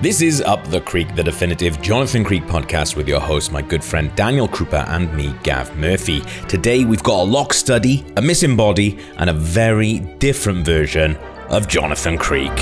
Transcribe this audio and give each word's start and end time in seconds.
This 0.00 0.22
is 0.22 0.40
Up 0.40 0.64
the 0.68 0.80
Creek, 0.80 1.16
the 1.16 1.24
definitive 1.24 1.82
Jonathan 1.82 2.22
Creek 2.22 2.44
podcast 2.44 2.94
with 2.94 3.08
your 3.08 3.18
host, 3.18 3.50
my 3.50 3.60
good 3.60 3.82
friend 3.82 4.14
Daniel 4.14 4.46
Krupa, 4.46 4.88
and 4.90 5.12
me, 5.12 5.34
Gav 5.42 5.76
Murphy. 5.76 6.20
Today 6.46 6.84
we've 6.84 7.02
got 7.02 7.22
a 7.22 7.24
lock 7.24 7.52
study, 7.52 8.06
a 8.16 8.22
missing 8.22 8.56
body, 8.56 8.96
and 9.16 9.28
a 9.28 9.32
very 9.32 9.98
different 10.20 10.64
version 10.64 11.16
of 11.50 11.66
Jonathan 11.66 12.16
Creek. 12.16 12.52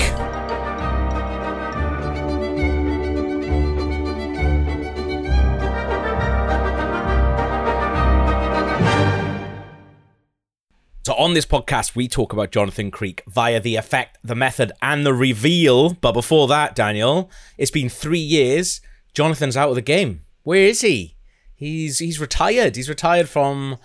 On 11.27 11.33
this 11.33 11.45
podcast, 11.45 11.93
we 11.93 12.07
talk 12.07 12.31
about 12.31 12.51
Jonathan 12.51 12.89
Creek 12.89 13.21
via 13.27 13.59
the 13.59 13.75
effect, 13.75 14.17
the 14.23 14.33
method, 14.33 14.71
and 14.81 15.05
the 15.05 15.13
reveal. 15.13 15.93
But 15.95 16.13
before 16.13 16.47
that, 16.47 16.73
Daniel, 16.73 17.29
it's 17.57 17.69
been 17.69 17.89
three 17.89 18.17
years. 18.17 18.79
Jonathan's 19.13 19.57
out 19.57 19.67
of 19.67 19.75
the 19.75 19.81
game. 19.81 20.21
Where 20.43 20.63
is 20.63 20.79
he? 20.79 21.17
He's 21.53 21.99
he's 21.99 22.21
retired. 22.21 22.77
He's 22.77 22.87
retired 22.87 23.27
from. 23.27 23.77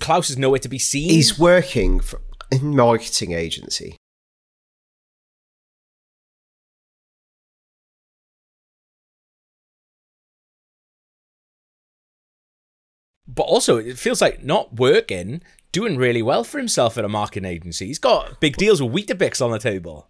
Klaus 0.00 0.28
is 0.28 0.36
nowhere 0.36 0.58
to 0.58 0.68
be 0.68 0.80
seen. 0.80 1.08
He's 1.08 1.38
working 1.38 2.00
for 2.00 2.20
a 2.52 2.58
marketing 2.58 3.30
agency. 3.30 3.96
but 13.28 13.42
also, 13.42 13.76
it 13.76 13.98
feels 13.98 14.22
like 14.22 14.42
not 14.42 14.76
working, 14.76 15.42
doing 15.76 15.98
really 15.98 16.22
well 16.22 16.42
for 16.42 16.56
himself 16.56 16.96
at 16.96 17.04
a 17.04 17.08
marketing 17.08 17.44
agency. 17.44 17.86
He's 17.86 17.98
got 17.98 18.40
big 18.40 18.56
deals 18.56 18.80
with 18.80 18.94
Weetabix 18.94 19.44
on 19.44 19.50
the 19.50 19.58
table. 19.58 20.08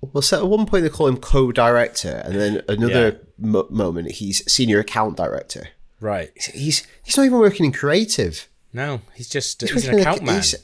Well, 0.00 0.22
so 0.22 0.44
at 0.44 0.48
one 0.48 0.66
point 0.66 0.84
they 0.84 0.88
call 0.88 1.08
him 1.08 1.16
co-director, 1.16 2.22
and 2.24 2.36
then 2.36 2.62
another 2.68 3.20
mo- 3.36 3.66
moment 3.70 4.12
he's 4.12 4.48
senior 4.50 4.78
account 4.78 5.16
director. 5.16 5.70
Right. 5.98 6.30
He's 6.54 6.86
he's 7.02 7.16
not 7.16 7.26
even 7.26 7.38
working 7.38 7.66
in 7.66 7.72
creative. 7.72 8.48
No, 8.72 9.00
he's 9.14 9.28
just 9.28 9.60
he's, 9.60 9.74
working 9.74 9.94
an 9.94 9.98
account 10.00 10.20
a- 10.20 10.24
man. 10.24 10.36
He's, 10.36 10.54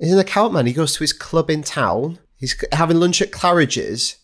he's 0.00 0.12
an 0.12 0.18
account 0.18 0.52
man. 0.54 0.66
He 0.66 0.72
goes 0.72 0.94
to 0.94 0.98
his 0.98 1.12
club 1.12 1.48
in 1.48 1.62
town. 1.62 2.18
He's 2.36 2.60
having 2.72 2.98
lunch 2.98 3.22
at 3.22 3.30
Claridge's. 3.30 4.16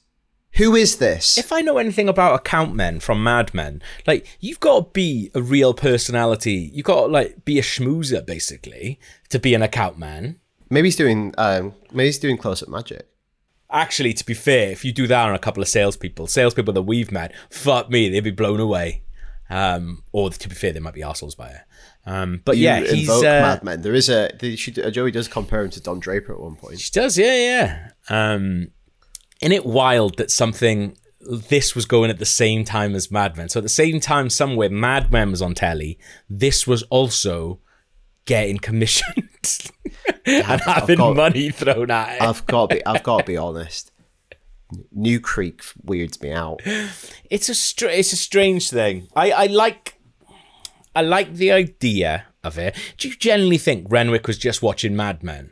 Who 0.56 0.76
is 0.76 0.98
this? 0.98 1.36
if 1.36 1.52
I 1.52 1.60
know 1.62 1.78
anything 1.78 2.08
about 2.08 2.34
account 2.34 2.74
men 2.74 3.00
from 3.00 3.22
Mad 3.22 3.52
Men, 3.54 3.82
like 4.06 4.26
you've 4.40 4.60
got 4.60 4.78
to 4.84 4.90
be 4.92 5.30
a 5.34 5.42
real 5.42 5.74
personality. 5.74 6.70
You've 6.72 6.86
got 6.86 7.06
to 7.06 7.06
like 7.06 7.44
be 7.44 7.58
a 7.58 7.62
schmoozer 7.62 8.24
basically 8.24 9.00
to 9.30 9.38
be 9.38 9.54
an 9.54 9.62
account 9.62 9.98
man. 9.98 10.38
maybe 10.70 10.86
he's 10.88 10.96
doing 10.96 11.34
um, 11.38 11.74
maybe 11.92 12.06
he's 12.06 12.18
doing 12.18 12.36
close 12.36 12.62
up 12.62 12.68
magic. 12.68 13.08
Actually, 13.70 14.12
to 14.12 14.24
be 14.24 14.34
fair, 14.34 14.70
if 14.70 14.84
you 14.84 14.92
do 14.92 15.08
that 15.08 15.28
on 15.28 15.34
a 15.34 15.38
couple 15.38 15.60
of 15.60 15.68
salespeople, 15.68 16.28
salespeople 16.28 16.72
that 16.74 16.82
we've 16.82 17.10
met, 17.10 17.32
fuck 17.50 17.90
me, 17.90 18.08
they'd 18.08 18.20
be 18.20 18.30
blown 18.30 18.60
away. 18.60 19.02
Um, 19.50 20.04
or 20.12 20.30
to 20.30 20.48
be 20.48 20.54
fair, 20.54 20.72
they 20.72 20.80
might 20.80 20.94
be 20.94 21.02
assholes 21.02 21.34
by 21.34 21.48
it. 21.48 21.60
Um, 22.06 22.40
but 22.44 22.56
You 22.56 22.64
yeah, 22.64 22.80
he's 22.80 23.10
uh, 23.10 23.22
Mad 23.22 23.64
Men. 23.64 23.82
There 23.82 23.94
is 23.94 24.08
a 24.08 24.30
should, 24.56 24.78
uh, 24.78 24.90
Joey 24.90 25.10
does 25.10 25.26
compare 25.26 25.64
him 25.64 25.70
to 25.70 25.80
Don 25.80 25.98
Draper 25.98 26.32
at 26.32 26.40
one 26.40 26.54
point. 26.54 26.78
She 26.80 26.92
does, 26.92 27.18
yeah, 27.18 27.34
yeah. 27.34 27.88
Um, 28.08 28.68
isn't 29.42 29.52
it 29.52 29.66
wild 29.66 30.16
that 30.18 30.30
something 30.30 30.96
this 31.20 31.74
was 31.74 31.86
going 31.86 32.10
at 32.10 32.18
the 32.18 32.26
same 32.26 32.64
time 32.64 32.94
as 32.94 33.10
Mad 33.10 33.36
Men? 33.36 33.48
So 33.48 33.58
at 33.60 33.62
the 33.64 33.68
same 33.68 34.00
time, 34.00 34.30
somewhere 34.30 34.68
Mad 34.70 35.10
Men 35.12 35.30
was 35.30 35.42
on 35.42 35.54
telly. 35.54 35.98
This 36.28 36.66
was 36.66 36.82
also 36.84 37.60
getting 38.26 38.58
commissioned 38.58 39.28
and 40.26 40.60
having 40.62 40.98
got- 40.98 41.16
money 41.16 41.50
thrown 41.50 41.90
at 41.90 42.16
it. 42.16 42.22
I've 42.22 42.46
got 42.46 42.70
to 42.70 42.76
be 42.76 42.86
I've 42.86 43.02
got 43.02 43.18
to 43.20 43.24
be 43.24 43.36
honest. 43.48 43.90
New 44.90 45.20
Creek 45.20 45.62
weirds 45.84 46.20
me 46.20 46.32
out. 46.32 46.60
it's 47.30 47.48
a 47.48 47.54
str- 47.54 47.86
it's 47.86 48.12
a 48.12 48.16
strange 48.16 48.70
thing. 48.70 49.08
I 49.14 49.30
I 49.30 49.46
like 49.46 49.94
I 50.96 51.02
like 51.02 51.34
the 51.34 51.52
idea 51.52 52.26
of 52.42 52.58
it. 52.58 52.74
Do 52.98 53.08
you 53.08 53.16
generally 53.16 53.58
think 53.58 53.86
Renwick 53.90 54.26
was 54.26 54.38
just 54.38 54.62
watching 54.62 54.96
Mad 54.96 55.22
Men? 55.22 55.50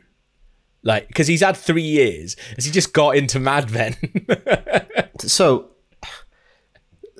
Like, 0.83 1.07
because 1.07 1.27
he's 1.27 1.41
had 1.41 1.55
three 1.55 1.81
years, 1.81 2.35
has 2.55 2.65
he 2.65 2.71
just 2.71 2.91
got 2.93 3.15
into 3.15 3.39
Mad 3.39 3.71
Men? 3.71 3.95
So, 5.25 5.69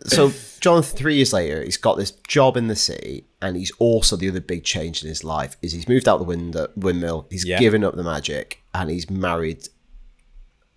so 0.05 0.31
Jonathan, 0.59 0.97
three 0.97 1.15
years 1.15 1.31
later, 1.31 1.63
he's 1.63 1.77
got 1.77 1.95
this 1.97 2.11
job 2.27 2.57
in 2.57 2.67
the 2.67 2.75
city, 2.75 3.27
and 3.41 3.55
he's 3.55 3.71
also 3.79 4.15
the 4.17 4.27
other 4.27 4.41
big 4.41 4.63
change 4.65 5.01
in 5.03 5.07
his 5.09 5.23
life 5.23 5.55
is 5.61 5.71
he's 5.71 5.87
moved 5.87 6.07
out 6.09 6.17
the 6.17 6.25
window, 6.25 6.67
windmill. 6.75 7.27
He's 7.29 7.45
Yeah. 7.45 7.59
given 7.59 7.83
up 7.83 7.95
the 7.95 8.03
magic, 8.03 8.61
and 8.73 8.89
he's 8.89 9.09
married 9.09 9.67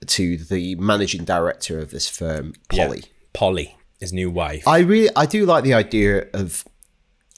to 0.07 0.37
the 0.37 0.77
managing 0.77 1.25
director 1.25 1.81
of 1.81 1.91
this 1.91 2.09
firm, 2.09 2.53
Polly. 2.69 3.03
Polly, 3.33 3.77
his 3.99 4.13
new 4.13 4.31
wife. 4.31 4.69
I 4.69 4.81
really, 4.81 5.09
I 5.17 5.27
do 5.27 5.45
like 5.47 5.65
the 5.65 5.75
idea 5.75 6.27
of 6.33 6.65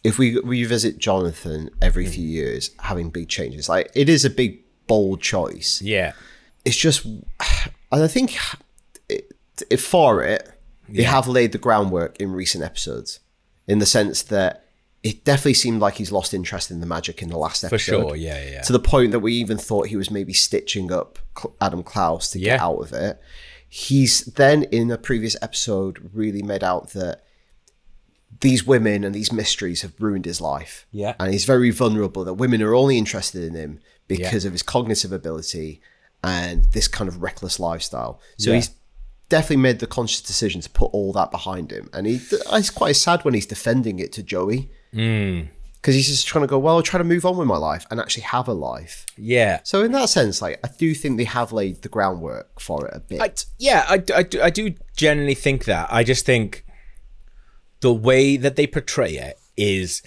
if 0.04 0.19
we 0.19 0.38
revisit 0.41 0.98
Jonathan 0.98 1.70
every 1.80 2.04
Hmm. 2.06 2.12
few 2.12 2.28
years, 2.28 2.70
having 2.80 3.09
big 3.10 3.28
changes. 3.28 3.69
Like 3.69 3.91
it 3.94 4.09
is 4.10 4.25
a 4.26 4.30
big 4.30 4.59
bold 4.88 5.21
choice. 5.21 5.81
yeah. 5.81 6.12
it's 6.65 6.76
just, 6.76 7.04
and 7.04 7.22
I 7.93 8.09
think 8.09 8.37
it, 9.09 9.32
it, 9.71 9.76
for 9.76 10.25
it, 10.25 10.50
they 10.88 11.04
have 11.04 11.28
laid 11.28 11.53
the 11.53 11.59
groundwork 11.59 12.19
in 12.21 12.32
recent 12.32 12.65
episodes, 12.65 13.21
in 13.66 13.78
the 13.78 13.87
sense 13.87 14.22
that 14.22 14.65
it 15.03 15.25
definitely 15.25 15.54
seemed 15.54 15.81
like 15.81 15.94
he's 15.94 16.10
lost 16.10 16.34
interest 16.34 16.71
in 16.71 16.81
the 16.81 16.87
magic 16.87 17.22
in 17.22 17.28
the 17.28 17.38
last 17.38 17.62
episode. 17.62 18.03
For 18.03 18.09
sure, 18.09 18.16
yeah, 18.16 18.43
yeah. 18.50 18.62
To 18.62 18.72
the 18.72 18.81
point 18.81 19.12
that 19.12 19.21
we 19.21 19.34
even 19.34 19.59
thought 19.59 19.88
he 19.88 19.97
was 19.97 20.10
maybe 20.10 20.32
stitching 20.32 20.91
up 20.91 21.19
Adam 21.60 21.82
Klaus 21.82 22.31
to 22.31 22.38
get 22.38 22.60
out 22.60 22.78
of 22.78 22.93
it. 22.93 23.21
He's 23.69 24.25
then 24.25 24.62
in 24.65 24.91
a 24.91 24.97
previous 24.97 25.37
episode 25.43 26.10
really 26.15 26.43
made 26.43 26.65
out 26.65 26.91
that 26.91 27.22
these 28.41 28.65
women 28.66 29.05
and 29.05 29.15
these 29.15 29.33
mysteries 29.33 29.83
have 29.83 29.93
ruined 29.99 30.25
his 30.25 30.41
life. 30.41 30.87
Yeah. 30.93 31.15
And 31.19 31.33
he's 31.33 31.44
very 31.44 31.71
vulnerable 31.71 32.25
that 32.25 32.34
women 32.34 32.62
are 32.62 32.75
only 32.75 32.97
interested 32.99 33.43
in 33.43 33.55
him 33.55 33.81
because 34.06 34.44
of 34.44 34.53
his 34.53 34.62
cognitive 34.62 35.12
ability 35.12 35.81
and 36.22 36.65
this 36.72 36.89
kind 36.89 37.09
of 37.09 37.22
reckless 37.22 37.59
lifestyle. 37.59 38.21
So 38.39 38.50
Yeah. 38.50 38.56
he's 38.56 38.71
definitely 39.28 39.56
made 39.59 39.78
the 39.81 39.87
conscious 39.87 40.21
decision 40.22 40.61
to 40.61 40.71
put 40.71 40.87
all 40.93 41.12
that 41.15 41.31
behind 41.31 41.71
him. 41.72 41.91
And 41.93 42.06
he, 42.06 42.21
it's 42.53 42.71
quite 42.71 42.97
sad 42.97 43.25
when 43.25 43.34
he's 43.34 43.47
defending 43.47 43.99
it 43.99 44.12
to 44.12 44.22
Joey. 44.22 44.71
Hmm. 44.93 45.41
Because 45.75 45.95
he's 45.95 46.09
just 46.09 46.27
trying 46.27 46.43
to 46.43 46.49
go, 46.49 46.59
well, 46.59 46.77
I'll 46.77 46.83
try 46.83 46.99
to 46.99 47.05
move 47.05 47.25
on 47.25 47.37
with 47.37 47.47
my 47.47 47.56
life 47.56 47.87
and 47.91 48.00
actually 48.00 48.25
have 48.25 48.49
a 48.49 48.53
life. 48.53 49.06
yeah. 49.16 49.60
So 49.62 49.83
in 49.83 49.93
that 49.93 50.09
sense, 50.09 50.43
like 50.43 50.59
I 50.65 50.69
do 50.77 50.93
think 50.95 51.19
they 51.19 51.25
have 51.25 51.53
laid 51.53 51.83
the 51.83 51.89
groundwork 51.89 52.60
for 52.60 52.87
it 52.89 52.95
a 52.97 53.00
bit. 53.00 53.21
I, 53.21 53.31
yeah, 53.59 53.84
I, 53.89 54.03
I, 54.15 54.25
I 54.45 54.50
do 54.50 54.75
generally 54.97 55.34
think 55.34 55.66
that. 55.66 55.89
I 55.93 56.03
just 56.05 56.27
think 56.27 56.65
the 57.81 57.93
way 57.93 58.37
that 58.37 58.56
they 58.56 58.66
portray 58.66 59.16
it 59.16 59.39
is. 59.56 60.03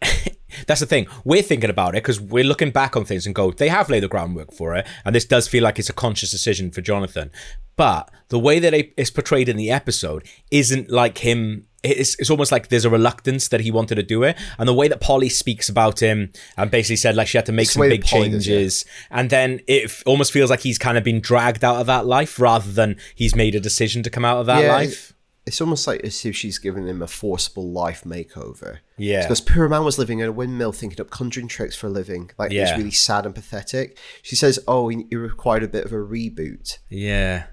that's 0.66 0.80
the 0.80 0.86
thing. 0.86 1.06
We're 1.24 1.42
thinking 1.42 1.70
about 1.70 1.94
it 1.94 2.02
because 2.02 2.20
we're 2.20 2.44
looking 2.44 2.70
back 2.70 2.96
on 2.96 3.04
things 3.04 3.26
and 3.26 3.34
go, 3.34 3.52
they 3.52 3.68
have 3.68 3.88
laid 3.88 4.02
the 4.02 4.08
groundwork 4.08 4.52
for 4.52 4.74
it. 4.74 4.86
And 5.04 5.14
this 5.14 5.24
does 5.24 5.48
feel 5.48 5.62
like 5.62 5.78
it's 5.78 5.88
a 5.90 5.94
conscious 5.94 6.30
decision 6.30 6.70
for 6.70 6.80
Jonathan. 6.80 7.30
But 7.76 8.10
the 8.28 8.38
way 8.38 8.58
that 8.58 8.74
it's 8.74 9.10
portrayed 9.10 9.48
in 9.48 9.56
the 9.56 9.70
episode 9.70 10.26
isn't 10.50 10.90
like 10.90 11.18
him. 11.18 11.66
It's, 11.82 12.14
it's 12.20 12.30
almost 12.30 12.52
like 12.52 12.68
there's 12.68 12.84
a 12.84 12.90
reluctance 12.90 13.48
that 13.48 13.60
he 13.60 13.70
wanted 13.70 13.96
to 13.96 14.02
do 14.02 14.22
it. 14.22 14.36
And 14.58 14.68
the 14.68 14.74
way 14.74 14.88
that 14.88 15.00
Polly 15.00 15.28
speaks 15.28 15.68
about 15.68 16.00
him 16.00 16.32
and 16.56 16.70
basically 16.70 16.96
said 16.96 17.16
like 17.16 17.28
she 17.28 17.38
had 17.38 17.46
to 17.46 17.52
make 17.52 17.64
It's 17.64 17.72
some 17.72 17.88
big 17.88 18.04
Polly 18.04 18.28
does 18.28 18.44
changes. 18.44 18.84
And 19.10 19.30
then 19.30 19.60
it 19.66 19.84
f- 19.86 20.02
almost 20.06 20.32
feels 20.32 20.50
like 20.50 20.60
he's 20.60 20.78
kind 20.78 20.98
of 20.98 21.02
been 21.02 21.20
dragged 21.20 21.64
out 21.64 21.76
of 21.76 21.86
that 21.86 22.06
life 22.06 22.38
rather 22.38 22.70
than 22.70 22.96
he's 23.14 23.34
made 23.34 23.54
a 23.54 23.60
decision 23.60 24.02
to 24.04 24.10
come 24.10 24.24
out 24.24 24.38
of 24.38 24.46
that 24.46 24.62
Yeah, 24.62 24.72
life. 24.74 25.11
It's 25.44 25.60
almost 25.60 25.86
like 25.88 26.00
as 26.04 26.24
if 26.24 26.36
she's 26.36 26.58
given 26.58 26.86
him 26.86 27.02
a 27.02 27.06
forcible 27.08 27.68
life 27.70 28.04
makeover. 28.04 28.78
Yeah. 28.96 29.22
Because 29.22 29.40
poor 29.40 29.68
man 29.68 29.84
was 29.84 29.98
living 29.98 30.20
in 30.20 30.28
a 30.28 30.32
windmill 30.32 30.70
thinking 30.72 31.00
up 31.00 31.10
conjuring 31.10 31.48
tricks 31.48 31.74
for 31.74 31.88
a 31.88 31.90
living. 31.90 32.30
Like 32.38 32.52
Yeah. 32.52 32.68
it's 32.68 32.78
really 32.78 32.92
sad 32.92 33.26
and 33.26 33.34
pathetic. 33.34 33.98
She 34.22 34.36
says, 34.36 34.60
Oh, 34.68 34.88
he, 34.88 35.04
he 35.10 35.16
required 35.16 35.64
a 35.64 35.68
bit 35.68 35.84
of 35.84 35.92
a 35.92 35.96
reboot. 35.96 36.78
Yeah. 36.88 37.46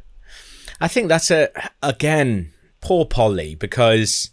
I 0.80 0.88
think 0.88 1.10
that's 1.10 1.32
a 1.32 1.50
again 1.82 2.54
poor 2.82 3.06
Polly 3.06 3.56
because 3.56 4.30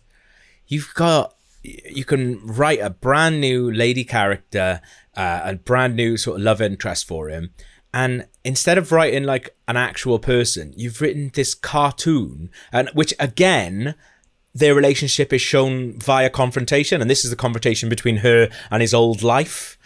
you've 0.68 0.92
got 0.94 1.34
you 1.62 2.04
can 2.04 2.46
write 2.46 2.80
a 2.80 2.90
brand 2.90 3.40
new 3.40 3.72
lady 3.72 4.04
character, 4.04 4.80
uh, 5.16 5.40
a 5.44 5.54
brand 5.56 5.96
new 5.96 6.16
sort 6.16 6.36
of 6.38 6.44
love 6.44 6.60
interest 6.60 7.08
for 7.08 7.28
him, 7.28 7.50
and 7.92 8.26
instead 8.46 8.78
of 8.78 8.92
writing 8.92 9.24
like 9.24 9.54
an 9.68 9.76
actual 9.76 10.18
person, 10.18 10.72
you've 10.76 11.00
written 11.00 11.30
this 11.34 11.54
cartoon, 11.54 12.48
and 12.72 12.88
which 12.94 13.12
again 13.18 13.94
their 14.54 14.74
relationship 14.74 15.32
is 15.32 15.42
shown 15.42 15.98
via 15.98 16.30
confrontation, 16.30 17.00
and 17.02 17.10
this 17.10 17.24
is 17.24 17.30
the 17.30 17.36
confrontation 17.36 17.88
between 17.90 18.18
her 18.18 18.48
and 18.70 18.80
his 18.80 18.94
old 18.94 19.22
life. 19.22 19.76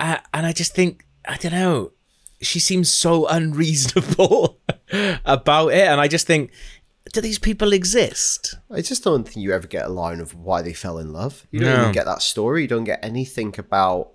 Uh, 0.00 0.18
and 0.32 0.46
I 0.46 0.52
just 0.52 0.74
think 0.74 1.04
I 1.26 1.36
don't 1.36 1.52
know. 1.52 1.92
She 2.40 2.60
seems 2.60 2.88
so 2.88 3.26
unreasonable 3.26 4.60
about 5.24 5.68
it, 5.72 5.86
and 5.88 6.00
I 6.00 6.06
just 6.08 6.26
think, 6.26 6.52
do 7.12 7.20
these 7.20 7.38
people 7.38 7.72
exist? 7.72 8.54
I 8.70 8.80
just 8.80 9.02
don't 9.04 9.24
think 9.24 9.38
you 9.44 9.52
ever 9.52 9.66
get 9.66 9.86
a 9.86 9.88
line 9.88 10.20
of 10.20 10.34
why 10.34 10.62
they 10.62 10.72
fell 10.72 10.98
in 10.98 11.12
love. 11.12 11.46
You 11.50 11.60
don't 11.60 11.74
No. 11.74 11.80
even 11.80 11.92
get 11.92 12.06
that 12.06 12.22
story. 12.22 12.62
You 12.62 12.68
don't 12.68 12.84
get 12.84 13.00
anything 13.04 13.54
about 13.58 14.12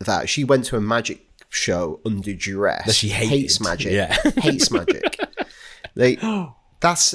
that. 0.00 0.28
She 0.28 0.42
went 0.44 0.64
to 0.66 0.76
a 0.76 0.80
magic 0.80 1.29
show 1.50 2.00
under 2.06 2.32
duress. 2.32 2.86
That 2.86 2.94
she 2.94 3.08
hates 3.10 3.60
magic. 3.60 3.92
Yeah. 3.92 4.14
hates 4.38 4.70
magic. 4.70 5.18
Like 5.94 6.20
that's 6.80 7.14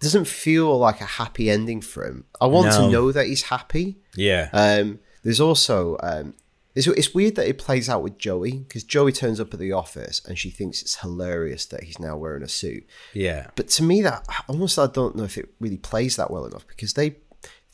doesn't 0.00 0.26
feel 0.26 0.76
like 0.78 1.00
a 1.00 1.04
happy 1.04 1.48
ending 1.48 1.80
for 1.80 2.04
him. 2.04 2.24
I 2.40 2.46
want 2.46 2.66
No. 2.68 2.80
to 2.86 2.90
know 2.90 3.12
that 3.12 3.26
he's 3.26 3.44
happy. 3.44 3.98
Yeah. 4.16 4.48
Um, 4.52 4.98
there's 5.22 5.40
also 5.40 5.96
um, 6.02 6.34
it's, 6.74 6.88
it's 6.88 7.14
weird 7.14 7.36
that 7.36 7.46
it 7.46 7.56
plays 7.58 7.88
out 7.88 8.02
with 8.02 8.18
Joey 8.18 8.58
because 8.66 8.82
Joey 8.82 9.12
turns 9.12 9.38
up 9.38 9.54
at 9.54 9.60
the 9.60 9.70
office 9.70 10.20
and 10.26 10.36
she 10.36 10.50
thinks 10.50 10.82
it's 10.82 10.96
hilarious 10.96 11.66
that 11.66 11.84
he's 11.84 12.00
now 12.00 12.16
wearing 12.16 12.42
a 12.42 12.48
suit. 12.48 12.84
yeah. 13.14 13.46
But 13.54 13.68
to 13.68 13.84
me, 13.84 14.02
that 14.02 14.26
almost 14.48 14.76
I 14.78 14.88
don't 14.88 15.14
know 15.14 15.22
if 15.24 15.38
it 15.38 15.50
really 15.60 15.76
plays 15.76 16.16
that 16.16 16.30
well 16.32 16.46
enough 16.46 16.66
because 16.66 16.94
they, 16.94 17.10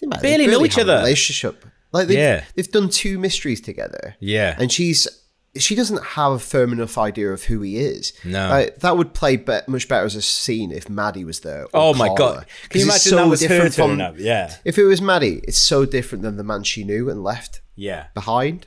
they 0.01 0.07
might- 0.09 0.21
Barely 0.21 0.49
know 0.49 0.65
each 0.67 0.79
other. 0.79 0.97
Relationship, 0.99 1.65
like 1.93 2.09
they've, 2.09 2.19
Yeah. 2.19 2.45
they've 2.57 2.71
done 2.71 2.91
two 2.91 3.19
mysteries 3.19 3.63
together. 3.63 4.17
Yeah. 4.21 4.55
and 4.59 4.71
she's 4.71 5.09
she 5.57 5.75
doesn't 5.75 6.03
have 6.05 6.33
a 6.33 6.39
firm 6.39 6.73
enough 6.73 6.97
idea 6.99 7.31
of 7.33 7.45
who 7.45 7.61
he 7.63 7.79
is. 7.79 8.13
No. 8.25 8.49
Like, 8.49 8.79
that 8.81 8.97
would 8.97 9.15
play 9.15 9.37
be- 9.37 9.59
much 9.67 9.89
better 9.89 10.05
as 10.05 10.15
a 10.15 10.23
scene 10.23 10.71
if 10.71 10.89
Maddie 10.89 11.25
was 11.25 11.41
there. 11.41 11.67
Oh 11.75 11.95
my 11.95 12.09
god! 12.17 12.47
Can 12.69 12.81
you 12.81 12.85
imagine 12.87 13.01
so 13.11 13.17
that 13.17 13.27
was 13.29 13.41
different 13.41 13.75
turning 13.75 13.97
from- 13.97 14.01
up? 14.01 14.15
Yeah. 14.19 14.55
If 14.65 14.79
it 14.79 14.85
was 14.85 15.01
Maddie, 15.01 15.41
it's 15.45 15.59
so 15.59 15.85
different 15.85 16.23
than 16.23 16.37
the 16.37 16.45
man 16.45 16.63
she 16.65 16.85
knew 16.85 17.09
and 17.11 17.23
left 17.25 17.61
Yeah. 17.77 18.07
behind. 18.15 18.67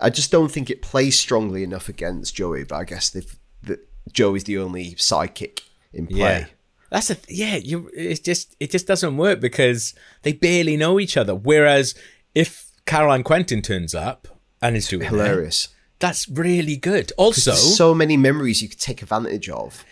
I 0.00 0.10
just 0.10 0.30
don't 0.30 0.50
think 0.50 0.70
it 0.70 0.82
plays 0.82 1.18
strongly 1.18 1.62
enough 1.62 1.88
against 1.88 2.34
Joey. 2.34 2.64
But 2.64 2.76
I 2.76 2.84
guess 2.84 3.10
they've, 3.10 3.36
the, 3.62 3.78
Joey's 4.12 4.44
the 4.44 4.58
only 4.58 4.94
sidekick 4.96 5.60
in 5.92 6.06
play. 6.06 6.18
Yeah. 6.18 6.46
That's 6.90 7.10
a 7.10 7.16
yeah. 7.28 7.56
You 7.56 7.90
it's 7.94 8.20
just 8.20 8.54
it 8.60 8.70
just 8.70 8.86
doesn't 8.86 9.16
work 9.16 9.40
because 9.40 9.94
they 10.22 10.32
barely 10.32 10.76
know 10.76 11.00
each 11.00 11.16
other. 11.16 11.34
Whereas 11.34 11.94
if 12.34 12.70
Caroline 12.86 13.22
Quentin 13.24 13.62
turns 13.62 13.94
up 13.94 14.28
and 14.62 14.76
is 14.76 14.88
doing 14.88 15.02
it, 15.02 15.08
Hilarious. 15.08 15.68
That's 15.98 16.28
really 16.28 16.76
good. 16.76 17.12
Also, 17.16 17.52
so 17.52 17.94
many 17.94 18.16
memories 18.16 18.62
you 18.62 18.68
could 18.68 18.80
take 18.80 19.02
advantage 19.02 19.48
of. 19.48 19.84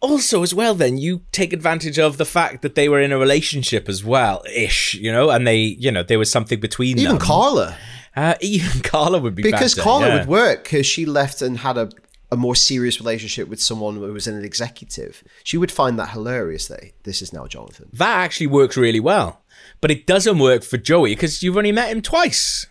also 0.00 0.42
as 0.42 0.54
well, 0.54 0.74
then 0.74 0.96
you 0.96 1.22
take 1.32 1.52
advantage 1.52 1.98
of 1.98 2.18
the 2.18 2.24
fact 2.24 2.62
that 2.62 2.74
they 2.74 2.88
were 2.88 3.00
in 3.00 3.10
a 3.10 3.18
relationship 3.18 3.88
as 3.88 4.04
well, 4.04 4.44
ish. 4.54 4.94
You 4.94 5.10
know, 5.12 5.30
and 5.30 5.46
they 5.46 5.56
you 5.56 5.90
know 5.90 6.02
there 6.02 6.18
was 6.18 6.30
something 6.30 6.60
between 6.60 6.96
them. 6.96 7.04
Even 7.04 7.18
them. 7.18 7.26
Carla, 7.26 7.76
uh, 8.16 8.34
even 8.40 8.80
Carla 8.82 9.18
would 9.18 9.34
be 9.34 9.42
because 9.42 9.74
better, 9.74 9.84
Carla 9.84 10.06
yeah. 10.08 10.18
would 10.18 10.28
work 10.28 10.64
because 10.64 10.86
she 10.86 11.06
left 11.06 11.42
and 11.42 11.58
had 11.58 11.78
a, 11.78 11.90
a 12.30 12.36
more 12.36 12.54
serious 12.54 13.00
relationship 13.00 13.48
with 13.48 13.60
someone 13.60 13.96
who 13.96 14.12
was 14.12 14.26
an 14.26 14.44
executive. 14.44 15.22
She 15.44 15.56
would 15.56 15.72
find 15.72 15.98
that 15.98 16.10
hilarious 16.10 16.68
that 16.68 16.92
this 17.04 17.22
is 17.22 17.32
now 17.32 17.46
Jonathan. 17.46 17.88
That 17.92 18.18
actually 18.18 18.48
works 18.48 18.76
really 18.76 19.00
well, 19.00 19.42
but 19.80 19.90
it 19.90 20.06
doesn't 20.06 20.38
work 20.38 20.62
for 20.62 20.76
Joey 20.76 21.12
because 21.12 21.42
you've 21.42 21.56
only 21.56 21.72
met 21.72 21.90
him 21.90 22.02
twice. 22.02 22.66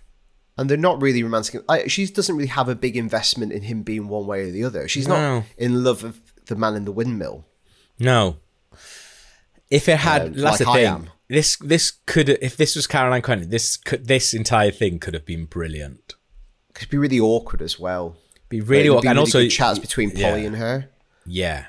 And 0.57 0.69
they're 0.69 0.77
not 0.77 1.01
really 1.01 1.21
romantic. 1.21 1.62
I, 1.69 1.88
she 1.88 2.07
doesn't 2.07 2.36
really 2.36 2.48
have 2.48 2.68
a 2.68 2.75
big 2.75 2.98
investment 2.98 3.51
in 3.51 3.62
him 3.63 3.83
being 3.83 4.07
one 4.07 4.25
way 4.25 4.42
or 4.48 4.51
the 4.51 4.63
other. 4.63 4.88
She's 4.88 5.07
No. 5.07 5.39
not 5.39 5.44
in 5.57 5.83
love 5.83 6.01
with 6.04 6.19
the 6.48 6.56
man 6.56 6.75
in 6.75 6.86
the 6.86 6.92
windmill. 6.92 7.45
No. 8.00 8.38
If 9.69 9.89
it 9.89 9.98
had, 10.00 10.21
Uh, 10.21 10.25
that's 10.30 10.39
like 10.42 10.57
the 10.59 10.69
I 10.69 10.74
thing. 10.75 10.86
am. 10.88 11.09
This 11.30 11.57
this 11.57 11.92
could 12.06 12.30
if 12.30 12.56
this 12.56 12.75
was 12.75 12.88
Caroline 12.88 13.21
Quentin, 13.21 13.50
this 13.50 13.75
could 13.75 14.07
this 14.07 14.33
entire 14.33 14.71
thing 14.71 14.98
could 14.98 15.13
have 15.13 15.25
been 15.25 15.45
brilliant. 15.45 16.15
Could 16.74 16.89
be 16.89 16.98
really 16.98 17.19
awkward 17.19 17.62
as 17.62 17.77
well. 17.77 18.15
Be 18.50 18.62
really 18.62 18.88
awkward, 18.88 19.01
be 19.01 19.07
and 19.09 19.18
really 19.18 19.27
also 19.27 19.48
chats 19.50 19.77
between 19.77 20.12
Polly 20.12 20.42
yeah. 20.42 20.48
and 20.48 20.56
her. 20.56 20.89
yeah. 21.25 21.65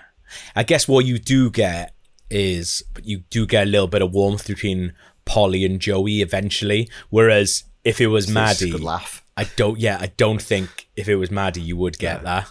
I 0.54 0.62
guess 0.62 0.86
what 0.86 1.06
you 1.06 1.18
do 1.18 1.50
get 1.50 1.94
is 2.30 2.82
you 3.02 3.20
do 3.30 3.46
get 3.46 3.66
a 3.66 3.70
little 3.70 3.88
bit 3.88 4.02
of 4.02 4.12
warmth 4.12 4.46
between 4.46 4.92
Polly 5.24 5.64
and 5.64 5.80
Joey 5.80 6.20
eventually. 6.20 6.88
Whereas 7.10 7.64
if 7.84 8.00
it 8.00 8.08
was 8.08 8.24
It's 8.24 8.30
a 8.30 8.34
Maddie, 8.34 8.70
good 8.70 8.82
laugh. 8.82 9.24
I 9.36 9.44
don't. 9.56 9.78
Yeah, 9.78 9.98
I 10.00 10.12
don't 10.16 10.42
think 10.42 10.88
if 10.96 11.08
it 11.08 11.16
was 11.16 11.30
Maddie, 11.30 11.60
you 11.60 11.76
would 11.76 11.98
get 11.98 12.22
that. 12.24 12.50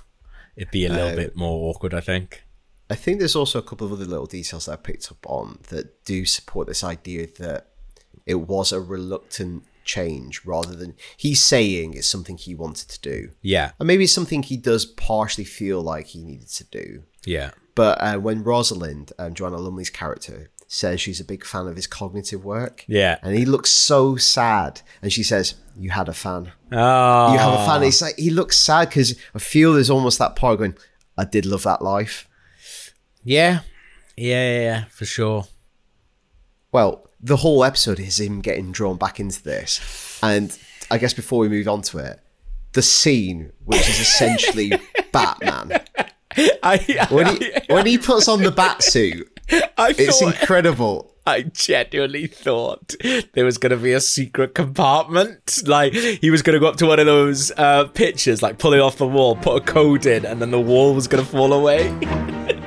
It'd 0.55 0.71
be 0.71 0.85
a 0.85 0.89
little 0.89 1.09
Um, 1.09 1.15
bit 1.15 1.35
more 1.35 1.69
awkward. 1.69 1.93
I 1.93 2.01
think. 2.01 2.43
I 2.89 2.95
think 2.95 3.19
there's 3.19 3.35
also 3.35 3.59
a 3.59 3.61
couple 3.63 3.85
of 3.85 3.93
other 3.93 4.05
little 4.05 4.25
details 4.27 4.65
that 4.65 4.71
I 4.71 4.75
picked 4.77 5.11
up 5.11 5.25
on 5.27 5.59
that 5.69 6.05
do 6.05 6.25
support 6.25 6.67
this 6.67 6.83
idea 6.83 7.27
that 7.39 7.67
it 8.25 8.35
was 8.35 8.71
a 8.71 8.79
reluctant 8.79 9.63
change 9.83 10.45
rather 10.45 10.73
than 10.75 10.95
he's 11.17 11.41
saying 11.41 11.93
it's 11.93 12.07
something 12.07 12.37
he 12.37 12.55
wanted 12.55 12.87
to 12.89 12.99
do. 13.01 13.29
Yeah. 13.41 13.71
And 13.79 13.87
maybe 13.87 14.05
it's 14.05 14.13
something 14.13 14.41
he 14.43 14.55
does 14.57 14.85
partially 14.85 15.43
feel 15.43 15.81
like 15.81 16.07
he 16.07 16.23
needed 16.23 16.47
to 16.49 16.63
do. 16.65 17.03
Yeah. 17.25 17.51
But 17.75 18.01
uh, 18.01 18.17
when 18.19 18.43
Rosalind, 18.43 19.11
um, 19.19 19.33
Joanna 19.33 19.57
Lumley's 19.57 19.89
character, 19.89 20.49
says 20.67 20.99
she's 20.99 21.19
a 21.21 21.25
big 21.25 21.45
fan 21.45 21.65
of 21.67 21.75
his 21.75 21.87
cognitive 21.87 22.43
work, 22.43 22.83
Yeah. 22.87 23.17
and 23.23 23.35
he 23.37 23.45
looks 23.45 23.69
so 23.69 24.15
sad, 24.17 24.81
and 25.01 25.11
she 25.13 25.23
says, 25.23 25.55
"You 25.77 25.89
had 25.91 26.09
a 26.09 26.13
fan. 26.13 26.51
Oh. 26.71 27.33
You 27.33 27.39
have 27.39 27.53
a 27.53 27.65
fan." 27.65 27.81
He's 27.83 28.01
like 28.01 28.17
he 28.17 28.29
looks 28.29 28.57
sad 28.57 28.89
because 28.89 29.15
I 29.33 29.39
feel 29.39 29.73
there's 29.73 29.89
almost 29.89 30.19
that 30.19 30.35
part 30.35 30.59
going, 30.59 30.75
"I 31.17 31.25
did 31.25 31.45
love 31.45 31.63
that 31.63 31.81
life." 31.81 32.27
Yeah. 33.23 33.61
Yeah, 34.15 34.51
yeah, 34.51 34.59
yeah, 34.61 34.83
for 34.85 35.05
sure. 35.05 35.45
Well, 36.71 37.09
the 37.21 37.37
whole 37.37 37.63
episode 37.63 37.99
is 37.99 38.19
him 38.19 38.41
getting 38.41 38.71
drawn 38.71 38.97
back 38.97 39.19
into 39.19 39.41
this, 39.43 40.19
and 40.21 40.57
I 40.91 40.97
guess 40.97 41.13
before 41.13 41.39
we 41.39 41.49
move 41.49 41.67
on 41.67 41.81
to 41.83 41.99
it, 41.99 42.19
the 42.73 42.81
scene, 42.81 43.51
which 43.65 43.87
is 43.89 43.99
essentially 43.99 44.71
Batman, 45.11 45.79
I, 46.63 47.07
when 47.09 47.37
he 47.37 47.51
when 47.69 47.85
he 47.85 47.97
puts 47.97 48.27
on 48.27 48.41
the 48.43 48.51
bat 48.51 48.83
suit, 48.83 49.36
I 49.77 49.93
it's 49.97 50.19
thought, 50.19 50.39
incredible. 50.39 51.13
I 51.27 51.43
genuinely 51.43 52.27
thought 52.27 52.95
there 53.33 53.43
was 53.43 53.57
going 53.57 53.71
to 53.71 53.77
be 53.77 53.91
a 53.91 53.99
secret 53.99 54.55
compartment. 54.55 55.61
Like, 55.67 55.93
he 55.93 56.29
was 56.29 56.41
going 56.41 56.53
to 56.53 56.59
go 56.59 56.67
up 56.67 56.77
to 56.77 56.85
one 56.85 56.99
of 56.99 57.05
those 57.05 57.51
uh, 57.57 57.85
pictures, 57.85 58.41
like 58.41 58.59
pull 58.59 58.73
it 58.73 58.79
off 58.79 58.97
the 58.97 59.07
wall, 59.07 59.35
put 59.35 59.61
a 59.61 59.65
code 59.65 60.05
in, 60.05 60.25
and 60.25 60.41
then 60.41 60.51
the 60.51 60.61
wall 60.61 60.93
was 60.93 61.07
going 61.07 61.23
to 61.23 61.29
fall 61.29 61.51
away. 61.53 61.89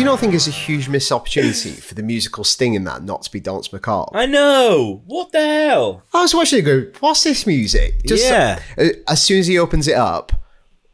Do 0.00 0.04
you 0.04 0.10
not 0.10 0.18
think 0.18 0.32
it's 0.32 0.46
a 0.46 0.50
huge 0.50 0.88
missed 0.88 1.12
opportunity 1.12 1.72
for 1.72 1.94
the 1.94 2.02
musical 2.02 2.42
sting 2.42 2.72
in 2.72 2.84
that 2.84 3.04
not 3.04 3.20
to 3.20 3.30
be 3.30 3.38
Danse 3.38 3.70
Macabre? 3.70 4.16
I 4.16 4.24
know. 4.24 5.02
What 5.04 5.30
the 5.30 5.46
hell? 5.46 6.04
I 6.14 6.22
was 6.22 6.34
watching 6.34 6.60
it 6.60 6.62
go, 6.62 6.90
what's 7.00 7.22
this 7.22 7.46
music? 7.46 8.00
Yeah. 8.06 8.62
uh, 8.78 8.86
as 9.06 9.20
soon 9.20 9.40
as 9.40 9.46
he 9.46 9.58
opens 9.58 9.86
it 9.88 9.96
up, 9.96 10.32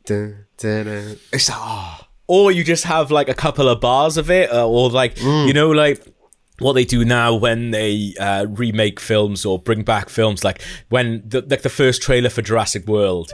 dun, 0.06 0.47
dun, 0.58 0.87
dun, 0.87 1.19
it's 1.32 1.49
like, 1.49 1.56
oh, 1.61 2.00
Or 2.26 2.50
you 2.50 2.64
just 2.64 2.82
have 2.82 3.12
like 3.12 3.29
a 3.29 3.35
couple 3.35 3.69
of 3.69 3.81
bars 3.81 4.17
of 4.17 4.29
it, 4.29 4.53
uh, 4.53 4.67
or 4.67 4.91
like, 4.91 5.23
you 5.23 5.53
know, 5.53 5.70
like 5.70 6.05
what 6.58 6.73
they 6.73 6.85
do 6.85 7.05
now 7.05 7.32
when 7.32 7.70
they 7.70 8.13
uh, 8.19 8.46
remake 8.48 8.98
films 8.98 9.44
or 9.44 9.60
bring 9.60 9.84
back 9.84 10.08
films, 10.08 10.43
like 10.43 10.60
when 10.89 11.22
the, 11.25 11.43
like 11.43 11.63
the 11.63 11.69
first 11.69 12.03
trailer 12.03 12.29
for 12.29 12.43
Jurassic 12.43 12.89
World. 12.89 13.31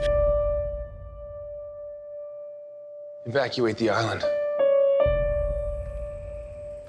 Evacuate 3.25 3.79
the 3.79 3.89
island. 3.89 4.23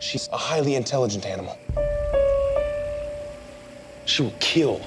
She's 0.05 0.29
a 0.33 0.37
highly 0.37 0.75
intelligent 0.75 1.25
animal. 1.25 1.57
She 4.05 4.23
will 4.23 4.35
kill 4.39 4.83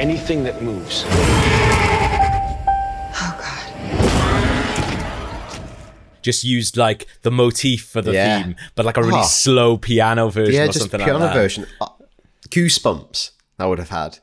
anything 0.00 0.42
that 0.42 0.60
moves. 0.60 1.04
Oh, 3.16 3.36
God. 3.40 3.60
just 6.20 6.42
used 6.42 6.76
like 6.76 7.06
the 7.22 7.30
motif 7.30 7.84
for 7.86 8.02
the 8.02 8.12
Yeah. 8.12 8.42
theme, 8.42 8.56
but 8.74 8.84
like 8.84 8.96
a 8.96 9.02
really 9.04 9.22
slow 9.22 9.76
piano 9.78 10.30
version 10.30 10.54
yeah, 10.54 10.62
or 10.62 10.66
just 10.66 10.80
something 10.80 10.98
piano 11.00 11.18
like 11.20 11.28
that. 11.32 11.38
version. 11.38 11.66
Uh, 11.80 11.86
Goosebumps, 12.48 13.30
I 13.60 13.66
would 13.66 13.78
have 13.78 13.90
had. 13.90 14.18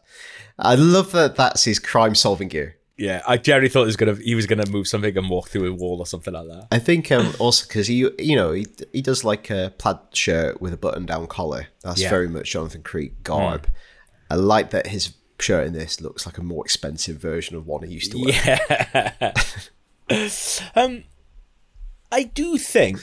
I 0.60 0.76
love 0.76 1.14
that 1.14 1.38
that's 1.38 1.64
his 1.64 1.80
crime 1.80 2.16
solving 2.16 2.50
gear. 2.50 2.76
Yeah, 3.02 3.24
I 3.28 3.38
Jerry 3.38 3.68
thought 3.68 3.82
he 3.82 3.86
was 3.88 3.96
gonna 3.96 4.14
he 4.14 4.36
was 4.36 4.46
gonna 4.46 4.70
move 4.70 4.88
something 4.88 5.18
and 5.18 5.28
walk 5.28 5.50
through 5.50 5.68
a 5.72 5.74
wall 5.74 5.98
or 5.98 6.06
something 6.06 6.36
like 6.36 6.46
that. 6.50 6.68
I 6.72 6.78
think 6.78 7.12
um, 7.12 7.34
also 7.40 7.66
because 7.68 7.88
he, 7.88 8.08
you 8.20 8.36
know, 8.36 8.52
he, 8.52 8.68
he 8.94 9.02
does 9.02 9.24
like 9.24 9.50
a 9.50 9.74
plaid 9.80 9.98
shirt 10.14 10.62
with 10.62 10.72
a 10.72 10.78
button 10.78 11.08
down 11.08 11.26
collar. 11.26 11.66
That's 11.84 12.00
Yeah. 12.00 12.12
very 12.12 12.28
much 12.30 12.52
Jonathan 12.52 12.84
Creek 12.84 13.24
garb. 13.24 13.68
I 14.30 14.36
like 14.36 14.70
that 14.70 14.86
his 14.86 15.14
shirt 15.40 15.66
in 15.66 15.74
this 15.74 16.00
looks 16.00 16.28
like 16.28 16.38
a 16.38 16.44
more 16.44 16.64
expensive 16.64 17.18
version 17.18 17.56
of 17.56 17.66
one 17.66 17.82
he 17.82 17.92
used 17.96 18.12
to 18.12 18.20
wear. 18.20 19.34
Yeah. 20.12 20.30
um, 20.76 21.04
I 22.12 22.24
do 22.24 22.60
think 22.60 23.00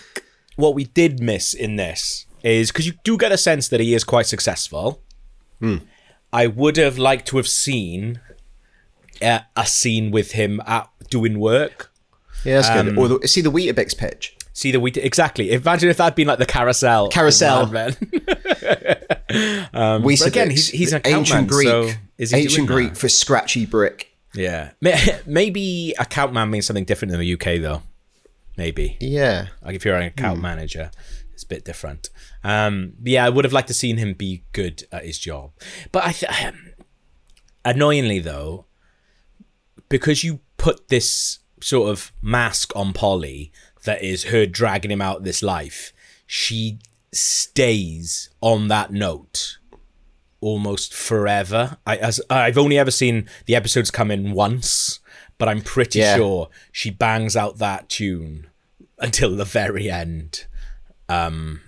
what 0.54 0.76
we 0.76 0.84
did 0.84 1.18
miss 1.20 1.54
in 1.54 1.74
this 1.74 2.24
is 2.44 2.70
because 2.70 2.86
you 2.86 2.92
do 3.02 3.18
get 3.18 3.32
a 3.32 3.36
sense 3.36 3.66
that 3.66 3.80
he 3.80 3.94
is 3.94 4.04
quite 4.04 4.26
successful. 4.26 5.02
Hmm. 5.58 5.78
I 6.32 6.46
would 6.46 6.76
have 6.76 6.98
liked 6.98 7.26
to 7.28 7.36
have 7.38 7.48
seen 7.48 8.20
a 9.22 9.66
scene 9.66 10.10
with 10.10 10.32
him 10.32 10.60
at 10.66 10.88
doing 11.10 11.38
work. 11.38 11.92
Yeah, 12.44 12.60
that's 12.60 12.68
Um, 12.68 12.86
good. 12.94 12.98
Or 12.98 13.08
the, 13.20 13.28
see 13.28 13.40
the 13.40 13.50
Weetabix 13.50 13.96
pitch. 13.96 14.36
See 14.52 14.72
the 14.72 14.80
we 14.80 14.90
exactly. 14.92 15.52
Imagine 15.52 15.88
if 15.88 15.96
that'd 15.98 16.16
been 16.16 16.26
like 16.26 16.38
the 16.38 16.46
carousel. 16.46 17.08
Carousel. 17.10 17.66
Mad 17.66 17.96
Men. 18.00 18.10
Weetabix. 20.02 20.26
again, 20.26 20.50
he's- 20.50 20.68
he's 20.68 20.92
an 20.92 20.98
account 20.98 21.16
ancient 21.18 21.40
man, 21.40 21.46
Greek. 21.46 21.68
so 21.68 21.90
is 22.18 22.30
he 22.32 22.40
ancient 22.42 22.66
Greek 22.66 22.88
that? 22.90 22.98
for 22.98 23.08
scratchy 23.08 23.66
brick. 23.66 24.08
yeah, 24.34 24.70
maybe 25.26 25.94
account 25.98 26.32
man 26.32 26.50
means 26.50 26.66
something 26.66 26.84
different 26.84 27.12
in 27.14 27.20
the 27.20 27.32
UK 27.34 27.60
though. 27.60 27.82
Maybe. 28.56 28.96
Yeah. 29.00 29.48
Like 29.62 29.76
if 29.76 29.84
you're 29.84 29.94
an 29.96 30.02
account 30.02 30.40
manager, 30.40 30.90
it's 31.32 31.44
a 31.44 31.46
bit 31.46 31.64
different. 31.64 32.10
Um, 32.42 32.94
yeah, 33.04 33.24
I 33.24 33.28
would 33.28 33.44
have 33.44 33.52
liked 33.52 33.68
to 33.68 33.74
seen 33.74 33.96
him 33.98 34.14
be 34.14 34.42
good 34.52 34.82
at 34.90 35.04
his 35.04 35.18
job. 35.18 35.52
But 35.92 36.04
I, 36.06 36.12
th- 36.12 36.32
annoyingly 37.64 38.18
though, 38.18 38.66
because 39.88 40.24
you 40.24 40.40
put 40.56 40.88
this 40.88 41.38
sort 41.60 41.90
of 41.90 42.12
mask 42.22 42.74
on 42.76 42.92
Polly 42.92 43.52
that 43.84 44.02
is 44.02 44.24
her 44.24 44.46
dragging 44.46 44.90
him 44.90 45.00
out 45.00 45.18
of 45.18 45.24
this 45.24 45.42
life, 45.42 45.92
she 46.26 46.78
stays 47.12 48.30
on 48.40 48.68
that 48.68 48.92
note 48.92 49.58
almost 50.40 50.94
forever. 50.94 51.78
I 51.86 51.96
as 51.96 52.20
I've 52.30 52.58
only 52.58 52.78
ever 52.78 52.90
seen 52.90 53.28
the 53.46 53.56
episodes 53.56 53.90
come 53.90 54.10
in 54.10 54.32
once, 54.32 55.00
but 55.36 55.48
I'm 55.48 55.62
pretty 55.62 55.98
Yeah. 56.00 56.16
sure 56.16 56.48
she 56.70 56.90
bangs 56.90 57.36
out 57.36 57.58
that 57.58 57.88
tune 57.88 58.48
until 58.98 59.34
the 59.34 59.44
very 59.44 59.90
end. 59.90 60.46
Um, 61.08 61.62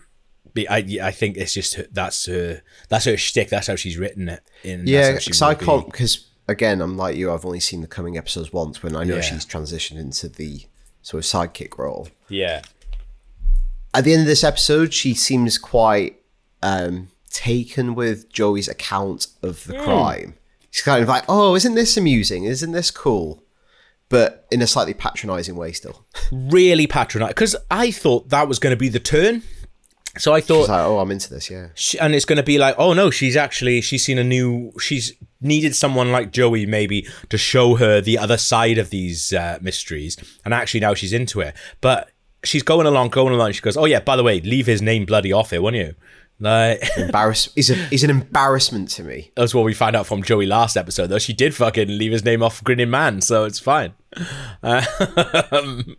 I 0.68 0.98
I 1.02 1.10
think 1.10 1.36
it's 1.36 1.54
just 1.54 1.74
her, 1.74 1.86
that's 1.90 2.26
her 2.26 2.62
that's 2.88 3.06
her 3.06 3.16
shtick. 3.16 3.48
That's 3.48 3.66
how 3.66 3.76
she's 3.76 3.96
written 3.96 4.28
it. 4.28 4.42
In 4.62 4.86
Yeah, 4.86 5.12
because 5.12 5.42
I 5.42 5.54
can't. 5.54 5.86
Because 5.90 6.26
again, 6.50 6.80
I'm 6.80 6.96
like 6.96 7.16
you. 7.16 7.32
I've 7.32 7.44
only 7.46 7.60
seen 7.60 7.80
the 7.80 7.86
coming 7.86 8.16
episodes 8.18 8.52
once. 8.52 8.82
When 8.82 8.94
I 8.96 9.04
know 9.04 9.16
Yeah. 9.16 9.20
she's 9.22 9.46
transitioned 9.46 9.98
into 9.98 10.28
the 10.28 10.66
sort 11.02 11.24
of 11.24 11.30
sidekick 11.30 11.78
role. 11.78 12.08
Yeah, 12.28 12.62
At 13.94 14.04
the 14.04 14.12
end 14.12 14.20
of 14.22 14.26
this 14.26 14.44
episode, 14.44 14.92
she 14.94 15.14
seems 15.14 15.58
quite 15.58 16.20
um, 16.62 17.08
taken 17.30 17.94
with 17.94 18.30
Joey's 18.32 18.68
account 18.68 19.26
of 19.42 19.64
the 19.64 19.74
crime. 19.78 20.34
She's 20.70 20.84
kind 20.84 21.02
of 21.02 21.08
like, 21.08 21.24
"Oh, 21.28 21.56
isn't 21.56 21.74
this 21.74 21.96
amusing? 21.96 22.44
Isn't 22.44 22.70
this 22.72 22.90
cool?" 22.92 23.42
But 24.08 24.46
in 24.50 24.60
a 24.62 24.66
slightly 24.66 24.94
patronising 24.94 25.56
way, 25.56 25.72
still. 25.72 26.04
really 26.30 26.86
patronising 26.86 27.30
because 27.30 27.56
I 27.70 27.90
thought 27.90 28.28
that 28.28 28.46
was 28.48 28.58
going 28.58 28.72
to 28.72 28.76
be 28.78 28.88
the 28.88 29.00
turn. 29.00 29.42
So 30.18 30.34
I 30.34 30.40
thought 30.40 30.68
like, 30.68 30.84
"Oh, 30.84 30.98
I'm 30.98 31.10
into 31.10 31.30
this." 31.30 31.50
Yeah. 31.50 31.68
she, 31.74 31.98
and 31.98 32.14
it's 32.14 32.24
going 32.24 32.36
to 32.36 32.42
be 32.42 32.58
like, 32.58 32.74
oh 32.78 32.92
no, 32.94 33.10
she's 33.10 33.36
actually 33.36 33.80
she's 33.80 34.04
seen 34.04 34.18
a 34.18 34.24
new, 34.24 34.72
she's 34.80 35.12
needed 35.40 35.74
someone 35.76 36.10
like 36.10 36.32
Joey 36.32 36.66
maybe 36.66 37.06
to 37.28 37.38
show 37.38 37.76
her 37.76 38.00
the 38.00 38.18
other 38.18 38.36
side 38.36 38.78
of 38.78 38.90
these 38.90 39.32
uh, 39.32 39.58
mysteries, 39.62 40.16
and 40.44 40.52
actually 40.52 40.80
now 40.80 40.94
she's 40.94 41.12
into 41.12 41.40
it. 41.40 41.54
But 41.80 42.10
she's 42.42 42.62
going 42.62 42.86
along, 42.86 43.10
going 43.10 43.34
along. 43.34 43.52
She 43.52 43.60
goes, 43.60 43.76
oh 43.76 43.84
yeah, 43.84 44.00
by 44.00 44.16
the 44.16 44.22
way, 44.24 44.40
leave 44.40 44.66
his 44.66 44.82
name 44.82 45.04
bloody 45.06 45.32
off 45.32 45.52
it, 45.52 45.62
won't 45.62 45.76
you? 45.76 45.94
Like 46.40 46.82
Embarrass. 46.96 47.50
He's 47.54 47.70
a, 47.70 47.74
he's 47.74 48.02
an 48.02 48.10
embarrassment 48.10 48.88
to 48.92 49.04
me. 49.04 49.30
that's 49.36 49.54
what 49.54 49.64
we 49.64 49.74
find 49.74 49.94
out 49.94 50.06
from 50.06 50.22
Joey 50.22 50.46
last 50.46 50.76
episode. 50.76 51.08
Though 51.08 51.18
she 51.18 51.34
did 51.34 51.54
fucking 51.54 51.86
leave 51.88 52.12
his 52.12 52.24
name 52.24 52.42
off 52.42 52.64
Grinning 52.64 52.90
Man, 52.90 53.20
so 53.20 53.44
it's 53.44 53.58
fine. 53.60 53.94
Um, 54.62 55.96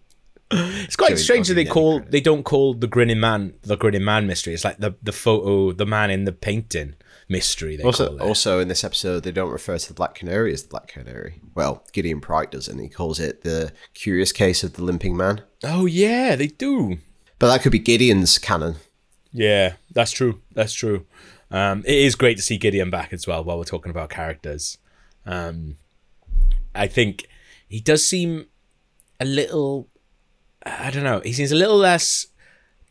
it's 0.84 0.96
quite 0.96 1.10
Joey's 1.10 1.24
strange 1.24 1.48
that 1.48 1.54
they 1.56 1.66
call 1.66 2.00
they 2.02 2.22
don't 2.22 2.44
call 2.44 2.74
the 2.74 2.88
Grinning 2.88 3.20
Man 3.20 3.54
the 3.62 3.78
Grinning 3.78 4.04
Man 4.04 4.28
mystery. 4.28 4.54
It's 4.54 4.64
like 4.66 4.78
the 4.80 4.96
the 5.02 5.12
photo, 5.12 5.72
the 5.72 5.86
man 5.86 6.10
in 6.12 6.26
the 6.26 6.32
painting 6.32 6.96
mystery. 7.30 7.78
They 7.78 7.84
Also, 7.84 8.08
call 8.08 8.18
it. 8.18 8.22
also 8.22 8.60
in 8.60 8.68
this 8.68 8.84
episode, 8.84 9.24
they 9.24 9.32
don't 9.32 9.52
refer 9.52 9.78
to 9.78 9.88
the 9.88 9.94
Black 9.94 10.16
Canary 10.16 10.54
as 10.54 10.64
the 10.64 10.70
Black 10.70 10.88
Canary. 10.88 11.40
Well, 11.56 11.84
Gideon 11.94 12.20
Pryke 12.22 12.52
doesn't. 12.52 12.78
He 12.78 12.90
calls 12.90 13.20
it 13.20 13.42
the 13.44 13.72
Curious 13.94 14.32
Case 14.32 14.64
of 14.64 14.74
the 14.74 14.84
Limping 14.84 15.16
Man. 15.16 15.42
Oh 15.64 15.86
yeah, 15.86 16.36
they 16.36 16.48
do. 16.48 16.98
But 17.40 17.48
that 17.48 17.62
could 17.62 17.72
be 17.72 17.80
Gideon's 17.80 18.38
canon. 18.38 18.76
Yeah, 19.32 19.74
that's 19.92 20.12
true. 20.12 20.42
That's 20.54 20.74
true. 20.74 21.06
Um, 21.50 21.80
it 21.86 21.96
is 21.98 22.16
great 22.16 22.38
to 22.38 22.44
see 22.44 22.58
Gideon 22.58 22.90
back 22.90 23.12
as 23.14 23.26
well. 23.28 23.44
While 23.44 23.58
we're 23.58 23.64
talking 23.64 23.90
about 23.90 24.10
characters, 24.10 24.78
um, 25.26 25.78
I 26.76 26.88
think 26.88 27.28
he 27.68 27.80
does 27.80 28.06
seem 28.06 28.48
a 29.20 29.26
little. 29.26 29.88
I 30.66 30.92
don't 30.92 31.04
know. 31.04 31.22
He 31.22 31.34
seems 31.34 31.52
a 31.52 31.56
little 31.56 31.78
less 31.78 32.28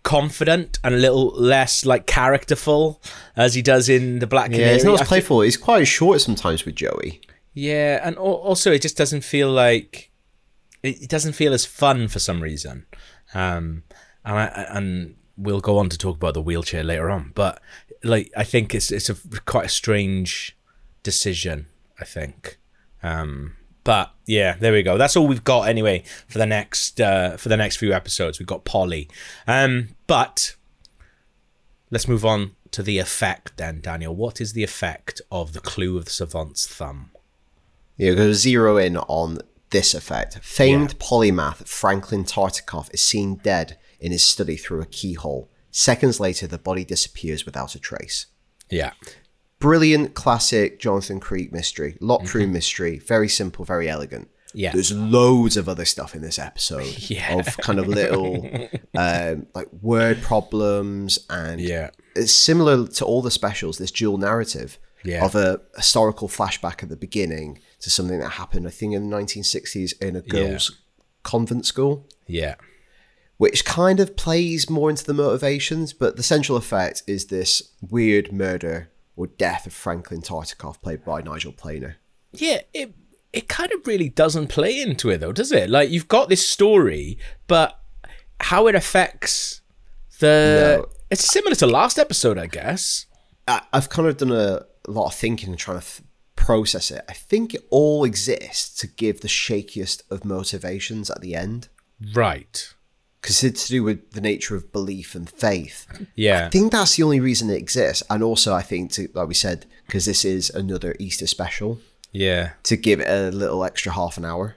confident 0.02 0.78
and 0.82 0.94
a 0.94 0.98
little 0.98 1.28
less 1.28 1.84
like 1.84 2.06
characterful 2.06 3.02
as 3.36 3.54
he 3.54 3.62
does 3.62 3.88
in 3.88 4.18
the 4.18 4.26
Black 4.26 4.46
Canary. 4.46 4.64
Yeah, 4.64 4.72
he's 4.74 4.84
not 4.84 5.00
as 5.00 5.08
playful. 5.08 5.42
He's 5.42 5.56
quite 5.56 5.84
short 5.86 6.20
sometimes 6.20 6.64
with 6.64 6.74
Joey. 6.74 7.20
Yeah, 7.52 8.00
and 8.02 8.16
al- 8.16 8.24
also 8.24 8.72
it 8.72 8.82
just 8.82 8.96
doesn't 8.96 9.24
feel 9.24 9.50
like 9.50 10.10
it 10.82 11.02
it 11.02 11.08
doesn't 11.10 11.34
feel 11.34 11.52
as 11.52 11.66
fun 11.66 12.08
for 12.08 12.18
some 12.18 12.42
reason. 12.42 12.86
Um, 13.34 13.84
and 14.24 14.38
I 14.38 14.66
and 14.70 15.16
we'll 15.36 15.60
go 15.60 15.78
on 15.78 15.88
to 15.90 15.98
talk 15.98 16.16
about 16.16 16.34
the 16.34 16.42
wheelchair 16.42 16.82
later 16.84 17.10
on, 17.10 17.32
but 17.34 17.60
like 18.02 18.30
I 18.36 18.44
think 18.44 18.74
it's 18.74 18.90
it's 18.90 19.10
a 19.10 19.16
quite 19.46 19.66
a 19.66 19.70
strange 19.70 20.56
decision. 21.02 21.66
I 22.00 22.04
think. 22.04 22.58
Um, 23.02 23.56
but 23.84 24.14
yeah, 24.26 24.56
there 24.58 24.72
we 24.72 24.82
go. 24.82 24.98
That's 24.98 25.16
all 25.16 25.26
we've 25.26 25.44
got 25.44 25.68
anyway 25.68 26.04
for 26.28 26.38
the 26.38 26.46
next 26.46 27.00
uh, 27.00 27.36
for 27.36 27.48
the 27.48 27.56
next 27.56 27.76
few 27.76 27.92
episodes. 27.92 28.38
We've 28.38 28.46
got 28.46 28.64
Polly. 28.64 29.08
Um, 29.46 29.90
but 30.06 30.56
let's 31.90 32.08
move 32.08 32.24
on 32.24 32.56
to 32.72 32.82
the 32.82 32.98
effect 32.98 33.56
then, 33.56 33.80
Daniel. 33.80 34.14
What 34.14 34.40
is 34.40 34.52
the 34.52 34.62
effect 34.62 35.20
of 35.30 35.52
the 35.52 35.60
clue 35.60 35.96
of 35.96 36.04
the 36.04 36.10
savant's 36.10 36.66
thumb? 36.66 37.10
Yeah, 37.96 38.14
go 38.14 38.32
zero 38.32 38.76
in 38.76 38.96
on 38.96 39.38
this 39.70 39.94
effect. 39.94 40.38
Famed 40.42 40.98
polymath 40.98 41.66
Franklin 41.66 42.24
Tartikoff 42.24 42.92
is 42.92 43.02
seen 43.02 43.36
dead 43.36 43.78
in 44.00 44.12
his 44.12 44.24
study 44.24 44.56
through 44.56 44.80
a 44.80 44.86
keyhole. 44.86 45.48
Seconds 45.70 46.18
later, 46.18 46.46
the 46.46 46.58
body 46.58 46.84
disappears 46.84 47.44
without 47.44 47.74
a 47.74 47.78
trace. 47.78 48.26
Yeah. 48.70 48.92
Brilliant 49.60 50.14
classic 50.14 50.80
Jonathan 50.80 51.20
Creek 51.20 51.52
mystery, 51.52 51.96
locked 52.00 52.34
room 52.34 52.52
mystery, 52.52 52.98
very 52.98 53.28
simple, 53.28 53.64
very 53.64 53.88
elegant. 53.88 54.28
Mm-hmm. 54.28 54.58
Yeah. 54.58 54.72
There's 54.72 54.90
loads 54.92 55.56
of 55.56 55.68
other 55.68 55.84
stuff 55.84 56.14
in 56.14 56.22
this 56.22 56.38
episode 56.38 56.96
Yeah. 57.10 57.38
of 57.38 57.56
kind 57.58 57.78
of 57.78 57.86
little 57.86 58.48
um, 58.96 59.46
like 59.54 59.68
word 59.80 60.22
problems 60.22 61.20
and 61.30 61.60
Yeah. 61.60 61.90
it's 62.16 62.32
similar 62.32 62.86
to 62.88 63.04
all 63.04 63.22
the 63.22 63.30
specials, 63.30 63.78
this 63.78 63.90
dual 63.92 64.16
narrative 64.18 64.78
Yeah. 65.04 65.24
of 65.24 65.34
a 65.36 65.60
historical 65.76 66.26
flashback 66.28 66.82
at 66.82 66.88
the 66.88 66.96
beginning 66.96 67.60
to 67.80 67.90
something 67.90 68.18
that 68.18 68.30
happened, 68.30 68.66
I 68.66 68.70
think, 68.70 68.94
in 68.94 69.08
the 69.08 69.16
1960s 69.16 69.92
in 70.02 70.16
a 70.16 70.20
girls' 70.22 70.80
convent 71.22 71.64
school, 71.66 72.06
Yeah. 72.26 72.54
which 73.36 73.64
kind 73.64 74.00
of 74.00 74.16
plays 74.16 74.68
more 74.70 74.90
into 74.90 75.04
the 75.04 75.14
motivations, 75.14 75.92
but 75.92 76.16
the 76.16 76.22
central 76.24 76.56
effect 76.58 77.02
is 77.06 77.26
this 77.26 77.62
weird 77.88 78.32
murder 78.32 78.88
or 79.20 79.26
death 79.26 79.66
of 79.66 79.72
Franklin 79.74 80.22
Tartikoff, 80.22 80.80
played 80.80 81.04
by 81.04 81.20
Nigel 81.20 81.52
Planer. 81.52 81.96
Yeah, 82.32 82.60
it 82.72 82.94
it 83.32 83.48
kind 83.48 83.70
of 83.72 83.86
really 83.86 84.08
doesn't 84.08 84.48
play 84.48 84.80
into 84.80 85.10
it 85.10 85.18
though, 85.18 85.32
does 85.32 85.52
it? 85.52 85.68
Like 85.68 85.90
you've 85.90 86.08
got 86.08 86.28
this 86.28 86.48
story, 86.48 87.18
but 87.46 87.78
how 88.40 88.66
it 88.66 88.74
affects 88.74 89.60
the 90.20 90.78
No. 90.82 90.88
it's 91.10 91.24
similar 91.24 91.54
to 91.56 91.66
last 91.66 91.98
episode, 91.98 92.38
I 92.38 92.46
guess. 92.46 93.06
I, 93.46 93.62
I've 93.72 93.88
kind 93.90 94.08
of 94.08 94.16
done 94.16 94.32
a, 94.32 94.64
a 94.88 94.90
lot 94.90 95.06
of 95.06 95.14
thinking 95.14 95.50
and 95.50 95.58
trying 95.58 95.80
to 95.80 95.86
th- 95.86 96.08
process 96.36 96.90
it. 96.90 97.04
I 97.08 97.12
think 97.12 97.52
it 97.54 97.64
all 97.70 98.04
exists 98.04 98.74
to 98.80 98.86
give 98.86 99.20
the 99.20 99.28
shakiest 99.28 100.02
of 100.10 100.24
motivations 100.24 101.10
at 101.10 101.20
the 101.20 101.34
end. 101.34 101.68
Right. 102.14 102.72
Because 103.20 103.44
it's 103.44 103.66
to 103.66 103.72
do 103.72 103.82
with 103.84 104.12
the 104.12 104.20
nature 104.20 104.56
of 104.56 104.72
belief 104.72 105.14
and 105.14 105.28
faith. 105.28 105.86
Yeah. 106.14 106.46
I 106.46 106.50
think 106.50 106.72
that's 106.72 106.96
the 106.96 107.02
only 107.02 107.20
reason 107.20 107.50
it 107.50 107.56
exists, 107.56 108.02
and 108.10 108.22
also 108.22 108.54
I 108.54 108.62
think, 108.62 108.92
to, 108.92 109.08
like 109.14 109.28
we 109.28 109.34
said, 109.34 109.66
because 109.86 110.04
this 110.06 110.24
is 110.24 110.50
another 110.50 110.94
Easter 110.98 111.26
special, 111.26 111.78
Yeah. 112.12 112.50
to 112.64 112.76
give 112.76 113.00
it 113.00 113.08
a 113.08 113.30
little 113.30 113.64
extra 113.64 113.92
half 113.92 114.16
an 114.16 114.24
hour. 114.24 114.56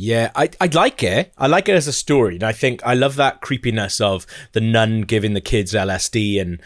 Yeah, 0.00 0.30
I 0.36 0.48
I 0.60 0.66
like 0.66 1.02
it. 1.02 1.32
I 1.36 1.48
like 1.48 1.68
it 1.68 1.74
as 1.74 1.88
a 1.88 1.92
story, 1.92 2.34
and 2.36 2.44
I 2.44 2.52
think 2.52 2.80
I 2.86 2.94
love 2.94 3.16
that 3.16 3.40
creepiness 3.40 4.00
of 4.00 4.26
the 4.52 4.60
nun 4.60 5.00
giving 5.02 5.34
the 5.34 5.40
kids 5.40 5.74
LSD 5.74 6.40
and 6.40 6.60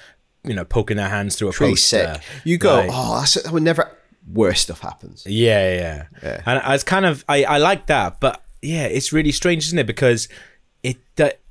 you 0.45 0.53
know 0.53 0.67
poking 0.67 0.99
their 0.99 1.09
hands 1.09 1.37
through 1.37 1.49
a 1.49 1.53
Pretty 1.53 1.73
poster. 1.73 2.15
sick. 2.17 2.23
You 2.45 2.59
go, 2.59 2.75
Like- 2.77 2.91
oh, 2.93 3.21
that's, 3.21 3.35
that 3.43 3.51
would 3.53 3.63
never. 3.63 3.91
Worse 4.33 4.61
stuff 4.61 4.81
happens. 4.81 5.25
Yeah, 5.27 5.75
yeah, 5.75 6.05
Yeah. 6.23 6.43
And 6.47 6.59
I 6.61 6.73
was 6.75 6.85
kind 6.85 7.07
of 7.07 7.25
I 7.29 7.43
I 7.45 7.57
like 7.59 7.87
that, 7.87 8.21
but 8.21 8.45
yeah, 8.61 8.85
it's 8.85 9.13
really 9.15 9.33
strange, 9.33 9.65
isn't 9.65 9.79
it? 9.79 9.87
Because 9.87 10.29
it 10.83 10.99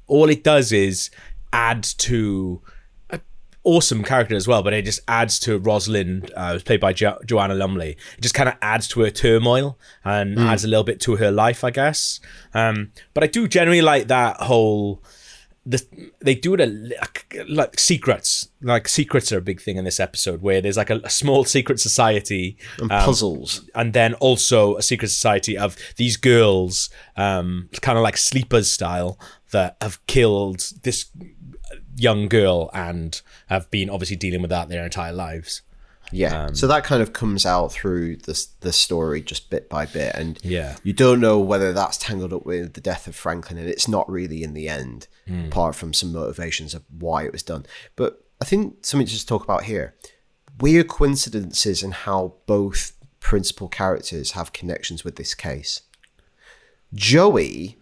all 0.07 0.29
it 0.29 0.43
does 0.43 0.71
is 0.71 1.09
add 1.53 1.83
to 1.83 2.61
a 3.09 3.19
awesome 3.63 4.03
character 4.03 4.35
as 4.35 4.47
well, 4.47 4.61
but 4.61 4.73
it 4.73 4.83
just 4.83 4.99
adds 5.07 5.39
to 5.39 5.57
Rosalind, 5.57 6.31
uh, 6.35 6.53
who's 6.53 6.63
played 6.63 6.81
by 6.81 6.91
jo- 6.93 7.19
Joanna 7.25 7.53
Lumley. 7.55 7.91
It 8.17 8.21
just 8.21 8.33
kind 8.35 8.49
of 8.49 8.55
adds 8.61 8.87
to 8.89 9.01
her 9.01 9.09
turmoil 9.09 9.77
and 10.03 10.37
adds 10.37 10.65
a 10.65 10.67
little 10.67 10.83
bit 10.83 10.99
to 11.01 11.15
her 11.15 11.31
life, 11.31 11.63
I 11.63 11.71
guess. 11.71 12.19
Um, 12.53 12.91
but 13.13 13.23
I 13.23 13.27
do 13.27 13.47
generally 13.47 13.81
like 13.81 14.07
that 14.07 14.37
whole 14.37 15.01
the 15.71 16.11
they 16.19 16.35
do 16.35 16.53
it 16.53 16.61
a, 16.61 16.65
like, 16.65 17.35
like 17.47 17.79
secrets 17.79 18.49
like 18.61 18.87
secrets 18.87 19.31
are 19.31 19.37
a 19.37 19.41
big 19.41 19.61
thing 19.61 19.77
in 19.77 19.85
this 19.85 19.99
episode 19.99 20.41
where 20.41 20.61
there's 20.61 20.77
like 20.77 20.89
a, 20.89 20.99
a 21.03 21.09
small 21.09 21.43
secret 21.45 21.79
society 21.79 22.57
And 22.79 22.89
puzzles. 22.89 23.67
and 23.73 23.93
then 23.93 24.13
also 24.15 24.75
a 24.77 24.81
secret 24.81 25.09
society 25.09 25.57
of 25.57 25.75
these 25.95 26.17
girls 26.17 26.89
um 27.15 27.69
kind 27.81 27.97
of 27.97 28.03
like 28.03 28.17
sleepers 28.17 28.71
style 28.71 29.19
that 29.51 29.77
have 29.81 30.05
killed 30.05 30.59
this 30.83 31.09
young 31.95 32.27
girl 32.29 32.69
and 32.73 33.21
have 33.47 33.69
been 33.71 33.89
obviously 33.89 34.15
dealing 34.15 34.41
with 34.41 34.49
that 34.49 34.69
their 34.69 34.83
entire 34.83 35.13
lives 35.13 35.61
Yeah. 36.11 36.45
Um, 36.45 36.55
so 36.55 36.67
that 36.67 36.83
kind 36.83 37.01
of 37.01 37.13
comes 37.13 37.45
out 37.45 37.71
through 37.71 38.17
the 38.17 38.47
the 38.61 38.73
story 38.73 39.21
just 39.21 39.49
bit 39.49 39.69
by 39.69 39.85
bit, 39.85 40.13
and 40.15 40.37
Yeah. 40.43 40.77
you 40.83 40.93
don't 40.93 41.19
know 41.19 41.39
whether 41.39 41.71
that's 41.73 41.97
tangled 41.97 42.33
up 42.33 42.45
with 42.45 42.73
the 42.73 42.81
death 42.81 43.07
of 43.07 43.15
Franklin, 43.15 43.57
and 43.57 43.67
it's 43.69 43.87
not 43.87 44.09
really 44.09 44.43
in 44.43 44.53
the 44.53 44.67
end, 44.67 45.07
Hmm. 45.27 45.45
apart 45.45 45.75
from 45.75 45.93
some 45.93 46.11
motivations 46.11 46.73
of 46.73 46.83
why 46.89 47.23
it 47.23 47.31
was 47.31 47.43
done. 47.43 47.65
But 47.95 48.23
I 48.41 48.45
think 48.45 48.85
something 48.85 49.07
to 49.07 49.13
just 49.13 49.27
talk 49.27 49.43
about 49.43 49.63
here: 49.65 49.95
weird 50.59 50.87
coincidences 50.87 51.81
and 51.83 51.93
how 51.93 52.35
both 52.45 52.93
principal 53.19 53.67
characters 53.69 54.31
have 54.31 54.51
connections 54.51 55.03
with 55.03 55.15
this 55.15 55.33
case. 55.35 55.81
Joey 56.93 57.77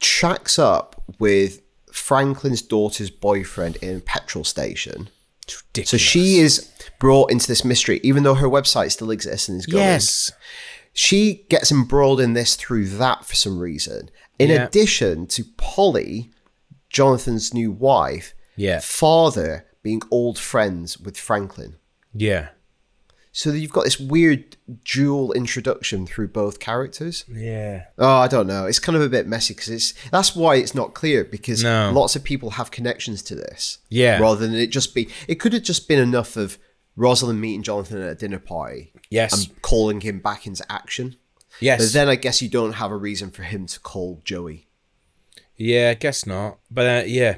tracks 0.00 0.58
up 0.58 1.02
with 1.18 1.62
Franklin's 1.92 2.62
daughter's 2.62 3.10
boyfriend 3.10 3.76
in 3.76 3.96
a 3.96 4.00
petrol 4.00 4.44
station. 4.44 5.08
So 5.84 5.96
she 5.96 6.38
is 6.38 6.70
brought 6.98 7.30
into 7.30 7.46
this 7.46 7.64
mystery, 7.64 8.00
even 8.02 8.22
though 8.22 8.34
her 8.34 8.48
website 8.48 8.90
still 8.92 9.10
exists 9.10 9.48
and 9.48 9.58
is 9.58 9.66
going. 9.66 9.84
Yes. 9.84 10.32
She 10.92 11.44
gets 11.50 11.70
embroiled 11.70 12.20
in 12.20 12.32
this 12.32 12.56
through 12.56 12.88
that 12.90 13.24
for 13.26 13.34
some 13.36 13.58
reason. 13.58 14.10
In 14.38 14.50
Yeah. 14.50 14.64
addition 14.64 15.26
to 15.28 15.44
Polly, 15.58 16.30
Jonathan's 16.88 17.52
new 17.52 17.70
wife, 17.70 18.34
Yeah. 18.56 18.80
father 18.80 19.66
being 19.82 20.00
old 20.10 20.38
friends 20.38 20.98
with 20.98 21.16
Franklin. 21.18 21.76
Yeah. 22.14 22.48
So 23.36 23.52
you've 23.52 23.70
got 23.70 23.84
this 23.84 24.00
weird 24.00 24.56
dual 24.86 25.30
introduction 25.34 26.06
through 26.06 26.28
both 26.28 26.58
characters. 26.58 27.26
Yeah. 27.30 27.84
Oh, 27.98 28.16
I 28.16 28.28
don't 28.28 28.46
know. 28.46 28.64
It's 28.64 28.78
kind 28.78 28.96
of 28.96 29.02
a 29.02 29.10
bit 29.10 29.26
messy 29.26 29.52
because 29.52 29.68
it's 29.68 29.92
that's 30.10 30.34
why 30.34 30.54
it's 30.56 30.74
not 30.74 30.94
clear 30.94 31.22
because 31.22 31.62
No. 31.62 31.92
lots 31.94 32.16
of 32.16 32.24
people 32.24 32.52
have 32.52 32.70
connections 32.70 33.20
to 33.24 33.34
this. 33.34 33.76
Yeah. 33.90 34.18
Rather 34.20 34.46
than 34.46 34.54
it 34.56 34.68
just 34.68 34.94
be, 34.94 35.10
it 35.28 35.34
could 35.34 35.52
have 35.52 35.64
just 35.64 35.86
been 35.86 35.98
enough 35.98 36.38
of 36.38 36.56
Rosalind 36.96 37.38
meeting 37.38 37.62
Jonathan 37.62 38.00
at 38.00 38.08
a 38.12 38.14
dinner 38.14 38.38
party. 38.38 38.94
Yes. 39.10 39.34
And 39.48 39.60
calling 39.60 40.00
him 40.00 40.18
back 40.20 40.46
into 40.46 40.64
action. 40.72 41.16
Yes. 41.60 41.80
But 41.84 41.92
then 41.92 42.08
I 42.08 42.14
guess 42.16 42.40
you 42.40 42.48
don't 42.48 42.72
have 42.72 42.90
a 42.90 42.96
reason 42.96 43.30
for 43.30 43.42
him 43.42 43.66
to 43.66 43.78
call 43.78 44.22
Joey. 44.24 44.66
Yeah, 45.58 45.90
I 45.90 45.94
guess 45.94 46.24
not. 46.24 46.56
But 46.70 46.86
uh, 46.86 47.04
yeah, 47.06 47.36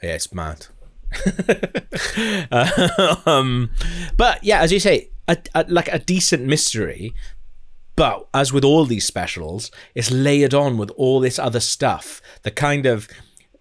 yeah, 0.00 0.14
it's 0.14 0.32
mad. 0.32 0.66
um, 3.26 3.70
but 4.16 4.42
yeah, 4.44 4.60
as 4.60 4.72
you 4.72 4.80
say, 4.80 5.10
a, 5.28 5.36
a, 5.54 5.64
like 5.68 5.88
a 5.88 5.98
decent 5.98 6.44
mystery. 6.44 7.14
But 7.94 8.26
as 8.32 8.52
with 8.52 8.64
all 8.64 8.86
these 8.86 9.04
specials, 9.04 9.70
it's 9.94 10.10
layered 10.10 10.54
on 10.54 10.78
with 10.78 10.90
all 10.96 11.20
this 11.20 11.38
other 11.38 11.60
stuff. 11.60 12.22
The 12.42 12.50
kind 12.50 12.86
of 12.86 13.06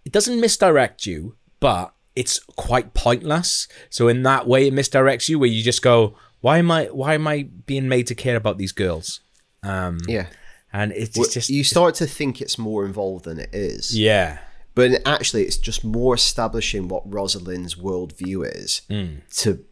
it 0.05 0.13
doesn't 0.13 0.39
misdirect 0.39 1.05
you, 1.05 1.35
but 1.59 1.93
it's 2.15 2.39
quite 2.55 2.93
pointless. 2.93 3.67
So 3.89 4.07
in 4.07 4.23
that 4.23 4.47
way, 4.47 4.67
it 4.67 4.73
misdirects 4.73 5.27
you, 5.27 5.37
where 5.37 5.49
you 5.49 5.61
just 5.61 5.81
go, 5.81 6.15
"Why 6.39 6.59
am 6.59 6.71
I? 6.71 6.85
Why 6.85 7.13
am 7.15 7.27
I 7.27 7.49
being 7.65 7.89
made 7.89 8.07
to 8.07 8.15
care 8.15 8.37
about 8.37 8.57
these 8.57 8.71
girls?" 8.71 9.19
Um, 9.63 9.99
Yeah. 10.07 10.27
and 10.73 10.91
it's, 10.93 11.17
it's 11.17 11.33
just 11.33 11.49
you 11.49 11.63
start 11.65 11.95
to 11.95 12.07
think 12.07 12.41
it's 12.41 12.57
more 12.57 12.85
involved 12.85 13.25
than 13.25 13.37
it 13.37 13.49
is. 13.53 13.95
yeah, 13.97 14.39
But 14.73 15.01
actually, 15.05 15.43
it's 15.43 15.57
just 15.57 15.83
more 15.83 16.15
establishing 16.15 16.87
what 16.87 17.09
Rosalind's 17.09 17.75
worldview 17.75 18.45
is 18.55 18.81
Hmm. 18.89 19.15
to 19.37 19.63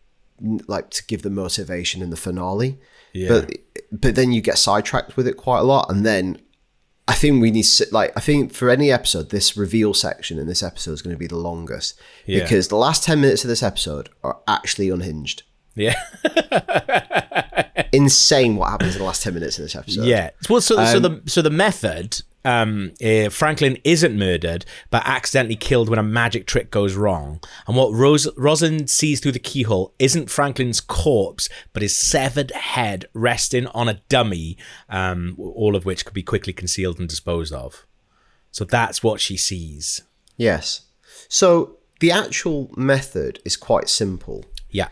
like 0.68 0.90
to 0.92 1.06
give 1.06 1.22
the 1.22 1.30
motivation 1.30 2.02
in 2.02 2.10
the 2.10 2.18
finale. 2.18 2.80
Yeah. 3.14 3.30
But 3.30 3.52
but 3.92 4.16
then 4.16 4.32
you 4.32 4.42
get 4.42 4.58
sidetracked 4.58 5.16
with 5.18 5.28
it 5.28 5.38
quite 5.38 5.60
a 5.60 5.64
lot, 5.64 5.90
and 5.90 6.06
then 6.06 6.40
I 7.08 7.14
think 7.14 7.42
we 7.42 7.50
need 7.52 7.64
to 7.64 7.88
like 7.92 8.12
I 8.16 8.20
think 8.20 8.54
for 8.54 8.70
any 8.70 8.92
episode, 8.92 9.30
this 9.32 9.58
reveal 9.58 9.94
section 9.94 10.38
in 10.38 10.48
this 10.48 10.62
episode 10.62 10.92
is 10.94 11.02
going 11.02 11.16
to 11.16 11.20
be 11.20 11.28
the 11.28 11.38
longest 11.38 12.00
Yeah. 12.26 12.42
because 12.44 12.68
the 12.68 12.76
last 12.76 13.04
ten 13.04 13.20
minutes 13.22 13.44
of 13.44 13.48
this 13.48 13.64
episode 13.64 14.10
are 14.24 14.38
actually 14.48 14.90
unhinged. 14.90 15.44
yeah. 15.76 15.96
Insane 17.92 18.56
what 18.58 18.70
happens 18.70 18.94
in 18.96 19.00
the 19.00 19.06
last 19.06 19.24
ten 19.24 19.34
minutes 19.34 19.58
of 19.58 19.64
this 19.64 19.76
episode. 19.76 20.06
Yeah. 20.06 20.30
Well, 20.50 20.62
so 20.62 20.84
so 20.86 21.00
the 21.00 21.22
so 21.26 21.42
the 21.42 21.50
method, 21.50 22.22
um, 22.46 22.94
uh, 23.04 23.30
Franklin 23.30 23.78
isn't 23.84 24.18
murdered, 24.18 24.66
but 24.90 25.04
accidentally 25.06 25.56
killed 25.56 25.90
when 25.90 26.00
a 26.00 26.04
magic 26.04 26.46
trick 26.46 26.72
goes 26.72 26.96
wrong. 26.96 27.40
And 27.68 27.76
what 27.76 27.94
Rose 27.94 28.28
Rosalind 28.38 28.90
sees 28.90 29.20
through 29.20 29.34
the 29.34 29.40
keyhole 29.40 29.94
isn't 30.00 30.30
Franklin's 30.30 30.82
corpse, 30.82 31.50
but 31.74 31.82
his 31.82 31.98
severed 31.98 32.52
head 32.52 33.06
resting 33.14 33.68
on 33.68 33.90
a 33.90 34.02
dummy, 34.10 34.58
um, 34.90 35.36
all 35.38 35.76
of 35.76 35.86
which 35.86 36.06
could 36.06 36.14
be 36.14 36.24
quickly 36.24 36.54
concealed 36.54 37.00
and 37.00 37.10
disposed 37.10 37.54
of. 37.54 37.86
So 38.52 38.66
that's 38.66 39.04
what 39.04 39.22
she 39.22 39.38
sees. 39.38 40.02
Yes. 40.38 40.82
So 41.28 41.78
the 42.00 42.12
actual 42.12 42.72
method 42.76 43.40
is 43.46 43.58
quite 43.58 43.90
simple. 43.90 44.46
Yeah. 44.70 44.90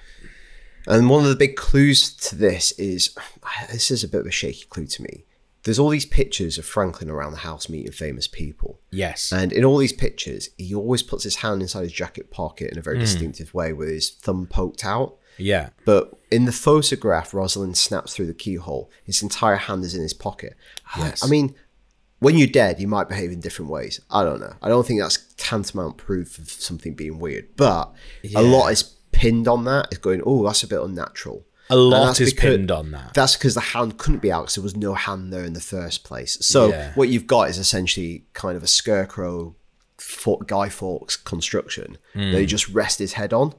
And 0.86 1.10
one 1.10 1.24
of 1.24 1.30
the 1.30 1.36
big 1.36 1.56
clues 1.56 2.14
to 2.16 2.36
this 2.36 2.72
is 2.74 3.16
this 3.72 3.92
is 3.92 4.04
a 4.04 4.08
bit 4.08 4.22
of 4.22 4.28
a 4.28 4.32
shaky 4.32 4.66
clue 4.70 4.88
to 4.88 5.04
me. 5.04 5.26
There's 5.68 5.80
all 5.80 5.90
these 5.90 6.06
pictures 6.06 6.58
of 6.58 6.66
Franklin 6.66 7.10
around 7.10 7.34
the 7.34 7.40
house 7.40 7.68
meeting 7.68 7.92
famous 7.92 8.26
people. 8.26 8.80
Yes. 8.90 9.34
And 9.34 9.52
in 9.52 9.66
all 9.66 9.78
these 9.78 9.92
pictures, 9.92 10.50
he 10.58 10.74
always 10.74 11.04
puts 11.04 11.26
his 11.26 11.36
hand 11.36 11.62
inside 11.62 11.82
his 11.84 11.92
jacket 11.92 12.32
pocket 12.32 12.72
in 12.72 12.78
a 12.78 12.82
very 12.82 12.96
hmm. 12.96 13.02
distinctive 13.02 13.54
way 13.54 13.74
with 13.74 13.90
his 13.90 14.12
thumb 14.12 14.48
poked 14.48 14.86
out. 14.86 15.18
yeah. 15.38 15.72
But 15.84 16.18
in 16.32 16.46
the 16.46 16.54
photograph, 16.54 17.34
Rosalind 17.34 17.76
snaps 17.76 18.16
through 18.16 18.28
the 18.28 18.34
keyhole. 18.34 18.90
His 19.04 19.22
entire 19.22 19.58
hand 19.58 19.84
is 19.84 19.94
in 19.94 20.02
his 20.02 20.14
pocket. 20.14 20.56
Yes. 20.98 21.22
I 21.22 21.28
mean, 21.28 21.54
when 22.20 22.38
you're 22.38 22.48
dead, 22.48 22.80
you 22.80 22.88
might 22.88 23.10
behave 23.10 23.34
in 23.34 23.42
different 23.42 23.70
ways. 23.70 24.00
I 24.10 24.24
don't 24.24 24.40
know. 24.40 24.54
I 24.62 24.70
don't 24.70 24.88
think 24.88 25.02
that's 25.02 25.20
tantamount 25.36 25.98
proof 25.98 26.38
of 26.40 26.50
something 26.50 26.94
being 26.94 27.20
weird. 27.20 27.50
But 27.58 27.94
a 28.34 28.42
lot 28.42 28.72
is 28.72 28.84
pinned 29.12 29.50
on 29.50 29.66
that. 29.66 29.90
It's 29.92 30.00
going, 30.00 30.22
oh, 30.26 30.46
that's 30.46 30.64
a 30.64 30.68
bit 30.68 30.82
unnatural. 30.82 31.46
A 31.70 31.76
lot 31.76 32.20
is 32.22 32.34
because- 32.34 32.50
pinned 32.52 32.72
on 32.72 32.92
that. 32.92 33.14
That's 33.14 33.36
because 33.36 33.54
the 33.56 33.60
hand 33.62 33.98
couldn't 33.98 34.22
be 34.22 34.32
out 34.32 34.44
because 34.44 34.56
there 34.56 34.64
was 34.64 34.76
no 34.78 34.94
hand 34.94 35.34
there 35.34 35.44
in 35.44 35.54
the 35.54 35.60
first 35.60 36.04
place. 36.04 36.38
So 36.42 36.70
Yeah. 36.70 36.94
what 36.96 37.10
you've 37.10 37.28
got 37.28 37.50
is 37.50 37.58
essentially 37.58 38.26
kind 38.34 38.56
of 38.56 38.64
a 38.64 38.68
scarecrow 38.68 39.56
Fa- 39.98 40.38
Guy 40.46 40.70
Fawkes 40.70 41.16
construction 41.18 41.98
that 42.14 42.22
he 42.36 42.40
Hmm. 42.42 42.46
just 42.46 42.70
rest 42.70 43.00
his 43.00 43.14
head 43.14 43.34
on. 43.34 43.54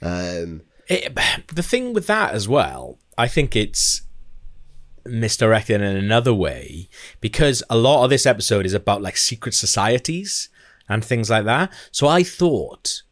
Um, 0.00 0.62
it, 0.86 1.16
the 1.52 1.62
thing 1.62 1.92
with 1.92 2.06
that 2.06 2.32
as 2.32 2.46
well, 2.48 2.98
I 3.18 3.26
think 3.28 3.56
it's 3.56 4.02
misdirected 5.04 5.80
in 5.80 5.96
another 5.96 6.34
way 6.34 6.88
because 7.20 7.62
a 7.70 7.76
lot 7.76 8.04
of 8.04 8.10
this 8.10 8.26
episode 8.26 8.66
is 8.66 8.74
about 8.74 9.02
like 9.02 9.16
secret 9.16 9.54
societies 9.54 10.48
and 10.88 11.04
things 11.04 11.30
like 11.30 11.44
that. 11.44 11.72
So 11.90 12.06
I 12.06 12.22
thought 12.22 13.02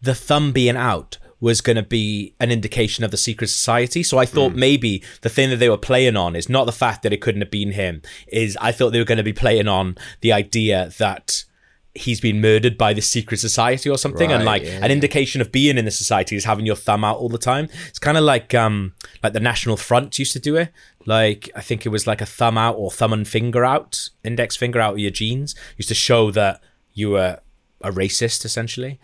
the 0.00 0.14
thumb 0.14 0.52
being 0.52 0.76
out 0.76 1.18
was 1.40 1.60
going 1.60 1.76
to 1.76 1.82
be 1.82 2.34
an 2.40 2.50
indication 2.50 3.04
of 3.04 3.10
the 3.10 3.16
secret 3.16 3.48
society. 3.48 4.02
So 4.02 4.18
I 4.18 4.26
thought 4.26 4.54
maybe 4.54 5.02
the 5.22 5.28
thing 5.28 5.50
that 5.50 5.56
they 5.56 5.68
were 5.68 5.76
playing 5.78 6.16
on 6.16 6.34
is 6.34 6.48
not 6.48 6.64
the 6.64 6.72
fact 6.72 7.02
that 7.02 7.12
it 7.12 7.20
couldn't 7.20 7.42
have 7.42 7.50
been 7.50 7.72
him. 7.72 8.02
Is 8.26 8.56
I 8.60 8.72
thought 8.72 8.90
they 8.90 8.98
were 8.98 9.04
going 9.04 9.18
to 9.18 9.24
be 9.24 9.32
playing 9.32 9.68
on 9.68 9.96
the 10.20 10.32
idea 10.32 10.90
that 10.98 11.44
he's 11.94 12.20
been 12.20 12.40
murdered 12.40 12.78
by 12.78 12.92
the 12.92 13.00
secret 13.00 13.38
society 13.38 13.90
or 13.90 13.98
something, 13.98 14.30
and 14.32 14.44
like 14.44 14.64
yeah, 14.64 14.80
an 14.82 14.90
indication 14.90 15.40
of 15.40 15.52
being 15.52 15.78
in 15.78 15.84
the 15.84 15.90
society 15.90 16.36
is 16.36 16.44
having 16.44 16.66
your 16.66 16.76
thumb 16.76 17.04
out 17.04 17.18
all 17.18 17.28
the 17.28 17.38
time. 17.38 17.68
It's 17.88 17.98
kind 17.98 18.16
of 18.16 18.24
like 18.24 18.54
um 18.54 18.94
like 19.22 19.32
the 19.32 19.40
National 19.40 19.76
Front 19.76 20.18
used 20.18 20.32
to 20.32 20.40
do 20.40 20.56
it. 20.56 20.72
Like 21.06 21.50
I 21.54 21.60
think 21.60 21.86
it 21.86 21.90
was 21.90 22.06
like 22.06 22.20
a 22.20 22.26
thumb 22.26 22.58
out 22.58 22.76
or 22.76 22.90
thumb 22.90 23.12
and 23.12 23.26
finger 23.26 23.64
out, 23.64 24.10
index 24.24 24.56
finger 24.56 24.80
out 24.80 24.94
of 24.94 24.98
your 24.98 25.10
jeans, 25.10 25.54
used 25.76 25.88
to 25.88 25.94
show 25.94 26.30
that 26.32 26.60
you 26.94 27.10
were 27.10 27.40
a 27.80 27.90
racist 27.92 28.44
essentially. 28.44 28.98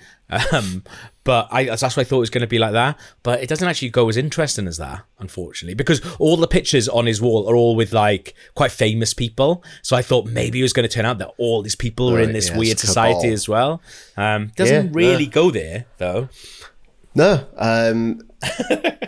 Um, 0.53 0.83
but 1.23 1.49
I 1.53 1.65
that's 1.65 1.83
what 1.83 1.99
I 1.99 2.05
thought 2.05 2.17
it 2.17 2.21
was 2.21 2.31
going 2.31 2.41
to 2.43 2.47
be 2.49 2.59
like 2.59 2.73
that. 2.73 2.99
But 3.23 3.43
it 3.43 3.49
doesn't 3.49 3.67
actually 3.69 3.91
go 3.91 4.09
as 4.09 4.17
interesting 4.17 4.67
as 4.67 4.79
that, 4.79 5.05
unfortunately, 5.19 5.75
because 5.75 6.01
all 6.19 6.37
the 6.37 6.49
pictures 6.49 6.89
on 6.89 7.07
his 7.07 7.21
wall 7.23 7.49
are 7.49 7.55
all 7.55 7.77
with 7.77 7.93
like 7.93 8.35
quite 8.55 8.73
famous 8.73 9.15
people. 9.15 9.63
So 9.83 9.97
I 9.97 10.03
thought 10.03 10.27
maybe 10.27 10.59
it 10.59 10.63
was 10.63 10.73
going 10.73 10.89
to 10.89 10.93
turn 10.93 11.05
out 11.05 11.19
that 11.19 11.31
all 11.39 11.63
these 11.63 11.77
people 11.77 12.11
were 12.11 12.21
in 12.21 12.33
this 12.33 12.51
yeah, 12.51 12.59
weird 12.59 12.79
society 12.79 13.29
as 13.33 13.49
well. 13.49 13.81
Um, 14.17 14.51
doesn't 14.57 14.87
Yeah, 14.87 14.91
really 14.93 15.27
no. 15.27 15.31
go 15.31 15.51
there 15.51 15.85
though. 15.99 16.29
No, 17.15 17.47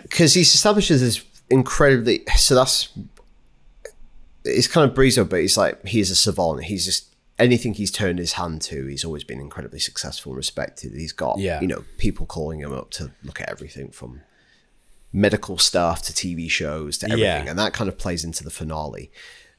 because 0.03 0.33
he 0.33 0.41
establishes 0.41 1.01
this 1.01 1.23
incredibly. 1.49 2.23
So 2.37 2.55
that's 2.55 2.89
it's 4.45 4.67
kind 4.67 4.89
of 4.89 4.95
breezo, 4.95 5.27
but 5.29 5.41
he's 5.41 5.57
like 5.57 5.85
he's 5.85 6.09
a 6.09 6.15
savant. 6.15 6.63
He's 6.63 6.85
just 6.85 7.13
anything 7.39 7.73
he's 7.73 7.91
turned 7.91 8.19
his 8.19 8.33
hand 8.33 8.61
to, 8.63 8.87
he's 8.87 9.05
always 9.05 9.23
been 9.23 9.39
incredibly 9.39 9.79
successful 9.79 10.31
and 10.31 10.37
respected. 10.37 10.93
He's 10.93 11.11
got 11.13 11.39
Yeah. 11.39 11.61
you 11.61 11.67
know 11.67 11.83
people 11.97 12.25
calling 12.25 12.59
him 12.59 12.73
up 12.73 12.91
to 12.91 13.11
look 13.23 13.39
at 13.41 13.49
everything 13.49 13.89
from 13.91 14.21
medical 15.13 15.57
stuff 15.57 16.01
to 16.03 16.13
TV 16.13 16.49
shows 16.49 16.97
to 16.99 17.05
everything, 17.05 17.23
Yeah. 17.45 17.49
and 17.49 17.57
that 17.59 17.73
kind 17.73 17.87
of 17.87 17.97
plays 17.97 18.23
into 18.23 18.43
the 18.43 18.49
finale. 18.49 19.11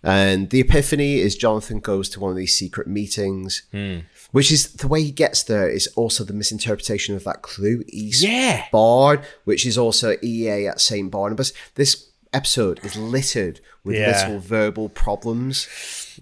And 0.02 0.50
the 0.50 0.60
epiphany 0.60 1.18
is 1.18 1.34
Jonathan 1.36 1.80
goes 1.80 2.08
to 2.10 2.20
one 2.20 2.30
of 2.30 2.36
these 2.36 2.56
secret 2.56 2.86
meetings, 2.86 3.62
Hmm. 3.72 4.00
which 4.30 4.52
is 4.52 4.68
the 4.74 4.86
way 4.86 5.02
he 5.02 5.10
gets 5.10 5.42
there 5.42 5.68
is 5.68 5.88
also 5.96 6.22
the 6.22 6.32
misinterpretation 6.32 7.16
of 7.16 7.24
that 7.24 7.42
clue. 7.42 7.82
East 7.88 8.22
Yeah. 8.22 8.66
Bard, 8.70 9.22
which 9.44 9.66
is 9.66 9.76
also 9.76 10.16
EA 10.22 10.68
at 10.68 10.80
St. 10.80 11.10
Barnabas. 11.10 11.52
This 11.74 12.04
episode 12.32 12.78
is 12.84 12.94
littered 12.94 13.58
with 13.82 13.96
Yeah. 13.96 14.10
little 14.26 14.38
verbal 14.38 14.88
problems 14.88 15.66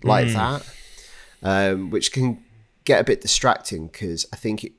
like 0.03 0.29
that, 0.33 0.63
um, 1.43 1.91
which 1.91 2.13
can 2.13 2.43
get 2.85 3.01
a 3.01 3.05
bit 3.05 3.21
distracting 3.21 3.87
because 3.89 4.27
I 4.33 4.37
think 4.37 4.65
it, 4.65 4.73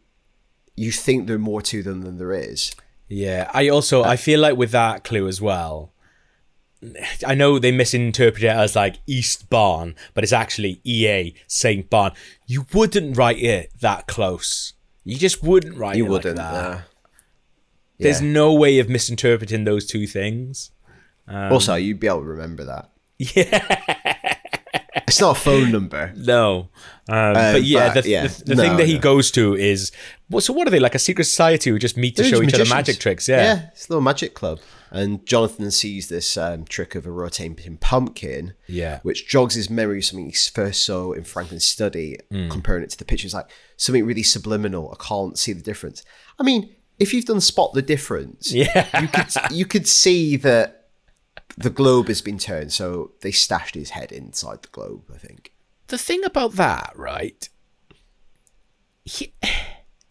you 0.76 0.91
think 0.91 1.28
there 1.28 1.36
are 1.36 1.39
more 1.39 1.62
to 1.63 1.84
them 1.84 2.02
than 2.02 2.17
there 2.17 2.32
is. 2.34 2.74
Yeah, 3.10 3.50
I 3.54 3.70
also 3.70 4.04
I 4.04 4.15
feel 4.17 4.39
like 4.39 4.58
with 4.58 4.72
that 4.72 5.04
clue 5.04 5.28
as 5.28 5.41
well. 5.41 5.93
I 7.26 7.34
know 7.34 7.58
they 7.58 7.72
misinterpret 7.72 8.43
it 8.43 8.48
as 8.50 8.76
like 8.76 8.98
East 9.08 9.50
Barn, 9.50 9.96
but 10.13 10.24
it's 10.24 10.34
actually 10.34 10.80
EA 10.84 11.34
Saint 11.48 11.89
Barn. 11.89 12.12
You 12.46 12.67
wouldn't 12.74 13.17
write 13.17 13.39
it 13.39 13.72
that 13.82 14.06
close. 14.08 14.74
You 15.04 15.17
just 15.17 15.41
wouldn't 15.41 15.76
write 15.78 15.96
You 15.96 16.06
it 16.06 16.10
wouldn't. 16.10 16.38
Like 16.38 16.54
that. 16.54 16.65
uh, 16.78 16.82
There's 17.98 18.22
no 18.22 18.54
way 18.54 18.78
of 18.78 18.89
misinterpreting 18.89 19.63
those 19.63 19.88
two 19.88 20.06
things. 20.06 20.70
also, 21.28 21.74
you'd 21.76 22.00
be 22.00 22.08
able 22.08 22.20
to 22.20 22.26
remember 22.26 22.63
that. 22.65 22.91
It's 25.08 25.22
not 25.22 25.38
a 25.38 25.39
phone 25.39 25.72
number. 25.72 26.13
No. 26.17 26.70
Um, 27.10 27.34
but 27.34 27.63
yeah, 27.63 27.93
but, 27.93 28.04
the, 28.04 28.10
yeah. 28.10 28.28
the, 28.28 28.43
the 28.43 28.56
No, 28.56 28.62
thing 28.63 28.76
that 28.78 28.86
he 28.88 28.96
no. 28.96 29.00
goes 29.00 29.32
to 29.32 29.56
is 29.56 29.93
well, 30.30 30.41
so 30.41 30.52
what 30.52 30.67
are 30.67 30.72
they 30.72 30.80
like 30.82 30.93
a 30.96 31.00
secret 31.00 31.24
society 31.24 31.70
who 31.70 31.80
just 31.80 31.96
meet 31.96 32.17
to 32.17 32.22
They're 32.24 32.32
show 32.32 32.43
each 32.43 32.54
other 32.54 32.65
magic 32.65 33.00
tricks? 33.00 33.30
Yeah. 33.30 33.38
yeah, 33.41 33.70
it's 33.72 33.88
a 33.88 33.93
little 33.93 34.02
magic 34.02 34.34
club. 34.34 34.60
And 34.91 35.26
Jonathan 35.26 35.72
sees 35.72 36.10
this 36.10 36.36
um, 36.38 36.65
trick 36.65 36.96
of 36.96 37.06
a 37.06 37.12
rotating 37.12 37.78
pumpkin, 37.78 38.54
Yeah. 38.67 39.00
which 39.04 39.28
jogs 39.30 39.56
his 39.56 39.70
memory 39.70 40.00
of 40.00 40.06
something 40.06 40.26
he 40.26 40.34
first 40.34 40.84
saw 40.84 41.13
in 41.13 41.24
Franklin's 41.24 41.65
study, 41.65 42.17
Hmm. 42.30 42.50
comparing 42.50 42.84
it 42.84 42.89
to 42.89 42.98
the 42.98 43.06
pictures, 43.06 43.34
like 43.34 43.50
something 43.78 44.06
really 44.06 44.24
subliminal. 44.24 44.93
I 45.00 45.02
can't 45.04 45.38
see 45.39 45.54
the 45.54 45.62
difference. 45.63 46.04
I 46.39 46.43
mean, 46.43 46.76
if 47.00 47.13
you've 47.13 47.26
done 47.26 47.39
spot 47.39 47.72
the 47.74 47.82
difference, 47.82 48.52
Yeah. 48.54 48.86
you 49.02 49.08
could 49.08 49.28
you 49.52 49.65
could 49.65 49.88
see 49.88 50.36
that 50.38 50.77
the 51.58 51.70
globe 51.70 52.08
has 52.08 52.22
been 52.22 52.38
turned, 52.38 52.74
so 52.74 53.12
they 53.22 53.32
stashed 53.32 53.76
his 53.76 53.92
head 53.92 54.12
inside 54.12 54.62
the 54.64 54.68
globe. 54.70 55.04
I 55.14 55.18
think. 55.18 55.52
the 55.88 55.98
thing 55.98 56.24
about 56.26 56.54
that, 56.54 56.92
right? 56.96 57.48
He, 59.06 59.34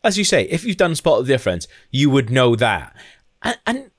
as 0.02 0.16
you 0.16 0.24
say, 0.24 0.44
if 0.44 0.64
you've 0.64 0.76
done 0.76 0.94
spot 0.94 1.20
the 1.20 1.26
difference, 1.26 1.68
you 1.90 2.08
would 2.10 2.30
know 2.30 2.56
that. 2.56 2.96
And, 3.42 3.58
and 3.66 3.90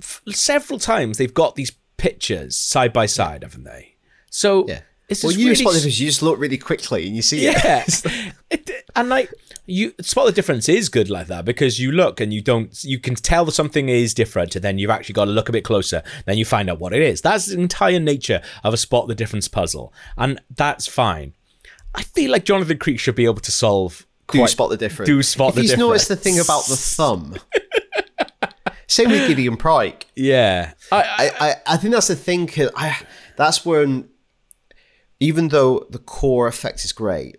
f- 0.00 0.22
several 0.28 0.78
times 0.78 1.18
they've 1.18 1.34
got 1.34 1.56
these 1.56 1.72
pictures 1.98 2.56
side 2.56 2.92
by 2.92 3.06
side, 3.06 3.42
haven't 3.42 3.64
they? 3.64 3.96
So 4.30 4.66
Yeah. 4.66 4.80
it's 5.08 5.22
Well, 5.22 5.32
you 5.32 5.46
really 5.46 5.56
spot 5.56 5.72
the 5.74 5.78
difference. 5.80 6.00
You 6.00 6.06
just 6.06 6.22
look 6.22 6.38
really 6.38 6.56
quickly 6.58 7.06
and 7.06 7.14
you 7.14 7.22
see 7.22 7.46
it. 7.46 7.62
Yeah, 7.62 7.84
It- 8.50 8.70
and 8.96 9.08
like 9.10 9.30
you 9.70 9.92
spot 10.00 10.26
the 10.26 10.32
difference 10.32 10.68
is 10.68 10.88
good 10.88 11.08
like 11.08 11.28
that 11.28 11.44
because 11.44 11.78
you 11.78 11.92
look 11.92 12.20
and 12.20 12.34
you 12.34 12.40
don't 12.42 12.82
you 12.82 12.98
can 12.98 13.14
tell 13.14 13.44
that 13.44 13.52
something 13.52 13.88
is 13.88 14.12
different 14.14 14.56
and 14.56 14.64
then 14.64 14.78
you've 14.78 14.90
actually 14.90 15.12
got 15.12 15.26
to 15.26 15.30
look 15.30 15.48
a 15.48 15.52
bit 15.52 15.64
closer 15.64 16.02
then 16.26 16.36
you 16.36 16.44
find 16.44 16.68
out 16.68 16.80
what 16.80 16.92
it 16.92 17.00
is 17.02 17.20
that's 17.20 17.46
the 17.46 17.58
entire 17.58 18.00
nature 18.00 18.42
of 18.64 18.74
a 18.74 18.76
spot 18.76 19.06
the 19.06 19.14
difference 19.14 19.46
puzzle 19.48 19.92
and 20.18 20.40
that's 20.56 20.86
fine 20.88 21.32
i 21.94 22.02
feel 22.02 22.30
like 22.32 22.44
jonathan 22.44 22.78
creek 22.78 22.98
should 22.98 23.14
be 23.14 23.24
able 23.26 23.36
to 23.36 23.52
solve 23.52 24.06
do 24.32 24.38
quite- 24.38 24.50
spot 24.50 24.70
the 24.70 24.76
difference. 24.76 25.06
do 25.06 25.22
spot 25.22 25.50
if 25.50 25.54
the 25.54 25.60
he's 25.62 25.70
difference 25.70 25.88
noticed 25.88 26.08
the 26.08 26.16
thing 26.16 26.38
about 26.40 26.64
the 26.66 26.76
thumb. 26.76 27.36
Same 28.86 29.10
with 29.10 29.28
Gideon 29.28 29.56
Pryke. 29.56 30.02
yeah 30.16 30.72
I, 30.90 30.96
I, 30.96 31.02
I, 31.02 31.30
I, 31.50 31.54
I 31.66 31.76
think 31.76 31.92
that's 31.94 32.08
the 32.08 32.16
thing. 32.16 32.46
'cause 32.48 32.70
I, 32.74 32.98
that's 33.36 33.64
when, 33.64 34.08
even 35.20 35.48
though 35.48 35.86
the 35.90 35.98
core 36.00 36.48
effect 36.48 36.84
is 36.84 36.92
great, 36.92 37.36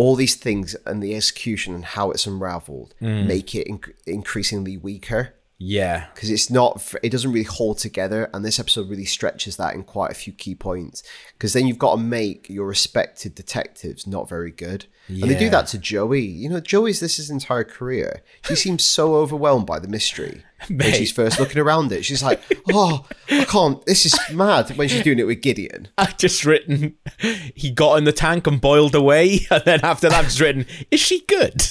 all 0.00 0.14
these 0.16 0.34
things 0.46 0.68
and 0.86 1.02
the 1.02 1.14
execution 1.14 1.74
and 1.74 1.84
how 1.96 2.10
it's 2.10 2.26
unraveled 2.26 2.90
Mm. 3.02 3.26
make 3.26 3.54
it 3.54 3.66
inc- 3.74 3.92
increasingly 4.06 4.76
weaker. 4.78 5.22
Yeah. 5.58 6.06
Because 6.14 6.30
it's 6.30 6.48
not 6.48 6.70
it 7.02 7.10
doesn't 7.14 7.32
really 7.32 7.44
hold 7.58 7.76
together 7.78 8.30
and 8.32 8.42
this 8.42 8.58
episode 8.58 8.88
really 8.88 9.04
stretches 9.04 9.56
that 9.56 9.74
in 9.74 9.82
quite 9.82 10.10
a 10.10 10.14
few 10.22 10.32
key 10.32 10.54
points. 10.54 11.02
Because 11.34 11.52
then 11.52 11.66
you've 11.66 11.84
got 11.86 11.96
to 11.96 12.00
make 12.20 12.48
your 12.48 12.66
respected 12.66 13.34
detectives 13.34 14.06
not 14.06 14.26
very 14.36 14.50
good 14.66 14.86
and 15.10 15.30
they 15.30 15.38
do 15.38 15.50
that 15.50 15.66
to 15.68 15.78
joey. 15.78 16.22
You 16.22 16.48
know 16.48 16.60
joey's 16.60 17.00
this 17.00 17.16
his 17.16 17.30
entire 17.30 17.64
career. 17.64 18.22
She 18.44 18.54
seems 18.64 18.84
so 18.84 19.14
overwhelmed 19.16 19.66
by 19.66 19.78
the 19.78 19.88
mystery 19.88 20.44
when 20.68 20.92
she's 20.92 21.12
first 21.12 21.38
looking 21.40 21.60
around 21.60 21.92
it. 21.92 22.04
She's 22.04 22.22
like 22.22 22.42
oh 22.72 23.06
i 23.30 23.44
can't. 23.44 23.84
This 23.86 24.06
is 24.06 24.14
mad 24.32 24.76
when 24.76 24.88
she's 24.88 25.02
doing 25.02 25.18
it 25.18 25.26
with 25.26 25.42
gideon. 25.42 25.88
I've 25.98 26.16
just 26.16 26.44
written 26.44 26.96
he 27.54 27.70
got 27.70 27.96
in 27.96 28.04
the 28.04 28.12
tank 28.12 28.46
and 28.46 28.60
boiled 28.60 28.94
away 28.94 29.40
and 29.50 29.62
then 29.64 29.80
after 29.82 30.08
that 30.08 30.18
I've 30.18 30.24
just 30.26 30.40
written 30.40 30.66
is 30.90 31.00
she 31.00 31.24
good? 31.26 31.62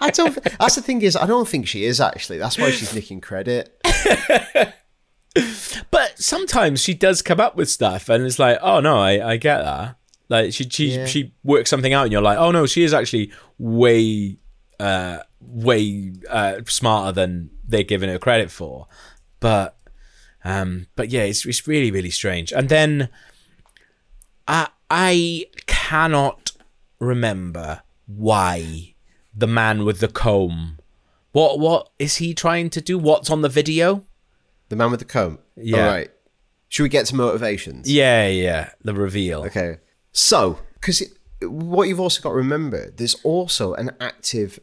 I 0.00 0.10
don't 0.10 0.34
that's 0.58 0.74
the 0.74 0.82
thing 0.82 1.00
is 1.02 1.16
i 1.16 1.26
don't 1.26 1.48
think 1.48 1.66
she 1.66 1.84
is 1.84 2.00
actually. 2.00 2.38
That's 2.38 2.58
why 2.58 2.70
she's 2.70 2.94
nicking 2.94 3.20
credit. 3.20 3.80
But 5.90 6.18
sometimes 6.18 6.82
she 6.82 6.94
does 6.94 7.22
come 7.22 7.40
up 7.40 7.56
with 7.56 7.70
stuff, 7.70 8.08
and 8.08 8.24
it's 8.24 8.38
like, 8.38 8.58
oh 8.62 8.80
no, 8.80 8.98
I, 8.98 9.32
I 9.32 9.36
get 9.36 9.62
that. 9.62 9.96
Like 10.28 10.52
she 10.52 10.64
she 10.68 10.94
Yeah. 10.96 11.06
she 11.06 11.32
works 11.44 11.68
something 11.70 11.92
out, 11.92 12.04
and 12.04 12.12
you're 12.12 12.22
like, 12.22 12.38
oh 12.38 12.50
no, 12.50 12.66
she 12.66 12.82
is 12.84 12.94
actually 12.94 13.32
way 13.58 14.38
uh 14.80 15.18
way 15.40 16.12
uh 16.30 16.60
smarter 16.66 17.12
than 17.12 17.50
they're 17.66 17.82
giving 17.82 18.08
her 18.08 18.18
credit 18.18 18.50
for. 18.50 18.86
But 19.40 19.76
um 20.44 20.86
but 20.96 21.10
yeah, 21.10 21.22
it's 21.22 21.44
it's 21.46 21.66
really 21.68 21.90
really 21.90 22.10
strange. 22.10 22.52
And 22.52 22.68
then 22.68 23.08
I 24.48 24.68
I 24.90 25.46
cannot 25.66 26.52
remember 26.98 27.82
why 28.06 28.94
the 29.34 29.46
man 29.46 29.84
with 29.84 30.00
the 30.00 30.08
comb. 30.08 30.78
What 31.32 31.58
what 31.58 31.90
is 31.98 32.16
he 32.16 32.34
trying 32.34 32.70
to 32.70 32.80
do? 32.80 32.98
What's 32.98 33.30
on 33.30 33.42
the 33.42 33.48
video? 33.48 34.04
the 34.68 34.76
man 34.76 34.90
with 34.90 35.00
the 35.00 35.04
comb 35.06 35.38
Yeah. 35.54 35.80
all 35.84 35.86
right 35.92 36.10
should 36.70 36.84
we 36.84 36.88
get 36.88 37.04
to 37.04 37.14
motivations 37.14 37.90
Yeah, 37.92 38.26
yeah, 38.28 38.70
the 38.82 38.94
reveal. 38.94 39.42
Okay. 39.44 39.76
So, 40.12 40.58
because 40.74 41.02
what 41.42 41.88
you've 41.88 42.00
also 42.00 42.22
got 42.22 42.30
to 42.30 42.34
remember, 42.36 42.90
there's 42.90 43.14
also 43.24 43.74
an 43.74 43.90
active 44.00 44.58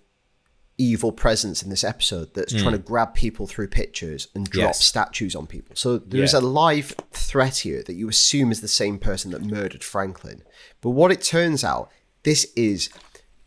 evil 0.77 1.11
presence 1.11 1.61
in 1.61 1.69
this 1.69 1.83
episode 1.83 2.33
that's 2.33 2.53
trying 2.53 2.71
to 2.71 2.77
grab 2.77 3.13
people 3.13 3.45
through 3.45 3.67
pictures 3.67 4.29
and 4.33 4.49
drop 4.49 4.61
Hmm. 4.63 4.67
Yes. 4.67 4.85
statues 4.85 5.35
on 5.35 5.45
people. 5.45 5.75
So 5.75 5.97
there 5.97 6.23
is 6.23 6.31
Yeah. 6.31 6.39
a 6.39 6.41
live 6.41 6.95
threat 7.11 7.57
here 7.57 7.83
that 7.83 7.95
you 7.95 8.07
assume 8.07 8.49
is 8.51 8.61
the 8.61 8.69
same 8.69 8.97
person 8.97 9.31
that 9.31 9.43
murdered 9.43 9.83
Franklin. 9.83 10.41
But 10.79 10.91
what 10.91 11.11
it 11.11 11.21
turns 11.21 11.65
out, 11.65 11.91
this 12.23 12.47
is 12.55 12.89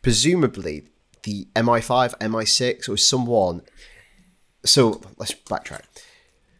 presumably 0.03 0.89
the 1.23 1.47
MI5, 1.57 2.15
MI6, 2.21 2.87
or 2.89 2.99
someone. 2.99 3.63
So 4.65 5.01
let's 5.17 5.33
backtrack. 5.33 5.85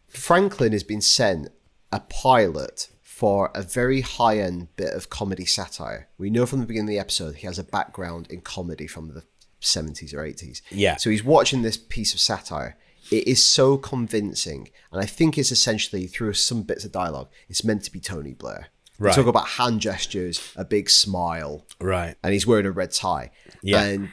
Franklin 0.09 0.73
has 0.73 0.85
been 0.85 1.01
sent 1.03 1.49
a 1.91 2.01
pilot 2.01 2.89
for 3.23 3.53
a 3.55 3.63
very 3.63 4.01
high 4.01 4.39
end 4.39 4.67
bit 4.75 4.93
of 4.95 5.09
comedy 5.09 5.45
satire. 5.45 6.09
We 6.19 6.29
know 6.29 6.45
from 6.45 6.59
the 6.59 6.67
beginning 6.67 6.89
of 6.89 6.95
the 6.95 6.99
episode 6.99 7.37
he 7.37 7.47
has 7.47 7.57
a 7.57 7.63
background 7.63 8.27
in 8.29 8.41
comedy 8.41 8.89
from 8.89 9.15
the 9.15 9.23
70s 9.61 10.13
or 10.13 10.25
80s. 10.25 10.61
Yeah. 10.73 10.97
So 10.97 11.09
he's 11.09 11.23
watching 11.23 11.63
this 11.63 11.77
piece 11.77 12.15
of 12.15 12.19
satire. 12.19 12.77
It 13.13 13.29
is 13.29 13.41
so 13.41 13.77
convincing. 13.77 14.71
And 14.91 15.01
I 15.01 15.07
think 15.07 15.39
it's 15.39 15.53
essentially 15.53 16.09
through 16.09 16.33
some 16.33 16.65
bits 16.65 16.85
of 16.85 16.91
dialogue, 16.91 17.29
it's 17.49 17.63
meant 17.63 17.85
to 17.85 17.93
be 17.93 18.01
Tony 18.01 18.33
Blair. 18.35 18.67
We 18.99 19.07
Right. 19.07 19.15
talk 19.15 19.29
about 19.29 19.47
hand 19.51 19.81
gestures, 19.81 20.41
a 20.57 20.65
big 20.65 20.91
smile, 20.91 21.65
Right. 21.81 22.17
and 22.25 22.33
he's 22.33 22.45
wearing 22.45 22.67
a 22.67 22.73
red 22.73 22.91
tie. 22.91 23.31
Yeah. 23.63 23.83
And 23.85 24.09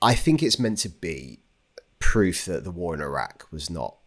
I 0.00 0.14
think 0.14 0.42
it's 0.42 0.58
meant 0.58 0.78
to 0.78 0.88
be 0.88 1.40
proof 1.98 2.46
that 2.46 2.64
the 2.64 2.70
war 2.70 2.94
in 2.94 3.02
Iraq 3.02 3.46
was 3.50 3.68
not 3.68 3.97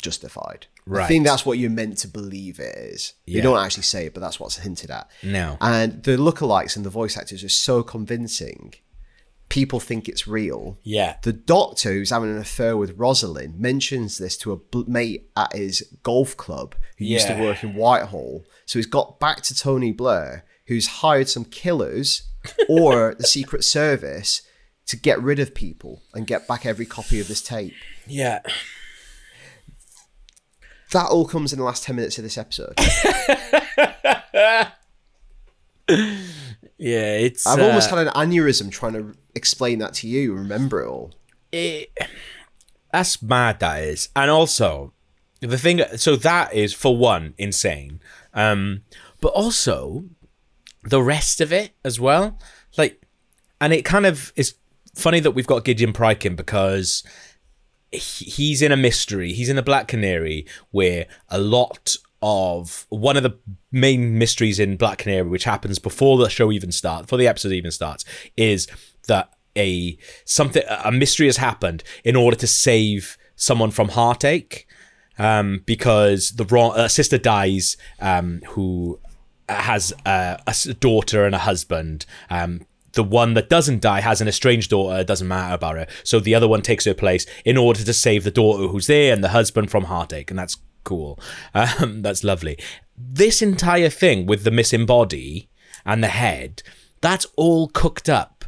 justified. 0.00 0.66
I 0.92 1.06
think 1.06 1.24
that's 1.24 1.46
what 1.46 1.58
you're 1.58 1.70
meant 1.70 1.98
to 1.98 2.08
believe 2.08 2.60
it 2.60 2.76
is. 2.76 3.14
You 3.24 3.40
don't 3.40 3.58
actually 3.58 3.84
say 3.84 4.06
it, 4.06 4.14
but 4.14 4.20
that's 4.20 4.38
what's 4.38 4.58
hinted 4.58 4.90
at. 4.90 5.10
No. 5.22 5.56
And 5.60 6.02
the 6.02 6.16
lookalikes 6.16 6.76
and 6.76 6.84
the 6.84 6.90
voice 6.90 7.16
actors 7.16 7.42
are 7.42 7.48
so 7.48 7.82
convincing. 7.82 8.74
People 9.48 9.80
think 9.80 10.08
it's 10.08 10.26
real. 10.26 10.78
Yeah. 10.82 11.16
The 11.22 11.32
doctor 11.32 11.92
who's 11.92 12.10
having 12.10 12.30
an 12.30 12.38
affair 12.38 12.76
with 12.76 12.98
Rosalind 12.98 13.58
mentions 13.58 14.18
this 14.18 14.36
to 14.38 14.52
a 14.52 14.80
mate 14.86 15.30
at 15.36 15.54
his 15.54 15.88
golf 16.02 16.36
club 16.36 16.74
who 16.98 17.04
used 17.04 17.28
to 17.28 17.40
work 17.40 17.62
in 17.62 17.74
Whitehall. 17.74 18.44
So 18.66 18.78
he's 18.78 18.86
got 18.86 19.20
back 19.20 19.42
to 19.42 19.54
Tony 19.54 19.92
Blair, 19.92 20.44
who's 20.66 20.86
hired 20.86 21.28
some 21.28 21.44
killers 21.44 22.24
or 22.68 23.14
the 23.14 23.24
Secret 23.24 23.64
Service 23.64 24.42
to 24.86 24.96
get 24.96 25.22
rid 25.22 25.38
of 25.38 25.54
people 25.54 26.02
and 26.12 26.26
get 26.26 26.46
back 26.46 26.66
every 26.66 26.84
copy 26.84 27.20
of 27.20 27.28
this 27.28 27.42
tape. 27.42 27.74
Yeah. 28.06 28.40
That 30.94 31.10
all 31.10 31.26
comes 31.26 31.52
in 31.52 31.58
the 31.58 31.64
last 31.64 31.84
10 31.84 31.96
minutes 31.96 32.18
of 32.18 32.24
this 32.24 32.38
episode. 32.38 32.78
Yeah, 36.76 37.16
it's 37.16 37.46
I've 37.46 37.60
uh, 37.60 37.66
almost 37.66 37.88
had 37.88 38.00
an 38.00 38.08
aneurysm 38.08 38.70
trying 38.70 38.94
to 38.94 39.14
explain 39.34 39.78
that 39.78 39.94
to 39.94 40.08
you, 40.08 40.34
remember 40.34 40.82
it 40.82 40.88
all. 40.88 41.14
it, 41.52 41.96
that's 42.92 43.22
mad 43.22 43.60
that 43.60 43.82
is. 43.82 44.08
And 44.14 44.30
also 44.30 44.92
the 45.40 45.58
thing 45.58 45.82
so 45.96 46.16
that 46.16 46.52
is 46.52 46.74
for 46.74 46.96
one 46.96 47.34
insane. 47.38 48.00
Um 48.32 48.82
but 49.20 49.28
also 49.28 50.04
the 50.82 51.02
rest 51.02 51.40
of 51.40 51.52
it 51.52 51.72
as 51.84 52.00
well. 52.00 52.38
Like 52.76 53.00
and 53.60 53.72
it 53.72 53.84
kind 53.84 54.04
of 54.04 54.32
is 54.36 54.54
funny 54.94 55.20
that 55.20 55.30
we've 55.30 55.46
got 55.46 55.64
Gideon 55.64 55.92
Pryke 55.92 56.26
in 56.26 56.36
because 56.36 57.04
he's 57.94 58.62
in 58.62 58.72
a 58.72 58.76
mystery. 58.76 59.32
He's 59.32 59.48
in 59.48 59.56
the 59.56 59.62
Black 59.62 59.88
Canary 59.88 60.46
where 60.70 61.06
a 61.28 61.38
lot 61.38 61.96
of 62.22 62.86
one 62.88 63.16
of 63.16 63.22
the 63.22 63.38
main 63.70 64.18
mysteries 64.18 64.58
in 64.58 64.76
Black 64.76 64.98
Canary, 64.98 65.28
which 65.28 65.44
happens 65.44 65.78
before 65.78 66.16
the 66.16 66.28
show 66.28 66.50
even 66.50 66.72
starts, 66.72 67.02
before 67.02 67.18
the 67.18 67.28
episode 67.28 67.52
even 67.52 67.70
starts, 67.70 68.04
is 68.36 68.66
that 69.08 69.30
a 69.56 69.96
something 70.24 70.62
a 70.84 70.90
mystery 70.90 71.26
has 71.26 71.36
happened 71.36 71.84
in 72.02 72.16
order 72.16 72.36
to 72.36 72.46
save 72.46 73.16
someone 73.36 73.70
from 73.70 73.90
heartache, 73.90 74.66
um, 75.18 75.62
because 75.66 76.30
the 76.30 76.44
wrong 76.46 76.72
uh, 76.74 76.88
sister 76.88 77.18
dies, 77.18 77.76
um, 78.00 78.40
who 78.48 78.98
has 79.48 79.92
uh, 80.06 80.36
a 80.46 80.74
daughter 80.74 81.26
and 81.26 81.34
a 81.34 81.38
husband. 81.38 82.06
Um, 82.30 82.66
the 82.94 83.04
one 83.04 83.34
that 83.34 83.48
doesn't 83.48 83.80
die 83.82 84.00
has 84.00 84.20
an 84.20 84.28
estranged 84.28 84.70
daughter. 84.70 85.00
It 85.00 85.06
doesn't 85.06 85.28
matter 85.28 85.54
about 85.54 85.76
her. 85.76 85.86
So 86.02 86.18
the 86.20 86.34
other 86.34 86.48
one 86.48 86.62
takes 86.62 86.84
her 86.86 86.94
place 86.94 87.26
in 87.44 87.56
order 87.56 87.84
to 87.84 87.92
save 87.92 88.24
the 88.24 88.30
daughter 88.30 88.66
who's 88.68 88.86
there 88.86 89.12
and 89.12 89.22
the 89.22 89.28
husband 89.28 89.70
from 89.70 89.84
heartache, 89.84 90.30
and 90.30 90.38
that's 90.38 90.56
cool. 90.84 91.18
Um, 91.54 92.02
that's 92.02 92.24
lovely. 92.24 92.58
this 92.96 93.40
entire 93.42 93.88
thing 93.88 94.26
with 94.26 94.44
the 94.44 94.50
missing 94.50 94.86
body 94.86 95.48
and 95.84 96.02
the 96.02 96.08
head, 96.08 96.62
that's 97.00 97.26
all 97.36 97.68
cooked 97.68 98.08
up 98.08 98.44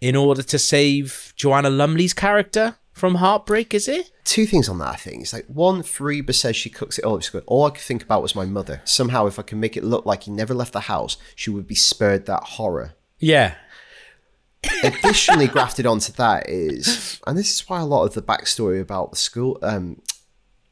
in 0.00 0.16
order 0.16 0.42
to 0.42 0.58
save 0.58 1.32
Joanna 1.36 1.70
Lumley's 1.70 2.14
character 2.14 2.76
from 2.92 3.16
heartbreak, 3.16 3.72
is 3.74 3.88
it? 3.88 4.10
Two 4.24 4.46
things 4.46 4.68
on 4.68 4.78
that, 4.78 4.88
I 4.88 4.96
think. 4.96 5.22
It's 5.22 5.32
like 5.32 5.46
one, 5.46 5.82
Fariba 5.82 6.34
says 6.34 6.56
she 6.56 6.70
cooks 6.70 6.98
it 6.98 7.04
all. 7.04 7.20
All 7.46 7.66
I 7.66 7.70
could 7.70 7.80
think 7.80 8.02
about 8.02 8.22
was 8.22 8.34
my 8.34 8.44
mother. 8.44 8.80
Somehow, 8.84 9.26
if 9.26 9.38
I 9.38 9.42
can 9.42 9.60
make 9.60 9.76
it 9.76 9.84
look 9.84 10.06
like 10.06 10.24
he 10.24 10.30
never 10.30 10.54
left 10.54 10.72
the 10.72 10.80
house, 10.80 11.16
she 11.34 11.50
would 11.50 11.66
be 11.66 11.74
spared 11.74 12.26
that 12.26 12.42
horror. 12.42 12.94
Yeah. 13.18 13.54
Additionally, 14.82 15.46
grafted 15.46 15.86
onto 15.86 16.12
that 16.12 16.48
is, 16.48 17.20
and 17.26 17.36
this 17.36 17.52
is 17.52 17.68
why 17.68 17.80
a 17.80 17.84
lot 17.86 18.04
of 18.04 18.14
the 18.14 18.22
backstory 18.22 18.80
about 18.80 19.10
the 19.10 19.16
school, 19.16 19.58
um, 19.62 20.00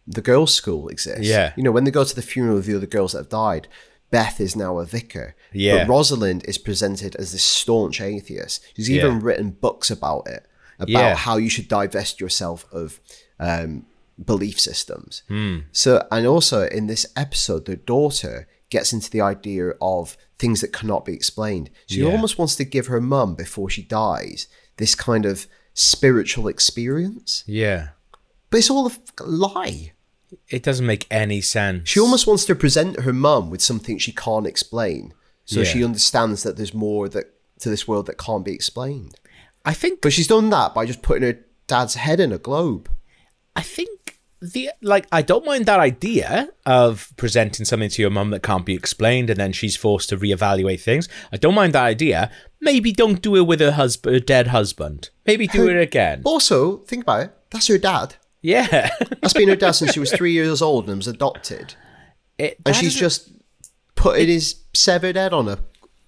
the 0.06 0.22
girls' 0.22 0.54
school 0.54 0.88
exists. 0.88 1.26
Yeah. 1.26 1.52
You 1.56 1.62
know, 1.62 1.72
when 1.72 1.84
they 1.84 1.90
go 1.90 2.04
to 2.04 2.14
the 2.14 2.22
funeral 2.22 2.58
of 2.58 2.66
the 2.66 2.76
other 2.76 2.86
girls 2.86 3.12
that 3.12 3.18
have 3.18 3.28
died, 3.28 3.68
Beth 4.10 4.40
is 4.40 4.56
now 4.56 4.78
a 4.78 4.86
vicar. 4.86 5.34
Yeah. 5.52 5.78
But 5.84 5.88
Rosalind 5.88 6.44
is 6.46 6.56
presented 6.58 7.14
as 7.16 7.32
this 7.32 7.42
staunch 7.44 8.00
atheist. 8.00 8.62
She's 8.74 8.90
even 8.90 9.14
Yeah. 9.14 9.20
written 9.22 9.50
books 9.50 9.90
about 9.90 10.26
it, 10.28 10.46
about 10.78 10.90
Yeah. 10.90 11.14
how 11.14 11.36
you 11.36 11.50
should 11.50 11.68
divest 11.68 12.20
yourself 12.20 12.64
of 12.72 13.00
um, 13.40 13.86
belief 14.22 14.58
systems. 14.58 15.22
Hmm. 15.28 15.58
So, 15.72 16.06
and 16.10 16.26
also 16.26 16.66
in 16.66 16.86
this 16.88 17.06
episode, 17.16 17.66
the 17.66 17.76
daughter 17.76 18.48
gets 18.70 18.92
into 18.92 19.10
the 19.10 19.20
idea 19.20 19.74
of 19.80 20.16
things 20.38 20.60
that 20.60 20.72
cannot 20.72 21.04
be 21.04 21.12
explained. 21.14 21.70
She 21.86 22.00
Yeah. 22.00 22.06
almost 22.12 22.38
wants 22.38 22.54
to 22.56 22.64
give 22.64 22.86
her 22.86 23.00
mum 23.00 23.34
before 23.34 23.68
she 23.70 23.82
dies 23.82 24.46
this 24.76 24.94
kind 24.94 25.26
of 25.26 25.46
spiritual 25.74 26.46
experience, 26.48 27.42
Yeah. 27.46 27.88
but 28.50 28.58
it's 28.58 28.70
all 28.70 28.86
a 28.88 29.24
lie. 29.24 29.92
It 30.48 30.62
doesn't 30.62 30.86
make 30.86 31.06
any 31.10 31.40
sense. 31.40 31.88
She 31.88 31.98
almost 32.00 32.26
wants 32.26 32.44
to 32.46 32.54
present 32.54 33.00
her 33.00 33.12
mum 33.12 33.50
with 33.50 33.62
something 33.62 33.98
she 33.98 34.12
can't 34.12 34.46
explain, 34.46 35.14
so 35.44 35.60
Yeah. 35.60 35.64
she 35.72 35.84
understands 35.84 36.42
that 36.42 36.56
there's 36.56 36.74
more 36.74 37.08
that 37.08 37.34
to 37.60 37.70
this 37.70 37.88
world 37.88 38.06
that 38.06 38.18
can't 38.18 38.44
be 38.44 38.52
explained. 38.52 39.18
I 39.64 39.74
think 39.74 40.00
But 40.00 40.12
she's 40.12 40.28
done 40.28 40.50
that 40.50 40.74
by 40.74 40.86
just 40.86 41.02
putting 41.02 41.24
her 41.24 41.40
dad's 41.66 41.94
head 41.94 42.20
in 42.20 42.32
a 42.32 42.38
globe. 42.38 42.88
I 43.56 43.62
think 43.62 43.97
the 44.40 44.70
like 44.82 45.06
I 45.10 45.22
don't 45.22 45.44
mind 45.44 45.66
that 45.66 45.80
idea 45.80 46.48
of 46.64 47.12
presenting 47.16 47.64
something 47.64 47.88
to 47.90 48.02
your 48.02 48.10
mum 48.10 48.30
that 48.30 48.42
can't 48.42 48.64
be 48.64 48.74
explained 48.74 49.30
and 49.30 49.38
then 49.38 49.52
she's 49.52 49.76
forced 49.76 50.08
to 50.10 50.16
reevaluate 50.16 50.80
things. 50.80 51.08
I 51.32 51.36
don't 51.36 51.54
mind 51.54 51.72
that 51.72 51.84
idea. 51.84 52.30
Maybe 52.60 52.92
don't 52.92 53.20
do 53.20 53.36
it 53.36 53.46
with 53.46 53.60
her 53.60 53.72
husband, 53.72 54.14
her 54.14 54.20
dead 54.20 54.48
husband. 54.48 55.10
Maybe 55.26 55.46
do 55.46 55.68
it 55.68 55.80
again. 55.80 56.22
Also, 56.24 56.78
think 56.78 57.02
about 57.02 57.22
it. 57.22 57.34
That's 57.50 57.66
her 57.68 57.78
dad. 57.78 58.16
Yeah. 58.42 58.90
That's 59.20 59.32
been 59.32 59.48
her 59.48 59.56
dad 59.56 59.72
since 59.72 59.92
she 59.92 60.00
was 60.00 60.12
three 60.12 60.32
years 60.32 60.62
old 60.62 60.88
and 60.88 60.98
was 60.98 61.08
adopted. 61.08 61.74
It, 62.38 62.58
And 62.64 62.76
she's 62.76 62.94
just 62.94 63.30
putting 63.96 64.28
his 64.28 64.62
severed 64.72 65.16
head 65.16 65.32
on 65.32 65.48
a, 65.48 65.58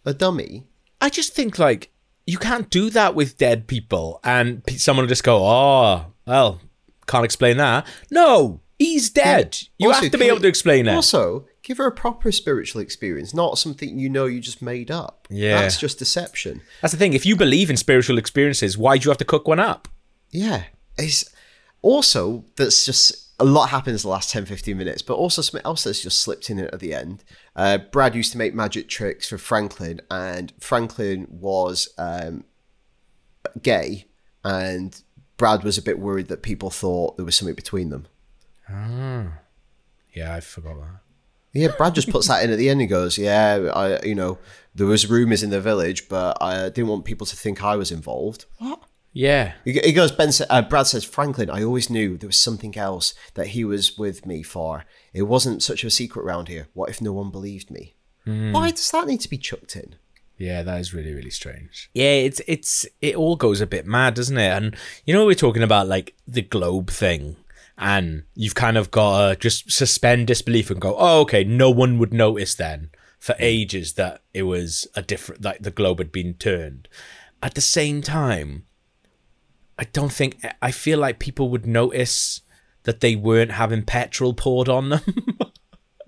a 0.05 0.15
dummy. 0.15 0.67
I 1.01 1.09
just 1.09 1.35
think 1.35 1.59
like 1.59 1.91
you 2.27 2.39
can't 2.39 2.71
do 2.71 2.91
that 2.91 3.15
with 3.15 3.39
dead 3.39 3.67
people 3.67 4.21
and 4.23 4.63
someone 4.77 5.05
will 5.05 5.09
just 5.09 5.25
go, 5.25 5.45
"Oh, 5.45 6.07
well, 6.27 6.61
can't 7.11 7.25
explain 7.25 7.57
that." 7.59 7.87
No, 8.11 8.61
he's 8.79 9.11
dead. 9.11 9.59
You 9.79 9.89
Also, 9.89 10.03
have 10.03 10.13
to 10.13 10.19
be 10.19 10.27
able 10.27 10.41
to 10.41 10.49
explain 10.49 10.89
it. 10.89 10.95
Also, 10.95 11.47
give 11.63 11.79
her 11.79 11.87
a 11.87 11.93
proper 11.93 12.33
spiritual 12.33 12.81
experience, 12.81 13.35
not 13.35 13.59
something 13.59 13.99
you 13.99 14.09
know 14.09 14.27
you 14.27 14.41
just 14.41 14.63
made 14.63 14.91
up. 14.91 15.29
Yeah. 15.31 15.61
That's 15.61 15.79
just 15.79 15.99
deception. 15.99 16.63
That's 16.81 16.93
the 16.93 16.99
thing. 16.99 17.13
If 17.13 17.27
you 17.27 17.37
believe 17.37 17.71
in 17.71 17.77
spiritual 17.77 18.19
experiences, 18.19 18.77
why 18.79 18.99
do 18.99 19.05
you 19.05 19.11
have 19.11 19.19
to 19.19 19.25
cook 19.25 19.47
one 19.47 19.61
up? 19.61 19.89
Yeah. 20.31 20.65
It's 20.99 21.31
also 21.83 22.45
that's 22.57 22.85
just 22.85 23.29
a 23.39 23.45
lot 23.45 23.71
happens 23.71 24.03
the 24.03 24.09
last 24.09 24.31
10 24.31 24.45
15 24.45 24.77
minutes 24.77 25.01
but 25.01 25.15
also 25.15 25.41
something 25.41 25.65
else 25.65 25.85
that's 25.85 26.03
just 26.03 26.21
slipped 26.21 26.51
in 26.51 26.59
at 26.59 26.79
the 26.79 26.93
end 26.93 27.25
uh, 27.57 27.79
brad 27.79 28.15
used 28.15 28.33
to 28.33 28.37
make 28.37 28.53
magic 28.55 28.87
tricks 28.87 29.27
for 29.27 29.39
franklin 29.39 29.99
and 30.11 30.53
franklin 30.61 31.27
was 31.31 31.89
um, 31.97 32.45
gay 33.63 34.05
and 34.45 35.03
brad 35.41 35.65
was 35.65 35.77
a 35.79 35.83
bit 35.83 35.99
worried 35.99 36.29
that 36.29 36.43
people 36.43 36.71
thought 36.71 37.17
there 37.17 37.27
was 37.27 37.35
something 37.37 37.55
between 37.57 37.89
them 37.91 38.07
Ah. 38.69 39.39
Yeah, 40.15 40.35
I 40.37 40.41
forgot 40.41 40.77
that. 40.81 41.01
yeah 41.53 41.69
brad 41.77 41.95
just 41.95 42.11
puts 42.11 42.29
that 42.29 42.45
in 42.45 42.51
at 42.53 42.59
the 42.59 42.69
end 42.71 42.81
and 42.81 42.89
goes 42.91 43.19
yeah 43.19 43.71
i 43.75 44.01
you 44.05 44.15
know 44.15 44.39
there 44.75 44.87
was 44.87 45.11
rumors 45.11 45.43
in 45.43 45.51
the 45.51 45.61
village 45.61 46.09
but 46.09 46.37
i 46.41 46.69
didn't 46.69 46.89
want 46.89 47.05
people 47.05 47.27
to 47.27 47.37
think 47.37 47.63
i 47.65 47.75
was 47.77 47.91
involved 47.91 48.45
what 48.59 48.81
Yeah. 49.13 49.55
He 49.65 49.73
he 49.89 49.93
goes, 49.93 50.13
Ben. 50.13 50.31
Uh, 50.49 50.63
Brad 50.71 50.87
says, 50.87 51.05
Franklin. 51.05 51.51
I 51.51 51.65
always 51.65 51.91
knew 51.91 52.17
there 52.17 52.29
was 52.35 52.37
something 52.49 52.75
else 52.79 53.07
that 53.35 53.49
he 53.55 53.63
was 53.65 53.99
with 53.99 54.25
me 54.25 54.39
for. 54.45 54.73
It 55.13 55.25
wasn't 55.35 55.65
such 55.65 55.83
a 55.83 55.91
secret 55.91 56.23
around 56.25 56.47
here. 56.47 56.69
What 56.75 56.91
if 56.91 57.01
no 57.03 57.13
one 57.21 57.31
believed 57.33 57.69
me? 57.73 57.85
Why 58.55 58.71
does 58.71 58.89
that 58.93 59.09
need 59.09 59.21
to 59.23 59.29
be 59.35 59.37
chucked 59.49 59.75
in? 59.75 59.97
Yeah, 60.41 60.63
that 60.63 60.81
is 60.81 60.95
really 60.95 61.13
really 61.13 61.31
strange. 61.31 61.91
Yeah, 61.93 62.13
it's 62.13 62.41
it's 62.49 62.87
it 63.03 63.15
all 63.15 63.37
goes 63.37 63.61
a 63.61 63.67
bit 63.67 63.87
mad, 63.87 64.15
doesn't 64.15 64.39
it? 64.39 64.51
And 64.51 64.75
you 65.05 65.13
know 65.13 65.27
we're 65.27 65.35
talking 65.35 65.63
about 65.63 65.87
like 65.87 66.15
the 66.27 66.41
globe 66.41 66.89
thing, 66.91 67.37
and 67.77 68.23
you've 68.35 68.55
kind 68.55 68.79
of 68.79 68.91
got 68.91 69.29
to 69.29 69.37
just 69.37 69.71
suspend 69.71 70.29
disbelief 70.29 70.71
and 70.71 70.81
go, 70.81 70.97
oh, 70.99 71.21
okay, 71.21 71.45
no 71.45 71.71
one 71.71 71.99
would 71.99 72.15
notice 72.15 72.55
then 72.55 72.89
for 73.19 73.35
ages 73.39 73.93
that 73.95 74.23
it 74.33 74.45
was 74.45 74.87
a 74.95 75.03
different 75.03 75.45
like 75.45 75.61
the 75.61 75.71
globe 75.71 75.99
had 75.99 76.11
been 76.11 76.33
turned. 76.33 76.89
At 77.43 77.53
the 77.53 77.61
same 77.61 78.01
time, 78.01 78.65
I 79.79 79.85
don't 79.85 80.13
think 80.13 80.43
I 80.63 80.71
feel 80.71 80.99
like 80.99 81.19
people 81.19 81.51
would 81.51 81.67
notice 81.67 82.41
that 82.85 83.01
they 83.01 83.15
weren't 83.15 83.53
having 83.53 83.83
petrol 83.83 84.33
poured 84.33 84.71
on 84.71 84.89
them. 84.89 85.03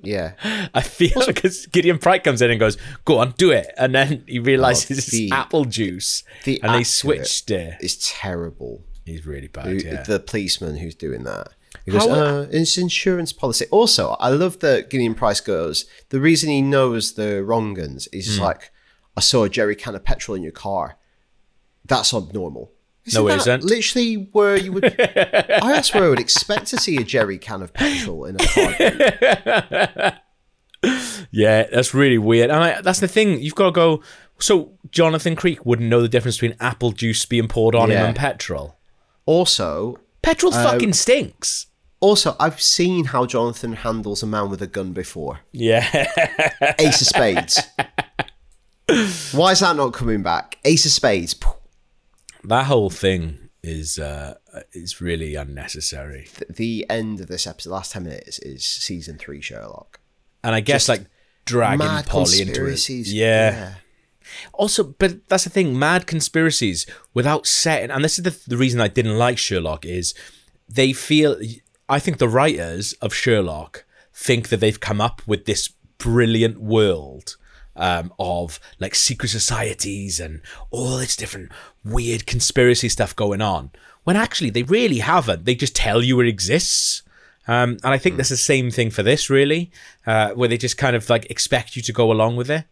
Yeah, 0.03 0.33
I 0.75 0.83
feel 0.83 1.27
because 1.27 1.67
Gideon 1.67 1.99
Pryke 1.99 2.25
comes 2.25 2.43
in 2.43 2.51
and 2.51 2.59
goes, 2.61 2.77
"Go 3.05 3.19
on, 3.19 3.33
do 3.39 3.51
it," 3.51 3.69
and 3.79 3.95
then 3.95 4.25
he 4.27 4.39
realizes 4.39 4.99
it's 4.99 5.11
the- 5.11 5.31
apple 5.33 5.65
juice, 5.65 6.25
the 6.45 6.61
and 6.63 6.75
they 6.75 6.85
switched 6.85 7.51
it. 7.51 7.77
it's 7.81 8.13
terrible. 8.21 8.83
He's 9.05 9.27
really 9.27 9.49
bad. 9.49 9.67
Who- 9.67 9.77
Yeah. 9.79 10.03
The 10.03 10.21
policeman 10.21 10.77
who's 10.77 10.95
doing 10.95 11.25
that. 11.25 11.49
He 11.85 11.91
goes, 11.91 12.03
How- 12.07 12.11
uh, 12.11 12.47
it's 12.51 12.77
insurance 12.79 13.33
policy. 13.33 13.67
Also, 13.71 14.11
I 14.21 14.29
love 14.29 14.61
that 14.61 14.91
Gideon 14.91 15.15
Pryke 15.15 15.45
goes, 15.45 15.87
the 16.11 16.21
reason 16.21 16.51
he 16.51 16.63
knows 16.63 17.15
the 17.15 17.43
wrong 17.43 17.75
guns 17.75 18.07
is 18.13 18.27
just 18.27 18.39
like, 18.41 18.71
I 19.17 19.21
saw 19.21 19.45
a 19.45 19.49
jerry 19.49 19.75
can 19.75 19.95
of 19.95 20.05
petrol 20.05 20.37
in 20.37 20.43
your 20.43 20.53
car. 20.53 20.99
That's 21.85 22.15
abnormal. 22.15 22.71
No, 23.15 23.27
it 23.27 23.31
that 23.31 23.39
isn't. 23.41 23.65
Literally 23.65 24.15
where 24.33 24.57
you 24.57 24.73
would, 24.73 24.85
I 25.01 25.73
that's 25.73 25.93
where 25.93 26.05
I 26.05 26.09
would 26.09 26.21
expect 26.21 26.67
to 26.69 26.77
see 26.77 26.97
a 26.97 27.03
jerry 27.05 27.39
can 27.39 27.63
of 27.63 27.73
petrol 27.75 28.25
in 28.27 28.37
a 28.37 28.47
car. 28.47 30.19
yeah, 31.31 31.65
that's 31.73 31.95
really 31.95 32.19
weird. 32.19 32.51
And 32.51 32.63
I, 32.63 32.81
that's 32.81 33.01
the 33.01 33.09
thing. 33.09 33.41
You've 33.41 33.55
got 33.55 33.67
to 33.67 33.73
go. 33.73 34.03
So 34.39 34.73
Jonathan 34.91 35.37
Creek 35.37 35.65
wouldn't 35.65 35.89
know 35.89 36.01
the 36.03 36.09
difference 36.09 36.37
between 36.37 36.57
apple 36.61 36.93
juice 36.93 37.25
being 37.25 37.49
poured 37.49 37.75
on 37.75 37.91
him 37.91 38.05
and 38.07 38.17
petrol. 38.17 38.77
Also, 39.27 39.99
Petrol 40.23 40.53
Uh, 40.53 40.65
fucking 40.73 40.93
stinks. 40.95 41.67
also, 42.01 42.35
I've 42.41 42.61
seen 42.61 43.07
how 43.07 43.27
Jonathan 43.27 43.73
handles 43.75 44.23
a 44.23 44.27
man 44.27 44.51
with 44.51 44.61
a 44.63 44.67
gun 44.67 44.93
before. 44.93 45.41
Yeah. 45.53 45.87
Ace 46.81 47.01
of 47.01 47.07
Spades. 47.07 47.61
Why 49.33 49.53
is 49.53 49.61
that 49.61 49.77
not 49.77 49.93
coming 49.93 50.23
back? 50.23 50.59
Ace 50.65 50.85
of 50.87 50.91
Spades. 50.93 51.37
That 52.45 52.67
whole 52.67 52.91
thing 52.91 53.49
is 53.63 53.99
uh 53.99 54.35
is 54.73 55.01
really 55.01 55.35
unnecessary. 55.35 56.29
The 56.51 56.87
end 56.91 57.21
of 57.21 57.29
this 57.29 57.47
episode, 57.47 57.71
last 57.71 57.93
10 57.93 58.05
minutes, 58.05 58.39
is 58.41 58.65
season 58.65 59.19
three 59.19 59.41
Sherlock. 59.41 60.01
And 60.43 60.55
I 60.55 60.61
guess 60.61 60.89
like 60.89 61.07
dragging 61.45 61.87
Polly 62.05 62.41
into 62.41 62.53
it. 62.53 62.55
conspiracies. 62.55 63.13
Yeah. 63.13 63.75
Also, 64.53 64.85
but 64.85 65.29
that's 65.29 65.45
the 65.45 65.51
thing, 65.51 65.79
mad 65.79 66.07
conspiracies 66.07 66.87
without 67.13 67.47
setting, 67.47 67.91
and 67.91 68.05
this 68.05 68.19
is 68.19 68.25
the, 68.25 68.39
the 68.49 68.57
reason 68.57 68.81
I 68.81 68.89
didn't 68.89 69.19
like 69.19 69.37
Sherlock 69.37 69.85
is 69.85 70.15
they 70.69 70.93
feel, 70.93 71.37
I 71.89 71.99
think 71.99 72.19
the 72.19 72.29
writers 72.29 72.93
of 72.95 73.13
Sherlock 73.13 73.85
think 74.15 74.49
that 74.49 74.61
they've 74.61 74.79
come 74.79 75.01
up 75.01 75.23
with 75.27 75.45
this 75.45 75.69
brilliant 75.99 76.61
world 76.61 77.37
um, 77.77 78.13
of 78.19 78.61
like 78.79 78.95
secret 78.95 79.29
societies 79.29 80.21
and 80.21 80.41
all 80.71 80.97
this 80.99 81.17
different 81.17 81.51
weird 81.85 82.27
conspiracy 82.27 82.89
stuff 82.89 83.15
going 83.17 83.41
on, 83.43 83.71
when 84.05 84.17
actually 84.17 84.51
they 84.51 84.63
really 84.63 84.99
haven't. 84.99 85.45
They 85.45 85.55
just 85.55 85.77
tell 85.77 86.03
you 86.03 86.21
it 86.21 86.29
exists. 86.29 87.03
Um, 87.49 87.71
and 87.83 87.87
I 87.93 87.99
think 87.99 88.17
that's 88.17 88.29
the 88.29 88.37
same 88.37 88.71
thing 88.71 88.91
for 88.91 89.03
this, 89.03 89.29
really, 89.29 89.73
uh, 90.07 90.31
where 90.31 90.49
they 90.49 90.57
just 90.59 90.79
kind 90.79 90.95
of 90.95 91.09
like 91.11 91.29
expect 91.31 91.75
you 91.75 91.83
to 91.83 91.93
go 91.93 92.13
along 92.13 92.37
with 92.37 92.49
it. 92.51 92.65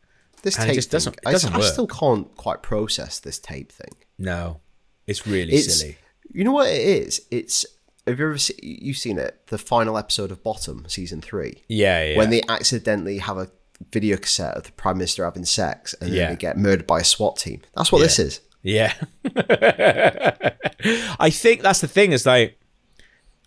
This 0.43 0.57
it 0.57 0.63
tape 0.67 0.75
just 0.75 0.91
thing, 0.91 0.97
doesn't- 0.97 1.15
it 1.15 1.21
I- 1.27 1.33
doesn't 1.33 1.53
I, 1.55 1.59
work. 1.59 1.67
still 1.73 1.87
can't 1.89 2.35
quite 2.37 2.63
process 2.63 3.19
this 3.19 3.39
tape 3.39 3.73
thing. 3.73 3.97
No, 4.17 4.61
it's 5.09 5.27
really 5.27 5.53
It's 5.55 5.77
silly. 5.81 5.97
you 6.33 6.45
know 6.45 6.53
what 6.53 6.69
it 6.69 6.81
is. 6.81 7.21
It's 7.33 7.67
have 8.07 8.19
you 8.19 8.27
ever 8.27 8.39
seen, 8.39 8.57
you've 8.63 8.97
seen 8.97 9.19
it? 9.19 9.47
The 9.49 9.59
final 9.59 9.99
episode 9.99 10.31
of 10.31 10.43
Bottom, 10.43 10.85
season 10.89 11.21
three, 11.21 11.63
Yeah, 11.69 12.05
yeah. 12.05 12.17
when 12.17 12.31
they 12.31 12.43
accidentally 12.49 13.19
have 13.19 13.37
a 13.39 13.51
video 13.93 14.17
cassette 14.17 14.57
of 14.57 14.63
the 14.65 14.73
prime 14.73 14.99
minister 14.99 15.25
having 15.25 15.45
sex 15.45 15.95
and 16.01 16.11
Yeah. 16.11 16.27
then 16.27 16.31
they 16.35 16.37
get 16.41 16.57
murdered 16.59 16.87
by 16.87 17.01
a 17.01 17.05
SWAT 17.05 17.37
team. 17.39 17.61
That's 17.77 17.91
what 17.93 18.01
this 18.01 18.19
is. 18.19 18.41
Yeah. 18.63 18.93
I 21.19 21.31
think 21.31 21.63
that's 21.63 21.81
the 21.81 21.89
thing 21.89 22.13
is 22.13 22.27
like 22.27 22.59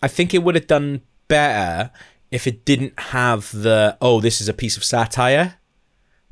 I 0.01 0.07
think 0.07 0.33
it 0.33 0.43
would 0.43 0.55
have 0.55 0.67
done 0.67 1.01
better 1.27 1.91
if 2.31 2.47
it 2.47 2.65
didn't 2.65 2.99
have 2.99 3.51
the 3.51 3.97
oh, 4.01 4.19
this 4.19 4.41
is 4.41 4.49
a 4.49 4.53
piece 4.53 4.75
of 4.77 4.83
satire, 4.83 5.55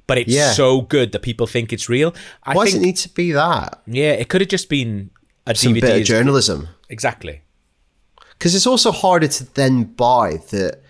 but 0.08 0.18
it's 0.18 0.32
Yeah. 0.34 0.52
so 0.52 0.82
good 0.82 1.12
that 1.12 1.22
people 1.22 1.48
think 1.48 1.72
it's 1.72 1.88
real. 1.90 2.14
I 2.44 2.56
Why 2.56 2.66
think 2.66 2.76
does 2.76 2.82
it 2.84 2.86
need 2.86 2.98
to 2.98 3.10
be 3.10 3.32
that? 3.34 3.82
yeah, 3.88 4.12
it 4.12 4.30
could 4.30 4.42
have 4.42 4.50
just 4.50 4.68
been 4.70 5.12
a 5.46 5.56
Some 5.56 5.74
DVD. 5.74 5.82
bit 5.82 6.02
of 6.02 6.08
journalism. 6.08 6.68
Exactly. 6.90 7.42
Because 8.32 8.56
it's 8.56 8.68
also 8.68 8.92
harder 8.92 9.28
to 9.28 9.54
then 9.54 9.84
buy 9.84 10.38
that 10.50 10.81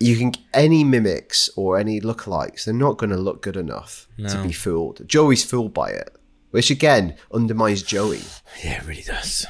you 0.00 0.16
can 0.16 0.32
any 0.52 0.84
mimics 0.84 1.48
or 1.56 1.78
any 1.78 2.00
lookalikes. 2.00 2.64
They're 2.64 2.74
not 2.74 2.98
going 2.98 3.10
to 3.10 3.16
look 3.16 3.42
good 3.42 3.56
enough 3.56 4.06
to 4.28 4.42
be 4.42 4.52
fooled. 4.52 5.06
Joey's 5.06 5.44
fooled 5.44 5.72
by 5.72 5.90
it, 5.90 6.14
which 6.50 6.70
again 6.70 7.16
undermines 7.32 7.82
Joey. 7.82 8.22
Yeah, 8.62 8.78
it 8.82 8.86
really 8.86 9.02
does. 9.02 9.46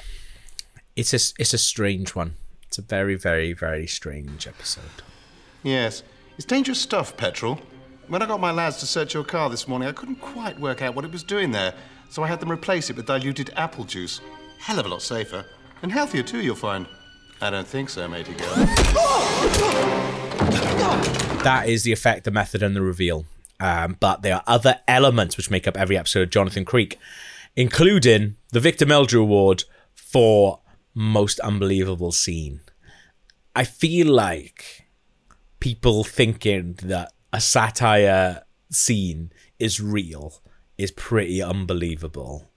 It's 0.96 1.12
a 1.12 1.20
it's 1.40 1.54
a 1.54 1.59
strange 1.59 2.14
one. 2.14 2.35
It's 2.66 2.78
a 2.78 2.83
very 2.83 3.14
very 3.16 3.52
very 3.52 3.87
strange 3.87 4.46
episode. 4.46 5.02
Yes. 5.62 6.02
It's 6.37 6.44
dangerous 6.44 6.80
stuff, 6.80 7.16
petrol. 7.16 7.61
When 8.09 8.20
I 8.20 8.26
got 8.26 8.40
my 8.40 8.50
lads 8.50 8.78
to 8.78 8.87
search 8.87 9.14
your 9.14 9.24
car 9.24 9.48
this 9.48 9.66
morning, 9.68 9.88
I 9.88 9.92
couldn't 9.92 10.20
quite 10.20 10.59
work 10.61 10.83
out 10.83 10.94
what 10.94 11.04
it 11.04 11.12
was 11.12 11.22
doing 11.22 11.52
there, 11.52 11.72
so 12.11 12.22
I 12.22 12.26
had 12.26 12.40
them 12.40 12.50
replace 12.50 12.90
it 12.90 12.96
with 12.96 13.07
diluted 13.07 13.52
apple 13.57 13.85
juice. 13.85 14.20
Hell 14.59 14.78
of 14.78 14.87
a 14.87 14.88
lot 14.88 15.00
safer. 15.02 15.46
And 15.83 15.92
healthier 15.92 16.22
too, 16.22 16.40
you'll 16.40 16.57
find. 16.57 16.87
I 17.40 17.50
don't 17.50 17.66
think 17.66 17.88
so, 17.88 18.07
matey 18.09 18.35
girl. 18.35 20.11
That 21.45 21.64
is 21.69 21.83
the 21.83 21.93
effect, 21.93 22.25
the 22.25 22.31
method, 22.31 22.62
and 22.62 22.75
the 22.75 22.83
reveal. 22.83 23.27
Um, 23.61 23.97
but 24.01 24.23
there 24.23 24.37
are 24.37 24.43
other 24.47 24.81
elements 24.88 25.37
which 25.37 25.51
make 25.51 25.69
up 25.69 25.77
every 25.77 25.97
episode 25.97 26.23
of 26.23 26.31
Jonathan 26.31 26.64
Creek, 26.64 26.99
including 27.57 28.37
the 28.53 28.61
Victor 28.61 28.87
Meldrew 28.87 29.21
Award 29.21 29.64
for 29.95 30.61
most 30.95 31.38
unbelievable 31.40 32.12
scene. 32.12 32.61
I 33.55 33.64
feel 33.64 34.09
like 34.12 34.87
people 35.61 36.03
thinking 36.05 36.75
that 36.83 37.12
a 37.33 37.40
satire 37.40 38.43
scene 38.71 39.33
is 39.59 39.81
real 39.81 40.40
is 40.77 40.90
pretty 40.90 41.40
unbelievable 41.43 42.51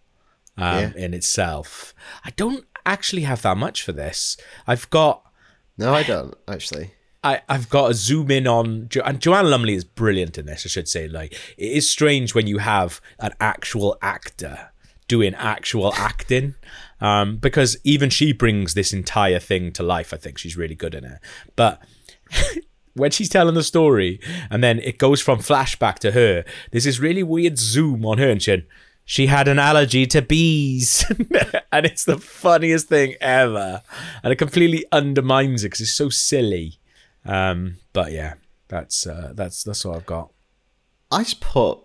um, 0.58 0.80
Yeah. 0.80 0.92
in 0.96 1.14
itself. 1.14 1.94
I 2.26 2.32
don't 2.32 2.66
actually 2.86 3.24
have 3.24 3.42
that 3.44 3.58
much 3.58 3.84
for 3.84 3.92
this. 3.92 4.38
I've 4.66 4.90
got 4.90 5.24
No, 5.78 5.94
I 5.94 6.04
don't 6.04 6.34
actually. 6.48 6.92
I, 7.24 7.42
I've 7.50 7.70
got 7.70 7.88
to 7.90 7.94
zoom 7.94 8.32
in 8.32 8.48
on 8.48 8.90
jo- 8.90 9.02
and 9.06 9.20
Joanna 9.20 9.50
Lumley 9.50 9.74
is 9.74 9.84
brilliant 9.84 10.38
in 10.38 10.46
this. 10.46 10.66
I 10.66 10.70
should 10.70 10.88
say, 10.88 11.08
like 11.08 11.34
it 11.58 11.72
is 11.72 11.90
strange 11.90 12.36
when 12.36 12.48
you 12.48 12.60
have 12.60 13.02
an 13.20 13.34
actual 13.40 13.98
actor 14.02 14.72
doing 15.08 15.34
actual 15.36 15.94
acting, 15.96 16.56
um, 17.02 17.38
because 17.38 17.78
even 17.84 18.10
she 18.10 18.34
brings 18.34 18.74
this 18.74 18.94
entire 18.94 19.40
thing 19.40 19.72
to 19.74 19.84
life. 19.84 20.14
I 20.14 20.18
think 20.18 20.38
she's 20.38 20.58
really 20.58 20.76
good 20.76 20.94
in 20.94 21.06
it. 21.06 21.20
But 21.56 21.82
when 22.94 23.12
she's 23.12 23.30
telling 23.30 23.56
the 23.56 23.64
story, 23.64 24.20
and 24.50 24.64
then 24.64 24.80
it 24.80 24.98
goes 24.98 25.22
from 25.22 25.40
flashback 25.40 25.96
to 26.00 26.12
her, 26.12 26.44
there's 26.72 26.84
this 26.84 27.00
really 27.00 27.24
weird 27.24 27.58
zoom 27.58 28.06
on 28.06 28.18
her, 28.18 28.30
and 28.30 28.42
she 28.42 28.64
she 29.06 29.28
had 29.28 29.48
an 29.48 29.60
allergy 29.60 30.06
to 30.08 30.22
bees, 30.22 31.06
and 31.72 31.86
it's 31.86 32.06
the 32.06 32.18
funniest 32.18 32.90
thing 32.90 33.16
ever, 33.22 33.82
and 34.22 34.34
it 34.34 34.38
completely 34.38 34.86
undermines 34.92 35.64
it 35.64 35.68
because 35.68 35.82
it's 35.82 35.92
so 35.92 36.10
silly. 36.10 36.80
Um, 37.28 37.78
but 37.94 38.12
yeah, 38.12 38.36
that's 38.68 39.06
uh, 39.08 39.34
that's 39.36 39.64
that's 39.64 39.84
what 39.86 39.96
I've 39.98 40.06
got. 40.06 40.32
I 41.12 41.24
just 41.24 41.40
put 41.42 41.80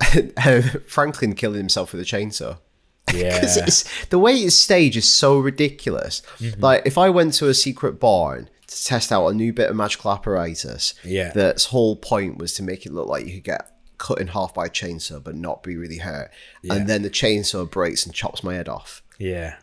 Franklin 0.86 1.34
killing 1.34 1.58
himself 1.58 1.92
with 1.92 2.00
a 2.00 2.04
chainsaw. 2.04 2.58
Yeah, 3.12 3.40
it's, 3.42 4.06
the 4.06 4.20
way 4.20 4.34
it's 4.34 4.54
staged 4.54 4.96
is 4.96 5.08
so 5.08 5.40
ridiculous. 5.40 6.22
Mm-hmm. 6.38 6.60
Like 6.60 6.82
if 6.86 6.96
I 6.96 7.10
went 7.10 7.34
to 7.34 7.48
a 7.48 7.54
secret 7.54 7.98
barn 7.98 8.48
to 8.68 8.84
test 8.84 9.10
out 9.10 9.26
a 9.26 9.34
new 9.34 9.52
bit 9.52 9.68
of 9.68 9.74
magical 9.74 10.12
apparatus, 10.12 10.94
Yeah. 11.02 11.32
that's 11.34 11.64
whole 11.64 11.96
point 11.96 12.38
was 12.38 12.54
to 12.54 12.62
make 12.62 12.86
it 12.86 12.92
look 12.92 13.08
like 13.08 13.26
you 13.26 13.34
could 13.34 13.44
get 13.44 13.68
cut 13.98 14.20
in 14.20 14.28
half 14.28 14.54
by 14.54 14.66
a 14.66 14.70
chainsaw 14.70 15.20
but 15.24 15.34
not 15.34 15.64
be 15.64 15.76
really 15.76 15.96
hurt, 15.98 16.30
Yeah. 16.62 16.74
and 16.74 16.88
then 16.88 17.02
the 17.02 17.10
chainsaw 17.10 17.68
breaks 17.68 18.06
and 18.06 18.14
chops 18.14 18.44
my 18.44 18.54
head 18.54 18.68
off. 18.68 19.02
yeah. 19.18 19.56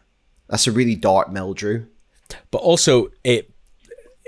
That's 0.49 0.67
a 0.67 0.71
really 0.73 0.95
dark 0.95 1.29
Meldrew. 1.29 1.87
But 2.51 2.57
also, 2.57 3.11
it 3.23 3.53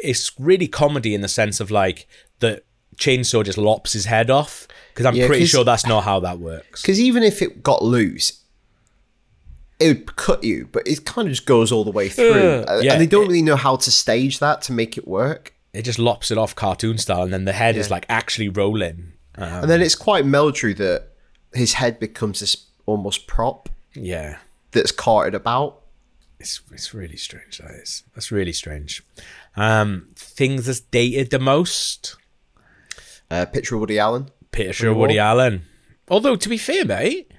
it's 0.03 0.31
really 0.39 0.67
comedy 0.67 1.13
in 1.13 1.21
the 1.21 1.27
sense 1.27 1.59
of 1.59 1.71
like 1.71 2.07
the 2.39 2.61
chainsaw 2.97 3.43
just 3.43 3.57
lops 3.57 3.93
his 3.93 4.05
head 4.05 4.29
off 4.29 4.67
because 4.93 5.05
I'm 5.05 5.15
Yeah, 5.15 5.27
pretty 5.27 5.45
sure 5.45 5.63
that's 5.63 5.85
not 5.85 6.03
how 6.03 6.19
that 6.21 6.39
works. 6.39 6.81
Because 6.81 6.99
even 6.99 7.23
if 7.23 7.41
it 7.41 7.63
got 7.63 7.83
loose, 7.83 8.41
it 9.79 9.87
would 9.87 10.15
cut 10.15 10.43
you, 10.43 10.67
but 10.71 10.85
it 10.87 11.05
kind 11.05 11.27
of 11.27 11.33
just 11.33 11.45
goes 11.45 11.71
all 11.71 11.83
the 11.85 11.91
way 11.91 12.09
through. 12.09 12.33
Uh, 12.33 12.65
and 12.67 12.83
yeah, 12.83 12.93
and 12.93 13.01
they 13.01 13.05
don't 13.07 13.23
it- 13.25 13.27
really 13.27 13.41
know 13.41 13.55
how 13.55 13.75
to 13.77 13.91
stage 13.91 14.39
that 14.39 14.61
to 14.63 14.73
make 14.73 14.97
it 14.97 15.07
work. 15.07 15.53
It 15.71 15.83
just 15.83 15.99
lops 15.99 16.31
it 16.31 16.37
off 16.37 16.55
cartoon 16.55 16.97
style, 16.97 17.21
and 17.23 17.31
then 17.31 17.45
the 17.45 17.53
head 17.53 17.77
is 17.77 17.91
like 17.91 18.05
actually 18.09 18.49
rolling. 18.49 19.13
Uh, 19.37 19.59
and 19.61 19.69
then 19.69 19.81
it's 19.81 19.95
quite 19.95 20.25
Meldrew 20.25 20.75
that 20.77 21.09
his 21.53 21.73
head 21.73 21.99
becomes 21.99 22.39
this 22.39 22.65
almost 22.87 23.27
prop 23.27 23.69
yeah, 23.93 24.39
that's 24.71 24.91
carted 24.91 25.35
about. 25.35 25.78
It's 26.39 26.61
it's 26.71 26.93
really 26.93 27.17
strange. 27.17 27.57
That 27.57 27.71
is 27.71 28.03
that's 28.15 28.31
really 28.31 28.53
strange. 28.53 29.03
Um, 29.55 30.07
things 30.15 30.65
that's 30.65 30.79
dated 30.79 31.31
the 31.31 31.39
most. 31.39 32.15
Uh, 33.29 33.45
picture 33.45 33.75
of 33.75 33.81
Woody 33.81 33.99
Allen. 33.99 34.29
Picture 34.51 34.89
of 34.89 34.97
Woody 34.97 35.19
Allen. 35.19 35.63
Although 36.07 36.35
to 36.37 36.49
be 36.49 36.57
fair, 36.57 36.85
mate, 36.85 37.31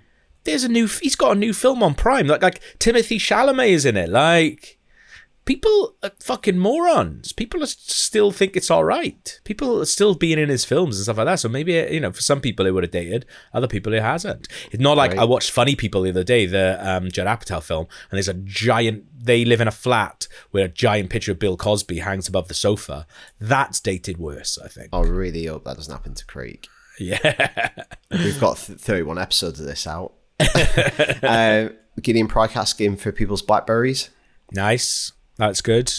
there's 0.45 0.65
a 0.65 0.69
new. 0.69 0.87
He's 0.87 1.17
got 1.17 1.37
a 1.37 1.41
new 1.41 1.55
film 1.55 1.83
on 1.83 1.95
Prime. 1.95 2.27
Like 2.27 2.43
like 2.43 2.61
Timothée 2.79 3.17
Chalamet 3.17 3.71
is 3.71 3.87
in 3.87 3.97
it. 3.97 4.11
Like 4.11 4.79
people 5.51 5.97
are 6.05 6.13
fucking 6.21 6.57
morons. 6.57 7.33
People 7.33 7.61
are 7.61 7.67
still 7.67 8.31
think 8.31 8.57
it's 8.57 8.71
all 8.71 8.85
right. 8.85 9.41
People 9.43 9.81
are 9.83 9.85
still 9.85 10.15
being 10.15 10.39
in 10.39 10.49
his 10.49 10.65
films 10.65 10.97
and 10.97 11.03
stuff 11.03 11.17
like 11.17 11.27
that. 11.27 11.41
So 11.41 11.49
maybe 11.49 11.73
you 11.91 11.99
know, 11.99 12.13
for 12.13 12.21
some 12.21 12.41
people 12.41 12.67
it 12.67 12.71
would 12.71 12.85
have 12.85 12.93
dated. 12.93 13.27
Other 13.53 13.67
people 13.67 13.93
it 13.93 14.01
hasn't. 14.01 14.47
It's 14.71 14.81
not 14.81 14.97
like 14.97 15.11
Right. 15.11 15.19
I 15.19 15.25
watched 15.25 15.51
Funny 15.51 15.75
People 15.75 16.03
the 16.03 16.11
other 16.11 16.23
day, 16.23 16.47
the 16.47 16.79
um, 16.89 17.11
Judd 17.11 17.27
Apatow 17.27 17.61
film, 17.61 17.89
and 18.11 18.17
there's 18.17 18.29
a 18.29 18.35
giant. 18.35 19.07
They 19.13 19.45
live 19.45 19.61
in 19.61 19.67
a 19.67 19.73
flat 19.73 20.29
where 20.53 20.67
a 20.67 20.69
giant 20.69 21.11
picture 21.11 21.33
of 21.33 21.41
Bill 21.41 21.57
Cosby 21.57 21.99
hangs 21.99 22.29
above 22.29 22.47
the 22.47 22.55
sofa. 22.55 23.09
That's 23.41 23.81
dated 23.81 24.19
worse, 24.19 24.57
I 24.57 24.69
think. 24.69 24.91
I 24.93 25.01
really 25.01 25.47
hope 25.47 25.65
that 25.65 25.79
doesn't 25.79 25.93
happen 25.93 26.15
to 26.15 26.25
Creek. 26.27 26.69
Yeah. 27.01 27.71
We've 28.13 28.39
got 28.39 28.59
th- 28.59 28.79
31 28.79 29.19
episodes 29.19 29.59
of 29.59 29.67
this 29.67 29.85
out. 29.89 30.13
uh, 31.25 31.71
Gideon 32.01 32.29
Pryke 32.29 32.55
asking 32.57 32.99
for 32.99 33.11
people's 33.11 33.43
Blackberries. 33.43 34.11
Nice. 34.53 35.13
That's 35.41 35.61
good. 35.63 35.93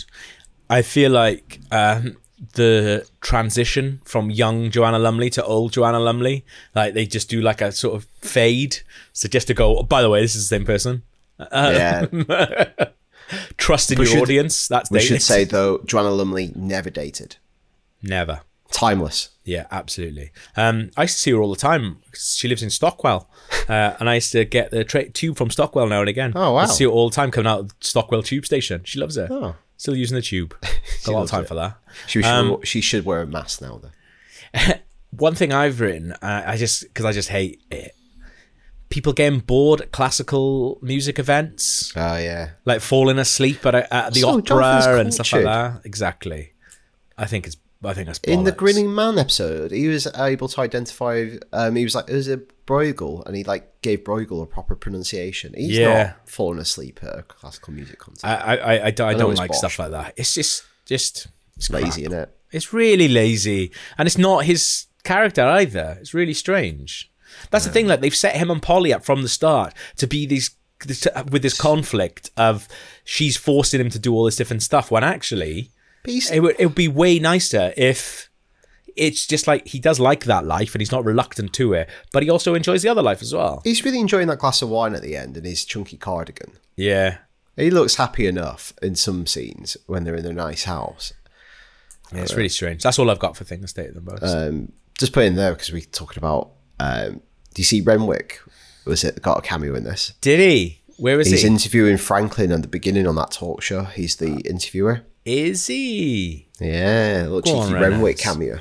I 0.70 0.82
feel 0.84 1.12
like 1.12 1.60
um, 1.72 2.16
the 2.54 3.06
transition 3.20 4.02
from 4.06 4.30
young 4.32 4.70
Joanna 4.72 5.00
Lumley 5.00 5.30
to 5.32 5.44
old 5.44 5.74
Joanna 5.74 6.00
Lumley, 6.00 6.46
like 6.76 6.94
they 6.94 7.06
just 7.06 7.30
do 7.30 7.42
like 7.42 7.60
a 7.60 7.72
sort 7.72 7.96
of 7.96 8.06
fade. 8.22 8.78
So 9.14 9.28
just 9.28 9.48
to 9.48 9.54
go, 9.54 9.80
oh, 9.80 9.84
by 9.84 10.02
the 10.02 10.10
way, 10.10 10.22
this 10.22 10.36
is 10.36 10.48
the 10.48 10.56
same 10.56 10.66
person. 10.66 11.04
yeah. 11.52 12.06
Trust 13.58 13.92
in 13.92 13.98
We 14.00 14.06
your 14.06 14.14
should- 14.14 14.22
audience. 14.24 14.68
That's 14.68 14.92
We 14.92 15.00
dated. 15.00 15.08
should 15.14 15.22
say, 15.24 15.44
though, 15.46 15.80
Joanna 15.86 16.12
Lumley 16.12 16.52
never 16.56 16.90
dated. 16.90 17.38
never. 18.02 18.42
Timeless. 18.72 19.30
Yeah, 19.44 19.66
absolutely. 19.72 20.32
Um, 20.56 20.92
I 20.96 21.04
used 21.04 21.16
to 21.16 21.20
see 21.22 21.32
her 21.32 21.38
all 21.42 21.50
the 21.50 21.56
time. 21.60 21.98
She 22.14 22.48
lives 22.48 22.62
in 22.62 22.70
Stockwell, 22.70 23.28
uh, 23.68 23.96
and 24.00 24.08
I 24.10 24.16
used 24.16 24.32
to 24.34 24.46
get 24.46 24.70
the 24.72 24.84
tra- 24.84 25.10
tube 25.10 25.36
from 25.38 25.50
Stockwell 25.50 25.88
now 25.88 26.02
and 26.02 26.10
again. 26.10 26.34
Oh, 26.36 26.52
wow. 26.54 26.58
I 26.60 26.66
see 26.68 26.84
her 26.84 26.90
all 26.92 27.10
the 27.10 27.16
time 27.16 27.32
coming 27.32 27.48
out 27.48 27.60
of 27.62 27.72
Stockwell 27.82 28.22
tube 28.24 28.46
station. 28.46 28.82
She 28.84 29.00
loves 29.00 29.18
it. 29.18 29.32
Oh. 29.32 29.56
Still 29.78 29.96
using 29.96 30.14
the 30.16 30.22
tube. 30.22 30.56
Got 31.06 31.08
a 31.08 31.12
lot 31.12 31.24
of 31.24 31.30
time 31.32 31.44
it. 31.44 31.48
for 31.48 31.56
that. 31.56 31.78
She 32.06 32.22
should, 32.22 32.26
Um, 32.30 32.60
she 32.64 32.82
should 32.82 33.04
wear 33.04 33.22
a 33.24 33.28
mask 33.28 33.62
now, 33.64 33.82
though. 33.82 34.74
one 35.10 35.34
thing 35.34 35.52
I've 35.52 35.80
written, 35.80 36.12
uh, 36.14 36.44
I 36.46 36.58
just 36.58 36.84
because 36.84 37.06
I 37.06 37.12
just 37.12 37.30
hate 37.30 37.62
it. 37.72 37.94
People 38.90 39.14
getting 39.14 39.40
bored 39.40 39.82
at 39.82 39.92
classical 39.92 40.78
music 40.84 41.18
events, 41.18 41.94
Oh, 41.96 42.18
yeah. 42.18 42.52
like 42.66 42.82
falling 42.82 43.18
asleep 43.18 43.66
at, 43.66 43.74
a, 43.74 43.92
at 43.94 44.14
the 44.14 44.20
So, 44.20 44.38
opera 44.38 45.00
and 45.00 45.14
stuff 45.14 45.32
like 45.34 45.46
that. 45.46 45.82
Exactly. 45.86 46.54
I 47.18 47.26
think 47.26 47.48
it's. 47.48 47.58
I 47.84 47.94
think 47.94 48.08
that's 48.08 48.20
In 48.20 48.44
the. 48.44 48.52
Grinning 48.52 48.94
Man 48.94 49.18
episode, 49.18 49.72
he 49.72 49.88
was 49.88 50.08
able 50.16 50.48
to 50.50 50.62
identify. 50.62 51.30
Um, 51.52 51.76
he 51.76 51.84
was 51.84 51.96
like, 51.96 52.10
"It 52.10 52.14
was 52.16 52.28
a 52.28 52.38
Bruegel," 52.68 53.26
and 53.26 53.36
he 53.36 53.44
like 53.44 53.82
gave 53.82 54.04
Bruegel 54.04 54.44
a 54.44 54.46
proper 54.46 54.76
pronunciation. 54.76 55.54
He's 55.56 55.78
Yeah. 55.78 56.04
not 56.04 56.30
falling 56.30 56.60
asleep 56.60 57.00
at 57.04 57.18
a 57.20 57.24
classical 57.24 57.74
music 57.74 57.98
concert. 58.00 58.28
I 58.28 58.36
I, 58.36 58.56
I, 58.56 58.86
I 58.88 58.92
don't, 58.92 59.10
I 59.10 59.14
know 59.14 59.20
don't 59.20 59.32
it's 59.32 59.40
like 59.40 59.54
stuff 59.56 59.80
like 59.80 59.92
that. 59.92 60.14
It's 60.16 60.34
just 60.36 60.64
just 60.86 61.28
it's 61.58 61.70
Lazy, 61.70 62.06
crap. 62.06 62.12
innit? 62.12 62.30
It's 62.52 62.72
really 62.74 63.08
lazy, 63.08 63.72
and 63.98 64.08
it's 64.08 64.18
not 64.18 64.46
his 64.46 64.86
character 65.04 65.42
either. 65.44 65.98
It's 66.02 66.14
really 66.14 66.34
strange. 66.34 67.12
That's 67.50 67.66
the 67.66 67.72
thing. 67.72 67.88
Like 67.88 68.02
they've 68.02 68.16
set 68.16 68.36
him 68.36 68.52
and 68.52 68.62
Polly 68.62 68.94
up 68.94 69.04
from 69.06 69.24
the 69.24 69.30
start 69.30 69.74
to 69.98 70.06
be 70.06 70.26
these 70.28 70.52
this, 70.86 71.08
with 71.32 71.42
this 71.44 71.60
conflict 71.60 72.30
of 72.38 72.68
she's 73.04 73.38
forcing 73.38 73.80
him 73.80 73.90
to 73.90 74.00
do 74.00 74.14
all 74.14 74.26
this 74.26 74.36
different 74.36 74.64
stuff 74.64 74.92
when 74.92 75.04
actually 75.04 75.72
He's, 76.06 76.32
it 76.32 76.40
would 76.40 76.56
it 76.60 76.66
would 76.66 76.76
be 76.76 76.88
way 76.88 77.20
nicer 77.20 77.74
if 77.78 78.30
it's 78.96 79.26
just 79.26 79.48
like 79.48 79.68
he 79.68 79.80
does 79.80 80.00
like 80.00 80.26
that 80.26 80.46
life 80.46 80.74
and 80.74 80.82
he's 80.82 80.92
not 80.92 81.06
reluctant 81.06 81.54
to 81.54 81.74
it, 81.74 81.90
but 82.12 82.24
he 82.24 82.30
also 82.30 82.56
enjoys 82.56 82.82
the 82.82 82.90
other 82.90 83.02
life 83.02 83.22
as 83.22 83.34
well. 83.34 83.62
he's 83.64 83.86
really 83.86 84.00
enjoying 84.00 84.28
that 84.28 84.40
glass 84.40 84.62
of 84.62 84.70
wine 84.70 84.94
at 84.96 85.02
the 85.02 85.16
end 85.16 85.38
and 85.38 85.46
his 85.46 85.64
chunky 85.66 85.98
cardigan. 85.98 86.52
Yeah, 86.76 87.20
He 87.56 87.70
looks 87.70 87.96
happy 87.96 88.28
enough 88.28 88.74
in 88.82 88.96
some 88.96 89.28
scenes 89.28 89.78
when 89.88 90.04
they're 90.04 90.16
in 90.16 90.26
a 90.26 90.34
nice 90.34 90.66
house. 90.66 91.14
Yeah, 92.14 92.22
it's 92.22 92.34
really 92.34 92.50
strange. 92.50 92.84
That's 92.84 93.00
all 93.00 93.10
I've 93.10 93.20
got 93.20 93.38
for 93.38 93.46
thing 93.46 93.62
to 93.62 93.68
state 93.68 93.94
the 93.94 94.02
most. 94.02 94.24
Um, 94.24 94.74
just 94.98 95.14
put 95.14 95.24
in 95.24 95.36
there 95.36 95.54
because 95.54 95.72
we're 95.72 95.82
talking 95.82 96.18
about. 96.18 96.52
Um, 96.80 97.22
do 97.54 97.62
you 97.62 97.64
see 97.64 97.82
Renwick? 97.82 98.42
Was 98.86 99.04
it 99.04 99.22
got 99.22 99.38
a 99.38 99.42
cameo 99.42 99.76
in 99.76 99.84
this? 99.84 100.14
Did 100.22 100.40
he? 100.40 100.82
Where 100.98 101.20
is 101.20 101.28
He's 101.28 101.42
he? 101.42 101.48
He's 101.48 101.52
interviewing 101.52 101.98
Franklin 101.98 102.52
at 102.52 102.62
the 102.62 102.68
beginning 102.68 103.08
on 103.08 103.16
that 103.16 103.32
talk 103.32 103.62
show. 103.62 103.84
He's 103.84 104.18
the 104.18 104.42
interviewer. 104.42 105.02
Is 105.26 105.68
he? 105.68 106.48
Yeah, 106.60 107.28
little 107.30 107.42
Go 107.42 107.64
cheeky. 107.68 107.74
Renwick 107.80 108.18
cameo. 108.18 108.60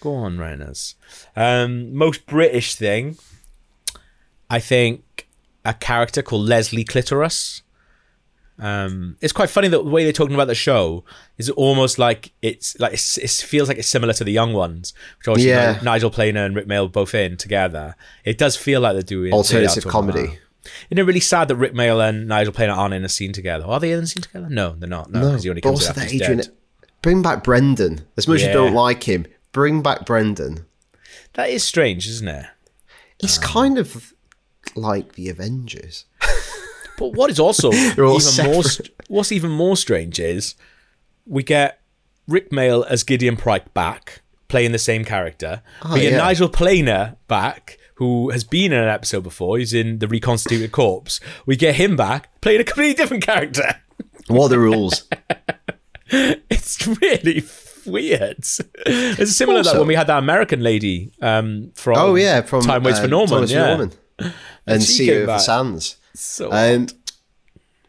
Go 0.00 0.14
on, 0.14 0.38
Reynolds. 0.38 0.94
Um, 1.34 1.92
most 1.94 2.26
British 2.26 2.74
thing, 2.76 3.16
I 4.48 4.60
think, 4.60 5.26
a 5.64 5.74
character 5.74 6.22
called 6.22 6.46
Leslie 6.46 6.84
Clitoris. 6.84 7.62
Um, 8.60 9.16
it's 9.20 9.32
quite 9.32 9.50
funny 9.50 9.68
that 9.68 9.78
the 9.84 9.88
way 9.90 10.02
they're 10.02 10.12
talking 10.12 10.34
about 10.34 10.48
the 10.48 10.54
show 10.54 11.04
is 11.36 11.48
almost 11.50 11.96
like 11.98 12.32
it's 12.42 12.78
like 12.80 12.92
it's, 12.92 13.16
it 13.16 13.30
feels 13.30 13.68
like 13.68 13.78
it's 13.78 13.86
similar 13.86 14.12
to 14.14 14.24
the 14.24 14.32
Young 14.32 14.52
Ones, 14.52 14.94
which 15.18 15.28
obviously 15.28 15.50
Yeah. 15.50 15.78
Nigel 15.82 16.10
Planer 16.10 16.44
and 16.44 16.56
Rik 16.56 16.66
Mayall 16.66 16.90
both 16.90 17.14
in 17.14 17.36
together. 17.36 17.94
It 18.24 18.36
does 18.36 18.56
feel 18.56 18.80
like 18.80 18.94
they're 18.94 19.02
doing 19.02 19.32
Alternative 19.32 19.84
they 19.84 19.88
are 19.88 19.92
talking 19.92 20.12
comedy. 20.12 20.38
Isn't 20.90 20.98
it 20.98 21.02
really 21.02 21.20
sad 21.20 21.48
that 21.48 21.56
Rik 21.56 21.72
Mayall 21.72 22.06
and 22.08 22.26
Nigel 22.28 22.52
Planer 22.52 22.72
aren't 22.72 22.94
in 22.94 23.04
a 23.04 23.08
scene 23.08 23.32
together? 23.32 23.64
Are 23.64 23.80
they 23.80 23.92
in 23.92 24.00
a 24.00 24.06
scene 24.06 24.22
together? 24.22 24.48
No, 24.50 24.74
they're 24.76 24.88
not. 24.88 25.10
No, 25.10 25.20
No, 25.20 25.26
because 25.30 25.44
he 25.44 25.50
only 25.50 25.62
comes 25.62 25.80
also 25.80 25.88
after 25.90 26.00
that 26.00 26.10
he's 26.10 26.22
Adrian. 26.22 26.38
dead. 26.40 26.52
Bring 27.00 27.22
back 27.22 27.44
Brendan. 27.44 28.02
As 28.16 28.26
much 28.28 28.36
as 28.36 28.42
Yeah. 28.42 28.48
you 28.48 28.54
don't 28.54 28.74
like 28.74 29.04
him, 29.04 29.26
bring 29.52 29.82
back 29.82 30.04
Brendan. 30.04 30.66
That 31.34 31.48
is 31.50 31.62
strange, 31.64 32.08
isn't 32.08 32.28
it? 32.28 32.46
He's 33.20 33.38
Um, 33.38 33.44
kind 33.44 33.78
of 33.78 34.12
like 34.74 35.12
the 35.14 35.28
Avengers. 35.28 36.04
But 36.98 37.12
what 37.12 37.30
is 37.30 37.38
also 37.38 37.72
even 37.72 38.04
more 38.04 38.20
separate. 38.20 38.90
what's 39.06 39.30
even 39.30 39.52
more 39.52 39.76
strange 39.76 40.18
is 40.18 40.56
we 41.26 41.44
get 41.44 41.80
Rik 42.26 42.50
Mayall 42.50 42.84
as 42.88 43.04
Gideon 43.04 43.36
Pryke 43.36 43.72
back 43.72 44.20
playing 44.48 44.72
the 44.72 44.80
same 44.80 45.04
character. 45.04 45.62
we 45.92 46.00
get 46.00 46.10
yeah. 46.12 46.18
Nigel 46.18 46.48
Planer 46.48 47.14
back 47.28 47.77
who 47.98 48.30
has 48.30 48.44
been 48.44 48.72
in 48.72 48.78
an 48.78 48.88
episode 48.88 49.24
before. 49.24 49.58
He's 49.58 49.74
in 49.74 49.98
the 49.98 50.06
Reconstituted 50.06 50.70
Corpse. 50.70 51.18
We 51.46 51.56
get 51.56 51.74
him 51.74 51.96
back 51.96 52.40
playing 52.40 52.60
a 52.60 52.64
completely 52.64 52.94
different 52.94 53.24
character. 53.24 53.80
What 54.28 54.46
are 54.46 54.48
the 54.50 54.58
rules? 54.58 55.08
It's 56.10 56.86
really 56.86 57.42
weird. 57.84 58.38
It's 58.86 59.36
similar 59.36 59.58
to 59.58 59.62
that 59.64 59.68
Also- 59.70 59.78
when 59.80 59.88
we 59.88 59.94
had 59.94 60.06
that 60.06 60.18
American 60.18 60.60
lady 60.62 61.12
um, 61.20 61.70
from 61.74 61.98
oh 61.98 62.14
yeah, 62.14 62.40
from 62.42 62.62
Time 62.62 62.82
Waits 62.82 62.98
for 62.98 63.04
um, 63.04 63.10
Norman. 63.10 63.46
Yeah. 63.48 63.66
Norman. 63.66 63.92
and 64.66 64.82
she 64.82 64.92
see 64.92 65.10
of 65.10 65.26
the. 65.26 65.38
Sands. 65.38 65.96
So 66.14 66.50
And 66.50 66.94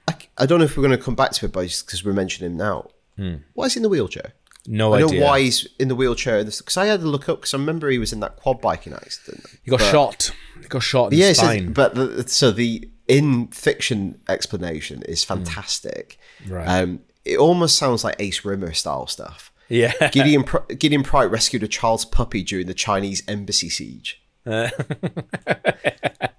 I, 0.07 0.15
I 0.37 0.45
don't 0.45 0.59
know 0.59 0.65
if 0.65 0.75
we're 0.75 0.83
going 0.85 0.97
to 0.97 1.03
come 1.03 1.15
back 1.15 1.31
to 1.31 1.45
it, 1.45 1.53
but 1.53 1.61
because 1.61 2.03
we're 2.03 2.11
mentioning 2.13 2.51
him 2.51 2.57
now. 2.57 2.89
Hmm. 3.15 3.35
Why 3.53 3.65
is 3.65 3.73
he 3.75 3.77
in 3.79 3.83
the 3.83 3.89
wheelchair? 3.89 4.33
No 4.67 4.93
I 4.93 4.99
know 5.01 5.07
why 5.07 5.41
he's 5.41 5.67
in 5.79 5.87
the 5.87 5.95
wheelchair. 5.95 6.43
Because 6.43 6.77
I 6.77 6.85
had 6.85 6.99
to 6.99 7.07
look 7.07 7.29
up 7.29 7.39
because 7.39 7.53
I 7.53 7.57
remember 7.57 7.89
he 7.89 7.97
was 7.97 8.13
in 8.13 8.19
that 8.19 8.35
quad 8.35 8.61
biking 8.61 8.93
accident. 8.93 9.45
he 9.63 9.71
got 9.71 9.81
shot. 9.81 10.31
He 10.61 10.67
got 10.67 10.83
shot 10.83 11.11
in 11.13 11.19
Yeah, 11.19 11.33
says- 11.33 11.63
but 11.69 11.95
the, 11.95 12.27
so 12.27 12.51
the 12.51 12.89
in 13.07 13.47
fiction 13.47 14.19
explanation 14.29 15.01
is 15.03 15.23
fantastic. 15.23 16.19
Hmm. 16.45 16.53
Right. 16.53 16.67
Um, 16.67 16.99
it 17.25 17.37
almost 17.37 17.77
sounds 17.77 18.03
like 18.03 18.15
Ace 18.19 18.45
Rimmer 18.45 18.73
style 18.73 19.07
stuff. 19.07 19.51
yeah. 19.69 19.93
Gideon 20.11 20.43
Gideon 20.77 21.03
Pryke 21.03 21.31
rescued 21.31 21.63
a 21.63 21.67
child's 21.67 22.05
puppy 22.05 22.43
during 22.43 22.67
the 22.67 22.73
Chinese 22.73 23.23
embassy 23.27 23.69
siege. 23.69 24.21
Uh. 24.45 24.69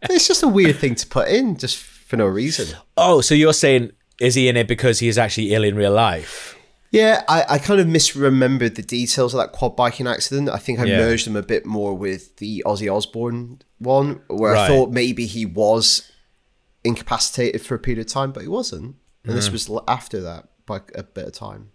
it's 0.08 0.26
just 0.28 0.42
a 0.42 0.48
weird 0.48 0.76
thing 0.76 0.94
to 0.96 1.06
put 1.06 1.28
in 1.28 1.56
just 1.56 1.76
for 1.78 2.16
no 2.16 2.26
reason. 2.26 2.76
Oh, 2.96 3.20
so 3.20 3.34
you're 3.34 3.52
saying 3.52 3.92
is 4.20 4.34
he 4.34 4.48
in 4.48 4.56
it 4.56 4.68
because 4.68 4.98
he 4.98 5.08
is 5.08 5.18
actually 5.18 5.52
ill 5.54 5.64
in 5.64 5.74
real 5.76 5.92
life? 5.92 6.56
Yeah, 6.90 7.22
I, 7.28 7.44
I 7.50 7.58
kind 7.58 7.80
of 7.80 7.86
misremembered 7.86 8.74
the 8.74 8.82
details 8.82 9.32
of 9.32 9.38
that 9.38 9.52
quad 9.52 9.76
biking 9.76 10.06
accident. 10.08 10.48
I 10.48 10.58
think 10.58 10.80
I 10.80 10.84
Yeah. 10.84 10.98
merged 10.98 11.26
them 11.26 11.36
a 11.36 11.42
bit 11.42 11.64
more 11.64 11.94
with 11.96 12.36
the 12.36 12.62
Ozzy 12.66 12.92
Osbourne 12.92 13.62
one, 13.78 14.20
where 14.28 14.56
I 14.56 14.66
thought 14.66 14.90
maybe 14.90 15.26
he 15.26 15.46
was 15.46 16.10
incapacitated 16.84 17.62
for 17.62 17.74
a 17.74 17.78
period 17.78 18.04
of 18.04 18.12
time, 18.12 18.32
but 18.32 18.42
he 18.42 18.48
wasn't. 18.48 18.96
And 19.24 19.36
this 19.36 19.50
was 19.52 19.70
after 19.86 20.20
that 20.22 20.48
by 20.66 20.80
a 20.94 21.02
bit 21.02 21.26
of 21.26 21.32
time. 21.32 21.70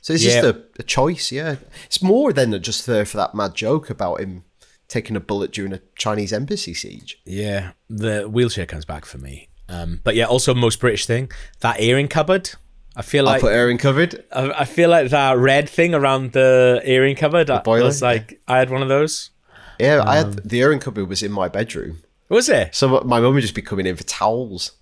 So 0.00 0.12
it's 0.12 0.22
Yeah. 0.24 0.40
just 0.42 0.56
a, 0.56 0.62
a 0.78 0.82
choice, 0.82 1.32
yeah. 1.32 1.56
It's 1.86 2.02
more 2.02 2.32
than 2.32 2.60
just 2.62 2.86
there 2.86 3.04
for 3.04 3.16
that 3.16 3.34
mad 3.34 3.54
joke 3.54 3.88
about 3.90 4.20
him 4.20 4.44
taking 4.88 5.16
a 5.16 5.20
bullet 5.20 5.52
during 5.52 5.72
a 5.72 5.80
Chinese 5.96 6.32
embassy 6.32 6.74
siege. 6.74 7.18
Yeah, 7.24 7.72
the 7.88 8.28
wheelchair 8.28 8.66
comes 8.66 8.84
back 8.84 9.04
for 9.06 9.18
me. 9.18 9.48
Um, 9.68 10.00
but 10.04 10.14
yeah, 10.14 10.26
also 10.26 10.54
most 10.54 10.80
British 10.80 11.06
thing 11.06 11.30
that 11.60 11.76
airing 11.78 12.08
cupboard. 12.08 12.50
I 12.96 13.02
feel 13.02 13.24
like 13.24 13.30
I 13.30 13.34
like 13.36 13.40
put 13.42 13.52
Aaron 13.52 13.78
covered. 13.78 14.24
I, 14.32 14.50
I 14.50 14.64
feel 14.64 14.90
like 14.90 15.08
that 15.10 15.38
red 15.38 15.68
thing 15.68 15.94
around 15.94 16.32
the 16.32 16.80
airing 16.84 17.16
cupboard. 17.16 17.48
I 17.50 17.60
boiler, 17.60 17.84
was 17.86 18.02
like 18.02 18.40
I 18.46 18.58
had 18.58 18.70
one 18.70 18.82
of 18.82 18.88
those. 18.88 19.30
Yeah, 19.78 20.02
I 20.04 20.18
Um, 20.18 20.32
had 20.34 20.48
the 20.48 20.60
airing 20.60 20.78
cupboard 20.80 21.08
was 21.08 21.22
in 21.22 21.32
my 21.32 21.48
bedroom. 21.48 22.02
Was 22.28 22.48
it? 22.48 22.74
So 22.74 23.00
my 23.04 23.20
mum 23.20 23.34
would 23.34 23.40
just 23.42 23.54
be 23.54 23.62
coming 23.62 23.86
in 23.86 23.96
for 23.96 24.04
towels. 24.04 24.72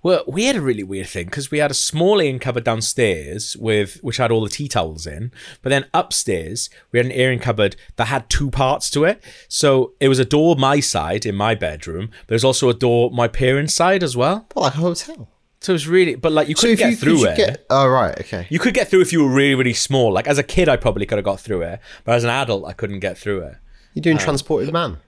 Well, 0.00 0.22
we 0.28 0.44
had 0.44 0.54
a 0.54 0.60
really 0.60 0.84
weird 0.84 1.08
thing 1.08 1.24
because 1.26 1.50
we 1.50 1.58
had 1.58 1.72
a 1.72 1.74
small 1.74 2.20
airing 2.20 2.38
cupboard 2.38 2.62
downstairs 2.62 3.56
with 3.56 3.96
which 4.00 4.18
had 4.18 4.30
all 4.30 4.44
the 4.44 4.48
tea 4.48 4.68
towels 4.68 5.08
in, 5.08 5.32
but 5.60 5.70
then 5.70 5.86
upstairs 5.92 6.70
we 6.92 7.00
had 7.00 7.06
an 7.06 7.12
airing 7.12 7.40
cupboard 7.40 7.74
that 7.96 8.06
had 8.06 8.30
two 8.30 8.48
parts 8.50 8.90
to 8.90 9.02
it. 9.02 9.22
So 9.48 9.94
it 9.98 10.08
was 10.08 10.20
a 10.20 10.24
door 10.24 10.54
my 10.54 10.78
side 10.78 11.26
in 11.26 11.34
my 11.34 11.56
bedroom, 11.56 12.10
but 12.10 12.28
there's 12.28 12.44
also 12.44 12.68
a 12.68 12.74
door 12.74 13.10
my 13.10 13.26
parents' 13.26 13.74
side 13.74 14.04
as 14.04 14.16
well. 14.16 14.46
Well, 14.54 14.64
like 14.66 14.74
a 14.74 14.78
hotel. 14.78 15.28
So 15.60 15.72
it 15.72 15.74
was 15.74 15.88
really, 15.88 16.14
but 16.14 16.32
like 16.32 16.48
you 16.48 16.54
So 16.54 16.62
couldn't 16.62 16.76
get 16.78 16.90
you, 16.90 16.96
through 16.96 17.24
it. 17.26 17.36
Get, 17.36 17.66
oh 17.70 17.88
right, 17.88 18.18
okay. 18.20 18.46
You 18.50 18.58
could 18.58 18.74
get 18.74 18.88
through 18.88 19.00
if 19.00 19.12
you 19.12 19.24
were 19.24 19.30
really, 19.30 19.54
really 19.54 19.72
small. 19.72 20.12
Like 20.12 20.26
as 20.28 20.38
a 20.38 20.42
kid, 20.42 20.68
I 20.68 20.76
probably 20.76 21.06
could 21.06 21.18
have 21.18 21.24
got 21.24 21.40
through 21.40 21.62
it, 21.62 21.80
but 22.04 22.14
as 22.14 22.24
an 22.24 22.30
adult, 22.30 22.66
I 22.66 22.72
couldn't 22.72 23.00
get 23.00 23.16
through 23.16 23.40
it. 23.42 23.56
You're 23.94 24.02
doing 24.02 24.18
transported 24.18 24.72
man. 24.72 24.98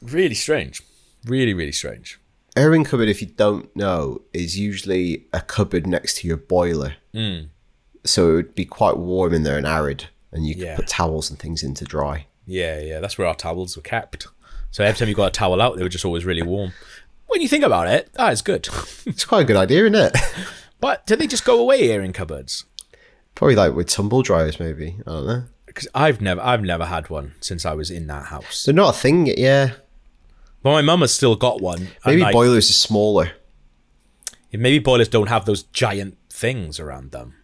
Really 0.00 0.34
strange. 0.34 0.82
Really, 1.26 1.54
really 1.54 1.72
strange. 1.72 2.18
Airing 2.56 2.84
cupboard, 2.84 3.08
if 3.08 3.20
you 3.20 3.28
don't 3.28 3.74
know, 3.76 4.22
is 4.32 4.58
usually 4.58 5.26
a 5.32 5.40
cupboard 5.40 5.86
next 5.86 6.18
to 6.18 6.26
your 6.28 6.36
boiler. 6.36 6.94
Hmm. 7.14 7.40
So 8.04 8.30
it 8.30 8.34
would 8.34 8.54
be 8.54 8.64
quite 8.64 8.96
warm 8.96 9.32
in 9.32 9.42
there 9.42 9.56
and 9.56 9.66
arid, 9.66 10.08
and 10.32 10.46
you 10.46 10.54
could 10.54 10.64
Yeah. 10.64 10.76
put 10.76 10.88
towels 10.88 11.30
and 11.30 11.38
things 11.38 11.62
in 11.62 11.74
to 11.74 11.84
dry. 11.84 12.26
Yeah, 12.46 12.80
yeah. 12.80 12.98
That's 13.00 13.16
where 13.16 13.28
our 13.28 13.34
towels 13.36 13.76
were 13.76 13.82
kept. 13.82 14.26
So 14.70 14.82
every 14.82 14.98
time 14.98 15.08
you 15.08 15.14
got 15.14 15.26
a 15.28 15.30
towel 15.30 15.60
out, 15.62 15.76
they 15.76 15.82
were 15.82 15.88
just 15.88 16.04
always 16.04 16.24
really 16.24 16.42
warm. 16.42 16.72
When 17.32 17.40
you 17.42 17.48
think 17.48 17.64
about 17.64 17.88
it, 17.88 18.12
that 18.14 18.32
is 18.32 18.42
good. 18.42 18.68
It's 19.06 19.24
quite 19.24 19.40
a 19.40 19.44
good 19.44 19.56
idea, 19.56 19.80
isn't 19.86 19.94
it? 19.96 20.16
but 20.80 21.04
do 21.06 21.16
they 21.16 21.26
just 21.26 21.44
go 21.44 21.58
away 21.58 21.82
here 21.82 22.02
in 22.02 22.12
cupboards? 22.12 22.66
Probably 23.34 23.56
like 23.56 23.74
with 23.74 23.88
tumble 23.88 24.22
dryers, 24.22 24.60
maybe. 24.60 24.96
I 25.06 25.10
don't 25.10 25.26
know. 25.26 25.42
Because 25.66 25.88
I've 25.94 26.20
never, 26.20 26.40
I've 26.40 26.62
never 26.62 26.84
had 26.84 27.08
one 27.10 27.34
since 27.40 27.64
I 27.66 27.72
was 27.72 27.90
in 27.90 28.06
that 28.08 28.26
house. 28.26 28.64
They're 28.64 28.74
not 28.74 28.94
a 28.94 28.98
thing, 28.98 29.26
yeah. 29.26 29.72
But 30.62 30.70
my 30.72 30.82
mum 30.82 31.00
has 31.00 31.12
still 31.14 31.34
got 31.34 31.60
one. 31.60 31.88
Maybe 32.06 32.20
like, 32.20 32.32
boilers 32.34 32.68
are 32.70 32.74
smaller. 32.74 33.32
maybe 34.52 34.78
boilers 34.78 35.08
don't 35.08 35.28
have 35.28 35.44
those 35.46 35.62
giant 35.64 36.18
things 36.30 36.78
around 36.78 37.10
them. 37.12 37.34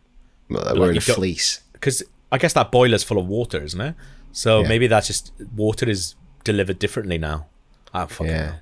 Well, 0.51 0.65
they're 0.65 0.79
wearing 0.81 0.97
a 0.97 1.01
fleece. 1.01 1.61
because 1.73 2.03
I 2.31 2.39
guess 2.39 2.53
that 2.53 2.71
boiler's 2.71 3.03
full 3.03 3.19
of 3.19 3.27
water, 3.27 3.63
isn't 3.63 3.81
it? 3.81 3.95
So 4.33 4.61
Yeah. 4.63 4.69
maybe 4.69 4.87
that's 4.87 5.07
just 5.07 5.33
water 5.57 5.89
is 5.89 6.15
delivered 6.45 6.79
differently 6.79 7.19
now. 7.19 7.47
I 7.93 8.01
don't 8.01 8.11
fucking 8.11 8.27
Yeah. 8.33 8.47
know. 8.47 8.55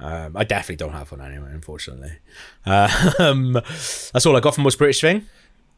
Um, 0.00 0.36
I 0.36 0.44
definitely 0.44 0.76
don't 0.76 0.92
have 0.92 1.10
one 1.10 1.20
anyway, 1.20 1.48
unfortunately. 1.50 2.12
Um, 2.64 3.52
that's 4.12 4.26
all 4.26 4.36
I 4.36 4.40
got 4.40 4.54
from 4.54 4.64
most 4.64 4.78
British 4.78 5.00
thing. 5.00 5.26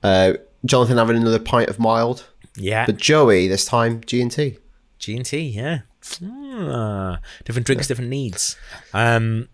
Uh, 0.02 0.34
Jonathan 0.64 0.98
having 0.98 1.16
another 1.16 1.38
pint 1.38 1.70
of 1.70 1.78
mild. 1.78 2.26
Yeah, 2.56 2.84
But 2.86 2.96
Joey, 2.98 3.48
this 3.48 3.64
time, 3.64 4.02
G&T. 4.04 4.58
G 4.98 5.16
and 5.16 5.24
T. 5.24 5.38
Yeah, 5.38 5.80
Ah, 6.22 7.20
different 7.44 7.64
drinks, 7.66 7.86
different 7.86 8.10
needs. 8.10 8.56
Um, 8.92 9.48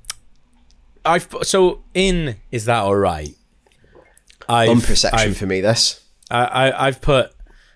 I've 1.05 1.29
so 1.43 1.85
in 1.95 2.37
is 2.51 2.65
that 2.65 2.81
all 2.81 2.97
right? 2.97 3.37
I've, 4.49 4.67
Bumper 4.69 4.97
section 4.97 5.21
I've- 5.31 5.35
for 5.35 5.47
me, 5.47 5.61
this. 5.61 6.01
I, 6.31 6.45
I 6.71 6.87
I've 6.89 7.01
put 7.01 7.33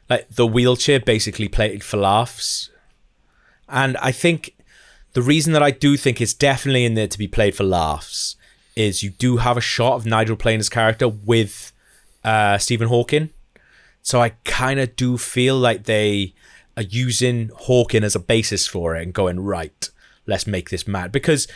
like 0.09 0.29
the 0.31 0.47
wheelchair 0.47 0.99
basically 0.99 1.47
played 1.49 1.85
for 1.85 1.97
laughs, 1.99 2.71
and 3.69 3.97
I 3.99 4.11
think 4.11 4.55
the 5.13 5.23
reason 5.23 5.53
that 5.53 5.63
I 5.63 5.71
do 5.71 5.97
think 5.97 6.21
it's 6.21 6.35
definitely 6.35 6.85
in 6.85 6.95
there 6.95 7.09
to 7.09 7.19
be 7.19 7.29
played 7.29 7.55
for 7.55 7.65
laughs 7.65 8.37
is 8.77 9.03
you 9.03 9.11
do 9.11 9.39
have 9.39 9.57
a 9.57 9.61
shot 9.61 9.95
of 9.95 10.07
Nigel 10.07 10.37
playing 10.37 10.61
his 10.61 10.69
character 10.69 11.09
with 11.09 11.73
uh, 12.25 12.59
Stephen 12.59 12.89
Hawking, 12.89 13.31
so 14.03 14.21
I 14.23 14.31
kind 14.45 14.79
of 14.81 14.95
do 14.97 15.19
feel 15.19 15.57
like 15.57 15.85
they 15.85 16.35
are 16.77 16.83
using 16.85 17.51
Hawking 17.55 18.05
as 18.05 18.15
a 18.15 18.21
basis 18.21 18.67
for 18.67 18.95
it 18.97 19.03
and 19.03 19.13
going 19.13 19.41
right, 19.41 19.91
let's 20.27 20.47
make 20.47 20.71
this 20.71 20.87
mad 20.87 21.11
because 21.13 21.49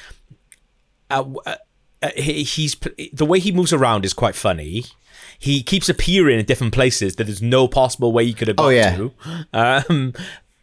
uh, 1.10 1.24
uh, 1.46 1.56
he, 2.16 2.42
he's 2.42 2.76
the 3.12 3.24
way 3.24 3.38
he 3.38 3.52
moves 3.52 3.72
around 3.72 4.04
is 4.04 4.12
quite 4.12 4.34
funny. 4.34 4.84
He 5.38 5.62
keeps 5.62 5.88
appearing 5.88 6.38
in 6.38 6.44
different 6.46 6.72
places 6.74 7.16
that 7.16 7.24
there's 7.24 7.42
no 7.42 7.68
possible 7.68 8.12
way 8.12 8.24
he 8.26 8.34
could 8.34 8.48
have 8.48 8.56
got 8.56 8.64
Oh, 8.66 8.68
yeah. 8.70 8.96
to. 8.96 9.12
Um, 9.52 10.12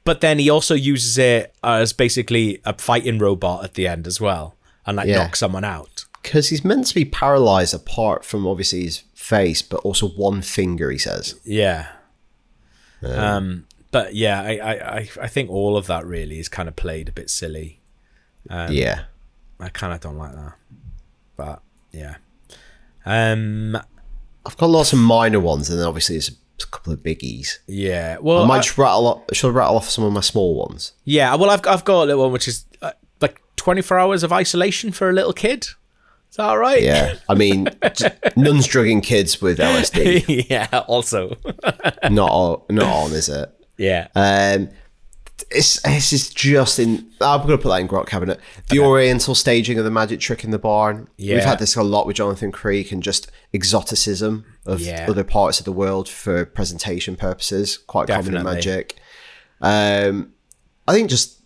but 0.03 0.21
then 0.21 0.39
he 0.39 0.49
also 0.49 0.73
uses 0.75 1.17
it 1.17 1.55
as 1.63 1.93
basically 1.93 2.61
a 2.65 2.73
fighting 2.73 3.19
robot 3.19 3.63
at 3.63 3.75
the 3.75 3.87
end 3.87 4.07
as 4.07 4.19
well, 4.19 4.55
and 4.85 4.97
like 4.97 5.07
Yeah. 5.07 5.17
knock 5.17 5.35
someone 5.35 5.63
out. 5.63 6.05
Because 6.21 6.49
he's 6.49 6.63
meant 6.63 6.87
to 6.87 6.95
be 6.95 7.05
paralyzed 7.05 7.73
apart 7.73 8.23
from 8.25 8.45
obviously 8.45 8.83
his 8.83 9.03
face, 9.13 9.61
but 9.61 9.77
also 9.77 10.09
one 10.09 10.41
finger, 10.41 10.91
he 10.91 10.97
says. 10.97 11.35
Yeah. 11.43 11.87
Um, 13.03 13.65
but 13.89 14.13
yeah, 14.13 14.41
I, 14.41 14.51
I, 14.51 15.09
I, 15.21 15.27
think 15.27 15.49
all 15.49 15.75
of 15.75 15.87
that 15.87 16.05
really 16.05 16.37
is 16.39 16.47
kind 16.47 16.69
of 16.69 16.75
played 16.75 17.09
a 17.09 17.11
bit 17.11 17.29
silly. 17.31 17.79
yeah. 18.49 19.05
I 19.59 19.69
kind 19.69 19.93
of 19.93 19.99
don't 19.99 20.17
like 20.17 20.33
that. 20.33 20.53
But 21.35 21.61
yeah. 21.91 22.15
Um, 23.05 23.75
I've 24.45 24.57
got 24.57 24.69
lots 24.69 24.93
of 24.93 24.99
minor 24.99 25.39
ones, 25.39 25.69
and 25.69 25.79
then 25.79 25.87
obviously 25.87 26.15
there's 26.15 26.31
a 26.63 26.67
couple 26.67 26.93
of 26.93 26.99
biggies. 26.99 27.59
yeah. 27.67 28.17
Well, 28.19 28.43
I 28.43 28.47
might 28.47 28.57
I- 28.57 28.61
just 28.61 28.77
rattle. 28.77 29.07
Off, 29.07 29.21
should 29.33 29.49
I 29.49 29.51
rattle 29.51 29.75
off 29.77 29.89
some 29.89 30.03
of 30.03 30.13
my 30.13 30.21
small 30.21 30.55
ones? 30.55 30.93
yeah. 31.03 31.33
Well, 31.35 31.49
I've 31.49 31.65
I've 31.67 31.83
got 31.85 32.03
a 32.03 32.05
little 32.05 32.23
one 32.23 32.31
which 32.31 32.47
is 32.47 32.65
uh, 32.81 32.91
like 33.19 33.41
24 33.57 33.99
hours 33.99 34.23
of 34.23 34.31
isolation 34.33 34.91
for 34.91 35.09
a 35.09 35.13
little 35.13 35.33
kid. 35.33 35.63
Is 36.29 36.37
that 36.37 36.45
all 36.45 36.57
right? 36.57 36.81
Yeah, 36.81 37.15
I 37.27 37.35
mean, 37.35 37.67
nuns 38.37 38.65
drugging 38.65 39.01
kids 39.01 39.41
with 39.41 39.59
LSD. 39.59 40.45
yeah. 40.49 40.67
Also. 40.87 41.35
not 42.09 42.31
on, 42.31 42.61
not 42.69 42.87
on, 42.87 43.11
is 43.11 43.27
it? 43.27 43.49
yeah. 43.77 44.07
Um, 44.15 44.69
it's 45.49 45.81
this 45.81 46.13
is 46.13 46.29
just 46.29 46.79
in. 46.79 47.11
I'm 47.19 47.39
going 47.45 47.57
to 47.57 47.57
put 47.57 47.67
that 47.69 47.81
in 47.81 47.87
Grot 47.87 48.07
Cabinet. 48.07 48.39
The 48.69 48.79
Oriental 48.79 49.35
staging 49.35 49.77
of 49.79 49.83
the 49.83 49.91
magic 49.91 50.21
trick 50.21 50.45
in 50.45 50.51
the 50.51 50.59
barn. 50.59 51.09
Yeah. 51.17 51.35
We've 51.35 51.43
had 51.43 51.59
this 51.59 51.75
a 51.75 51.83
lot 51.83 52.07
with 52.07 52.15
Jonathan 52.15 52.51
Creek 52.53 52.93
and 52.93 53.03
just 53.03 53.29
exoticism 53.53 54.45
of 54.65 54.81
Yeah. 54.81 55.07
other 55.09 55.23
parts 55.23 55.59
of 55.59 55.65
the 55.65 55.71
world 55.71 56.07
for 56.07 56.45
presentation 56.45 57.15
purposes. 57.15 57.77
Quite 57.77 58.07
common 58.07 58.35
in 58.37 58.43
magic. 58.43 58.97
Um, 59.61 60.33
I 60.87 60.93
think 60.93 61.09
just 61.09 61.39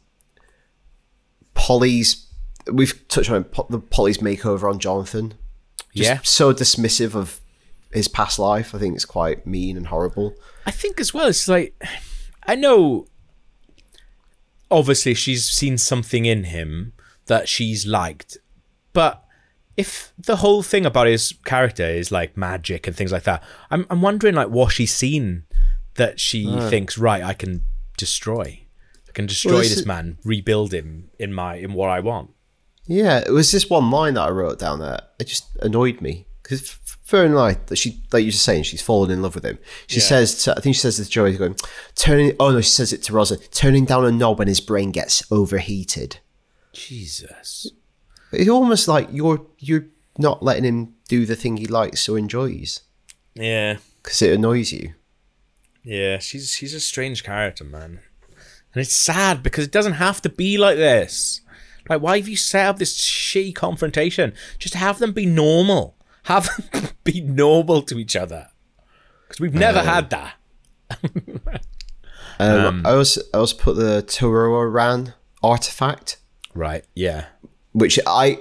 Polly's. 1.53 2.25
We've 2.71 3.07
touched 3.07 3.29
on 3.29 3.45
the 3.69 3.79
Polly's 3.79 4.17
makeover 4.17 4.69
on 4.69 4.79
Jonathan. 4.79 5.35
Just 5.95 6.09
Yeah. 6.09 6.19
so 6.23 6.53
dismissive 6.53 7.13
of 7.15 7.39
his 7.91 8.07
past 8.07 8.39
life. 8.39 8.73
I 8.73 8.79
think 8.79 8.95
it's 8.95 9.05
quite 9.05 9.45
mean 9.45 9.77
and 9.77 9.87
horrible. 9.87 10.35
I 10.65 10.71
think 10.71 10.99
as 10.99 11.13
well, 11.13 11.27
it's 11.27 11.47
like 11.47 11.79
I 12.43 12.55
know 12.55 13.07
obviously 14.71 15.13
she's 15.13 15.47
seen 15.47 15.77
something 15.77 16.25
in 16.25 16.45
him 16.45 16.93
that 17.27 17.47
she's 17.47 17.85
liked, 17.85 18.37
but 18.93 19.23
if 19.77 20.13
the 20.17 20.37
whole 20.37 20.63
thing 20.63 20.85
about 20.85 21.07
his 21.07 21.33
character 21.45 21.85
is 21.85 22.11
like 22.11 22.37
magic 22.37 22.87
and 22.87 22.95
things 22.95 23.11
like 23.11 23.23
that, 23.23 23.43
I'm 23.69 23.85
I'm 23.89 24.01
wondering 24.01 24.35
like 24.35 24.49
what 24.49 24.71
she's 24.71 24.93
seen 24.93 25.43
that 25.95 26.19
she 26.19 26.45
hmm. 26.45 26.67
thinks, 26.69 26.97
right, 26.97 27.23
I 27.23 27.33
can 27.33 27.63
destroy. 27.97 28.61
I 29.07 29.11
can 29.13 29.25
destroy 29.25 29.53
Well, 29.53 29.61
this 29.61 29.75
this 29.75 29.85
man, 29.85 30.17
rebuild 30.23 30.73
him 30.73 31.09
in 31.19 31.33
my 31.33 31.55
in 31.55 31.73
what 31.73 31.89
I 31.89 31.99
want. 31.99 32.31
Yeah, 32.87 33.23
it 33.25 33.31
was 33.31 33.51
this 33.51 33.69
one 33.69 33.89
line 33.89 34.13
that 34.13 34.27
I 34.27 34.29
wrote 34.29 34.59
down 34.59 34.79
there. 34.79 35.01
It 35.19 35.25
just 35.25 35.55
annoyed 35.61 36.01
me 36.01 36.27
because 36.43 36.77
fair 37.05 37.25
enough 37.25 37.65
that 37.67 37.77
she, 37.77 38.03
like 38.11 38.21
you 38.21 38.27
were 38.27 38.31
saying, 38.33 38.63
she's 38.63 38.81
fallen 38.81 39.09
in 39.09 39.21
love 39.21 39.35
with 39.35 39.45
him. 39.45 39.57
She 39.87 39.99
Yeah. 39.99 40.05
says, 40.05 40.43
to, 40.43 40.55
I 40.55 40.59
think 40.59 40.75
she 40.75 40.81
says 40.81 40.97
to 40.97 41.05
Joey, 41.05 41.35
going, 41.37 41.55
turning. 41.95 42.35
Oh 42.39 42.51
no, 42.51 42.61
she 42.61 42.69
says 42.69 42.93
it 42.93 43.01
to 43.03 43.13
Rosa, 43.13 43.37
turning 43.37 43.85
down 43.85 44.05
a 44.05 44.11
knob 44.11 44.39
when 44.39 44.47
his 44.47 44.61
brain 44.61 44.91
gets 44.91 45.23
overheated. 45.31 46.19
Jesus. 46.73 47.71
It's 48.35 48.49
almost 48.49 48.87
like 48.87 49.07
you're 49.11 49.45
you're 49.59 49.85
not 50.17 50.41
letting 50.43 50.63
him 50.63 50.93
do 51.07 51.25
the 51.25 51.35
thing 51.35 51.57
he 51.57 51.65
likes 51.67 52.07
or 52.09 52.17
enjoys 52.17 52.81
Yeah. 53.35 53.77
because 54.01 54.21
it 54.21 54.33
annoys 54.33 54.71
you. 54.71 54.93
Yeah, 55.83 56.17
she's 56.19 56.51
she's 56.51 56.73
a 56.73 56.79
strange 56.79 57.23
character, 57.23 57.63
man. 57.63 57.99
And 58.73 58.81
it's 58.81 58.95
sad 58.95 59.43
because 59.43 59.65
it 59.65 59.71
doesn't 59.71 59.93
have 59.93 60.21
to 60.23 60.29
be 60.29 60.57
like 60.57 60.77
this. 60.77 61.41
Like, 61.89 62.01
why 62.01 62.17
have 62.17 62.27
you 62.27 62.35
set 62.35 62.65
up 62.67 62.79
this 62.79 62.97
shitty 62.99 63.53
confrontation? 63.53 64.33
Just 64.57 64.73
have 64.73 64.97
them 64.99 65.11
be 65.13 65.25
normal. 65.27 65.95
Have 66.23 66.49
them 66.71 66.89
be 67.03 67.21
normal 67.21 67.83
to 67.83 67.99
each 67.99 68.15
other. 68.15 68.47
Because 69.27 69.39
we've 69.39 69.53
never 69.53 69.81
had 69.81 70.09
that. 70.09 70.33
Um, 72.39 72.85
I 72.85 72.91
also 72.91 73.21
I 73.33 73.37
also 73.37 73.55
put 73.57 73.75
the 73.75 74.03
Toroa 74.05 74.71
Ran 74.71 75.13
artifact. 75.41 76.17
Right. 76.53 76.83
Yeah. 76.95 77.25
Which 77.75 77.99
I 78.07 78.39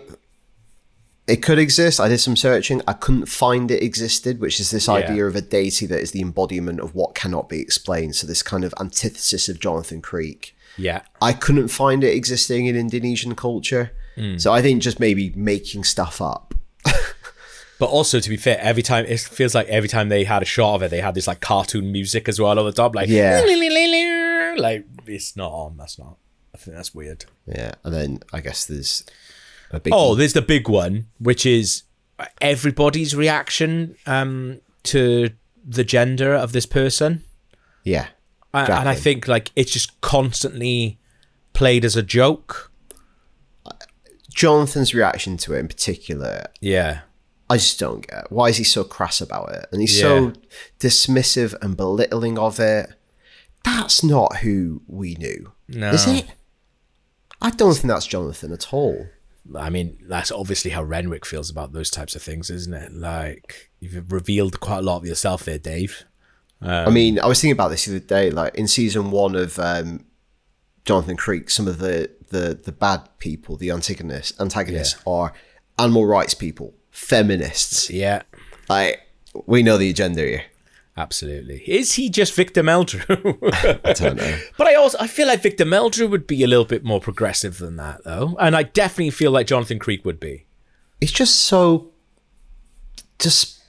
it 1.27 1.43
could 1.43 1.59
exist. 1.59 2.01
I 2.01 2.09
did 2.09 2.19
some 2.19 2.37
searching. 2.37 2.83
I 2.87 2.93
couldn't 2.93 3.27
find 3.27 3.71
it 3.71 3.83
existed, 3.83 4.41
which 4.41 4.61
is 4.61 4.71
this 4.71 4.87
Yeah. 4.89 4.95
idea 4.95 5.27
of 5.27 5.35
a 5.35 5.41
deity 5.41 5.87
that 5.87 6.01
is 6.01 6.11
the 6.13 6.21
embodiment 6.21 6.81
of 6.81 6.95
what 6.95 7.15
cannot 7.15 7.49
be 7.49 7.61
explained. 7.61 8.15
So 8.15 8.27
this 8.27 8.43
kind 8.43 8.63
of 8.63 8.75
antithesis 8.79 9.49
of 9.49 9.59
Jonathan 9.59 10.03
Creek. 10.03 10.55
Yeah. 10.77 11.01
I 11.23 11.33
couldn't 11.33 11.69
find 11.69 12.05
it 12.05 12.15
existing 12.15 12.67
in 12.67 12.77
Indonesian 12.77 13.35
culture. 13.35 13.93
Hmm. 14.17 14.37
So 14.37 14.53
I 14.53 14.61
think 14.61 14.83
just 14.83 15.01
maybe 15.01 15.33
making 15.35 15.85
stuff 15.85 16.21
up. 16.23 16.55
But 17.81 17.87
also, 17.87 18.21
to 18.21 18.31
be 18.31 18.37
fair, 18.37 18.57
every 18.61 18.83
time 18.85 19.05
it 19.07 19.19
feels 19.19 19.53
like 19.53 19.67
every 19.67 19.89
time 19.89 20.09
they 20.09 20.23
had 20.25 20.43
a 20.43 20.45
shot 20.47 20.77
of 20.77 20.83
it, 20.85 20.91
they 20.93 21.01
had 21.01 21.15
this 21.17 21.27
like 21.27 21.41
cartoon 21.41 21.91
music 21.91 22.29
as 22.29 22.39
well 22.41 22.57
on 22.57 22.65
the 22.65 22.73
top, 22.73 22.95
like 22.95 23.09
Yeah. 23.09 23.43
like 24.57 24.85
it's 25.07 25.37
not 25.37 25.51
on. 25.51 25.77
That's 25.77 25.99
not. 25.99 26.17
I 26.55 26.57
think 26.57 26.77
that's 26.77 26.95
weird. 26.95 27.25
Yeah, 27.47 27.73
and 27.83 27.93
then 27.93 28.21
I 28.33 28.41
guess 28.41 28.65
there's 28.65 29.05
a 29.71 29.81
big 29.81 29.93
Oh, 29.95 30.15
there's 30.15 30.35
the 30.35 30.43
big 30.43 30.69
one, 30.69 31.09
which 31.19 31.45
is 31.45 31.83
everybody's 32.41 33.15
reaction 33.17 33.97
um, 34.07 34.61
to 34.85 35.31
the 35.67 35.83
gender 35.85 36.33
of 36.35 36.53
this 36.53 36.67
person. 36.67 37.25
yeah. 37.85 38.07
And, 38.57 38.69
and 38.73 38.89
I 38.89 38.95
think 38.95 39.27
like 39.27 39.51
it's 39.57 39.73
just 39.73 40.01
constantly 40.01 41.01
played 41.55 41.85
as 41.85 41.97
a 41.97 42.03
joke. 42.05 42.71
Jonathan's 44.33 44.95
reaction 44.95 45.37
to 45.39 45.55
it 45.55 45.59
in 45.59 45.69
particular 45.69 46.47
Yeah. 46.61 47.01
I 47.51 47.57
just 47.57 47.79
don't 47.79 48.07
get. 48.07 48.25
It. 48.25 48.33
Why 48.33 48.49
is 48.49 48.57
he 48.57 48.65
so 48.65 48.85
crass 48.85 49.21
about 49.21 49.53
it? 49.53 49.67
And 49.71 49.81
he's 49.81 49.97
Yeah. 49.99 50.03
so 50.03 50.33
dismissive 50.81 51.55
and 51.61 51.77
belittling 51.77 52.39
of 52.39 52.59
it. 52.59 52.91
That's 53.65 54.03
not 54.03 54.37
who 54.39 54.83
we 54.87 55.15
knew. 55.17 55.53
No. 55.69 55.91
Is 55.91 56.07
it? 56.07 56.27
I 57.45 57.51
don't 57.51 57.75
think 57.75 57.89
that's 57.89 58.07
Jonathan 58.07 58.53
at 58.53 58.73
all. 58.73 59.07
I 59.55 59.69
mean, 59.69 59.99
that's 60.09 60.33
obviously 60.33 60.71
how 60.71 60.83
Renwick 60.83 61.27
feels 61.27 61.51
about 61.51 61.75
those 61.75 61.91
types 61.91 62.17
of 62.17 62.23
things, 62.23 62.49
isn't 62.49 62.73
it? 62.73 62.95
Like, 62.95 63.71
you've 63.81 64.11
revealed 64.11 64.61
quite 64.61 64.79
a 64.79 64.83
lot 64.83 64.97
of 64.97 65.05
yourself 65.05 65.45
there, 65.45 65.59
Dave. 65.59 66.05
I 66.63 66.89
mean, 66.89 67.19
I 67.21 67.27
was 67.27 67.43
thinking 67.43 67.53
about 67.53 67.69
this 67.69 67.85
the 67.85 67.97
other 67.97 68.07
day. 68.07 68.31
Like 68.31 68.55
in 68.55 68.67
season 68.67 69.11
one 69.11 69.35
of 69.37 69.59
um, 69.59 70.07
Jonathan 70.87 71.19
Creek, 71.19 71.51
some 71.51 71.69
of 71.69 71.79
the, 71.79 72.11
the, 72.31 72.59
the 72.65 72.73
bad 72.73 73.07
people, 73.19 73.59
the 73.59 73.71
antagonists, 73.71 74.41
antagonists 74.41 74.97
are 75.07 75.35
animal 75.79 76.07
rights 76.07 76.33
people, 76.33 76.73
feminists. 76.91 77.91
Yeah, 77.91 78.23
Like 78.71 79.03
we 79.45 79.63
know 79.63 79.77
the 79.77 79.91
agenda 79.91 80.23
here. 80.23 80.45
Absolutely. 80.97 81.63
Is 81.67 81.95
he 81.95 82.09
just 82.09 82.35
Victor 82.35 82.63
Meldrew? 82.63 83.05
I 83.85 83.93
don't 83.93 84.17
know. 84.17 84.39
but 84.57 84.67
I 84.67 84.75
also 84.75 84.99
I 85.01 85.07
feel 85.07 85.27
like 85.27 85.43
Victor 85.43 85.65
Meldrew 85.65 86.09
would 86.11 86.27
be 86.27 86.43
a 86.45 86.47
little 86.47 86.65
bit 86.65 86.85
more 86.85 87.01
progressive 87.01 87.59
than 87.59 87.77
that, 87.77 88.05
though, 88.05 88.37
and 88.41 88.55
I 88.57 88.63
definitely 88.63 89.11
feel 89.11 89.31
like 89.31 89.47
Jonathan 89.47 89.79
Creek 89.79 90.05
would 90.05 90.21
be. 90.21 90.47
it's 91.01 91.13
just 91.13 91.35
so 91.37 91.91
just 93.19 93.61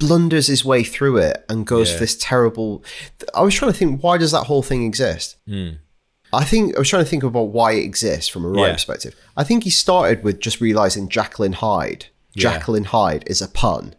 blunders 0.00 0.46
his 0.46 0.64
way 0.64 0.84
through 0.84 1.16
it 1.18 1.44
and 1.48 1.66
goes 1.66 1.88
Yeah. 1.88 1.94
for 1.94 2.00
this 2.00 2.16
terrible 2.20 2.84
i 3.34 3.42
was 3.42 3.52
trying 3.54 3.72
to 3.72 3.76
think 3.78 4.00
why 4.02 4.16
does 4.16 4.30
that 4.30 4.44
whole 4.44 4.62
thing 4.62 4.84
exist 4.84 5.36
hmm. 5.46 5.70
i 6.32 6.44
think 6.44 6.76
i 6.76 6.78
was 6.78 6.88
trying 6.88 7.02
to 7.02 7.08
think 7.10 7.24
about 7.24 7.48
why 7.48 7.72
it 7.72 7.82
exists 7.84 8.28
from 8.28 8.44
a 8.44 8.48
writing. 8.48 8.64
Yeah. 8.66 8.72
perspective 8.74 9.14
i 9.36 9.42
think 9.42 9.64
he 9.64 9.70
started 9.70 10.22
with 10.22 10.38
just 10.38 10.60
realizing 10.60 11.08
jacqueline 11.08 11.52
hyde 11.54 12.06
Yeah. 12.34 12.42
jacqueline 12.52 12.84
hyde 12.84 13.24
is 13.26 13.42
a 13.42 13.48
pun 13.48 13.94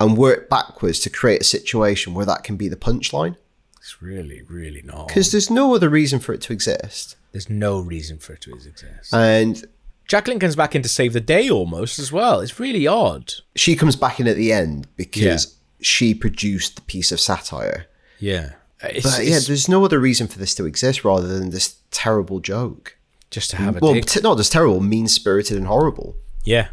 and 0.00 0.16
work 0.16 0.48
backwards 0.48 1.00
to 1.00 1.10
create 1.10 1.40
a 1.40 1.44
situation 1.44 2.14
where 2.14 2.26
that 2.26 2.44
can 2.44 2.56
be 2.56 2.68
the 2.68 2.76
punchline 2.76 3.36
It's 3.78 4.00
really, 4.02 4.42
really 4.42 4.82
not. 4.82 5.08
because 5.08 5.32
there's 5.32 5.50
no 5.50 5.74
other 5.74 5.88
reason 5.88 6.20
for 6.20 6.32
it 6.32 6.40
to 6.42 6.52
exist 6.52 7.16
There's 7.32 7.50
no 7.50 7.80
reason 7.80 8.18
for 8.18 8.34
it 8.34 8.40
to 8.42 8.52
exist. 8.54 9.12
and 9.12 9.64
Jacqueline 10.06 10.38
comes 10.38 10.56
back 10.56 10.74
in 10.74 10.80
to 10.82 10.88
save 10.88 11.12
the 11.12 11.20
day 11.20 11.50
almost 11.50 11.98
as 11.98 12.10
well. 12.10 12.40
It's 12.40 12.58
really 12.58 12.86
odd. 12.86 13.32
she 13.54 13.76
comes 13.76 13.94
back 13.96 14.18
in 14.20 14.26
at 14.26 14.36
the 14.36 14.52
end 14.52 14.86
because 14.96 15.24
Yeah. 15.44 15.52
she 15.82 16.14
produced 16.14 16.76
the 16.76 16.82
piece 16.82 17.12
of 17.12 17.20
satire 17.20 17.86
Yeah. 18.18 18.52
Uh, 18.82 18.88
it's, 18.92 19.04
But 19.16 19.26
yeah, 19.26 19.40
there's 19.44 19.68
no 19.68 19.84
other 19.84 19.98
reason 19.98 20.26
for 20.28 20.38
this 20.38 20.54
to 20.54 20.64
exist 20.64 21.04
rather 21.04 21.26
than 21.26 21.50
this 21.50 21.74
terrible 21.90 22.40
joke. 22.40 22.96
just 23.30 23.50
to 23.50 23.56
have 23.56 23.76
a 23.76 23.80
Well, 23.80 24.00
t- 24.00 24.20
not 24.22 24.38
just 24.38 24.52
terrible, 24.52 24.80
mean 24.80 25.06
spirited 25.08 25.56
and 25.58 25.66
horrible. 25.66 26.16
Yeah, 26.44 26.68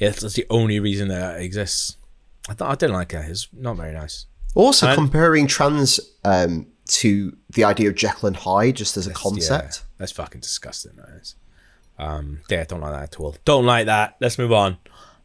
yeah, 0.00 0.08
that's, 0.08 0.22
that's 0.22 0.34
the 0.34 0.46
only 0.50 0.80
reason 0.80 1.06
that 1.08 1.38
it 1.38 1.44
exists. 1.44 1.96
I 2.48 2.54
thought 2.54 2.70
I 2.70 2.74
didn't 2.74 2.94
like 2.94 3.12
it. 3.14 3.24
It's 3.28 3.48
not 3.52 3.76
very 3.76 3.92
nice. 3.92 4.26
Also, 4.54 4.86
And- 4.88 4.94
comparing 4.96 5.46
trans 5.46 5.98
um, 6.24 6.66
to 6.86 7.36
the 7.50 7.64
idea 7.64 7.88
of 7.88 7.94
Jekyll 7.96 8.28
and 8.28 8.36
Hyde 8.36 8.76
just 8.76 8.96
as 8.96 9.06
a 9.06 9.12
concept. 9.12 9.80
Yeah, 9.82 9.86
that's 9.98 10.12
fucking 10.12 10.40
disgusting. 10.42 10.92
That 10.96 11.08
is. 11.20 11.34
Um, 11.98 12.40
yeah, 12.50 12.60
I 12.60 12.64
don't 12.64 12.80
like 12.80 12.92
that 12.92 13.02
at 13.14 13.20
all. 13.20 13.36
Don't 13.44 13.64
like 13.66 13.86
that. 13.86 14.16
Let's 14.20 14.38
move 14.38 14.52
on. 14.52 14.78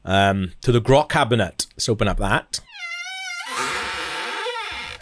Um, 0.05 0.53
to 0.61 0.71
the 0.71 0.79
grot 0.79 1.09
cabinet. 1.09 1.67
Let's 1.75 1.89
open 1.89 2.07
up 2.07 2.17
that. 2.17 2.59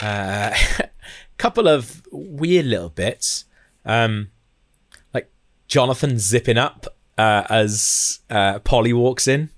Uh, 0.00 0.54
couple 1.38 1.68
of 1.68 2.02
weird 2.10 2.66
little 2.66 2.88
bits. 2.88 3.44
Um, 3.84 4.30
like 5.14 5.30
Jonathan 5.68 6.18
zipping 6.18 6.58
up 6.58 6.86
uh, 7.16 7.44
as 7.48 8.20
uh, 8.30 8.58
Polly 8.60 8.92
walks 8.92 9.28
in. 9.28 9.50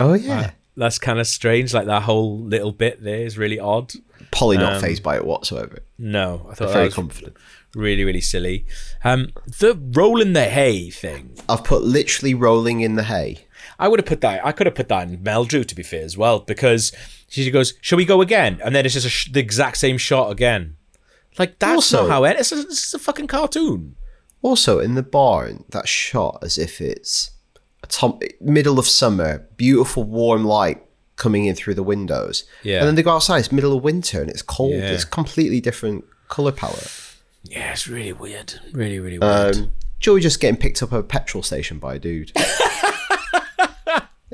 Oh, 0.00 0.14
yeah. 0.14 0.52
That's 0.76 0.98
kind 0.98 1.18
of 1.20 1.26
strange. 1.26 1.74
Like 1.74 1.86
that 1.86 2.02
whole 2.02 2.38
little 2.40 2.72
bit 2.72 3.02
there 3.02 3.20
is 3.26 3.36
really 3.38 3.58
odd. 3.58 3.92
Polly 4.30 4.56
not 4.56 4.74
Um, 4.74 4.80
phased 4.80 5.02
by 5.02 5.16
it 5.16 5.24
whatsoever. 5.26 5.80
No, 5.98 6.46
I 6.50 6.54
thought 6.54 6.72
Very 6.72 6.90
confident. 6.90 7.36
really, 7.74 8.04
really 8.04 8.20
silly. 8.22 8.64
Um, 9.04 9.32
the 9.46 9.78
roll 9.92 10.20
in 10.22 10.32
the 10.32 10.44
hay 10.44 10.88
thing. 10.90 11.36
I've 11.48 11.64
put 11.64 11.82
literally 11.82 12.32
rolling 12.34 12.80
in 12.80 12.94
the 12.94 13.02
hay. 13.04 13.46
I 13.78 13.88
would 13.88 13.98
have 13.98 14.06
put 14.06 14.20
that. 14.22 14.44
I 14.46 14.52
could 14.52 14.66
have 14.66 14.74
put 14.74 14.88
that 14.88 15.08
in 15.08 15.18
Meldrew 15.18 15.66
to 15.66 15.74
be 15.74 15.82
fair 15.82 16.04
as 16.04 16.16
well 16.16 16.40
because 16.40 16.92
she 17.28 17.50
goes, 17.50 17.74
"Shall 17.80 17.98
we 17.98 18.04
go 18.04 18.20
again?" 18.22 18.60
And 18.64 18.74
then 18.74 18.84
it's 18.86 18.94
just 18.94 19.06
a 19.06 19.10
sh- 19.10 19.30
the 19.32 19.40
exact 19.40 19.76
same 19.76 19.98
shot 19.98 20.30
again. 20.30 20.76
Like 21.38 21.58
that's 21.58 21.74
Also- 21.76 22.02
not 22.02 22.10
how 22.10 22.24
it. 22.24 22.36
It's 22.38 22.52
a, 22.52 22.60
it's 22.60 22.94
a 22.94 22.98
fucking 22.98 23.26
cartoon. 23.26 23.96
Also, 24.40 24.78
in 24.80 24.94
the 24.94 25.02
barn, 25.02 25.64
that 25.70 25.86
shot 25.88 26.38
as 26.42 26.58
if 26.58 26.80
it's 26.80 27.30
tom- 27.92 28.18
middle 28.40 28.78
of 28.80 28.86
summer, 28.88 29.46
beautiful 29.56 30.02
warm 30.02 30.44
light 30.44 30.82
coming 31.16 31.44
in 31.44 31.54
through 31.54 31.74
the 31.74 31.82
windows. 31.82 32.44
Yeah. 32.64 32.78
And 32.78 32.88
then 32.88 32.94
they 32.96 33.02
go 33.02 33.12
outside, 33.14 33.38
it's 33.38 33.52
middle 33.52 33.76
of 33.76 33.84
winter 33.84 34.20
and 34.20 34.28
it's 34.30 34.42
cold. 34.42 34.72
Yeah. 34.72 34.90
It's 34.90 35.04
completely 35.04 35.60
different 35.60 36.04
colour 36.28 36.50
palette. 36.52 36.90
Yeah, 37.44 37.72
it's 37.72 37.86
really 37.86 38.12
weird. 38.12 38.54
Really, 38.72 38.98
really 38.98 39.18
weird. 39.18 39.56
Um, 39.56 39.72
Joey 40.00 40.20
just 40.20 40.40
getting 40.40 40.58
picked 40.60 40.82
up 40.82 40.92
at 40.92 40.98
a 41.00 41.02
petrol 41.04 41.42
station 41.42 41.78
by 41.78 41.94
a 41.94 41.98
dude. 41.98 42.32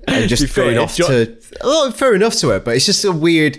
and 0.07 0.29
just 0.29 0.47
fair, 0.53 0.65
going 0.67 0.79
off 0.79 0.97
Jo- 0.97 1.09
to. 1.09 1.37
Oh, 1.61 1.91
fair 1.91 2.15
enough 2.15 2.35
to 2.37 2.49
her, 2.51 2.61
but 2.61 2.77
it's 2.77 2.87
just 2.87 3.05
a 3.05 3.13
weird, 3.13 3.59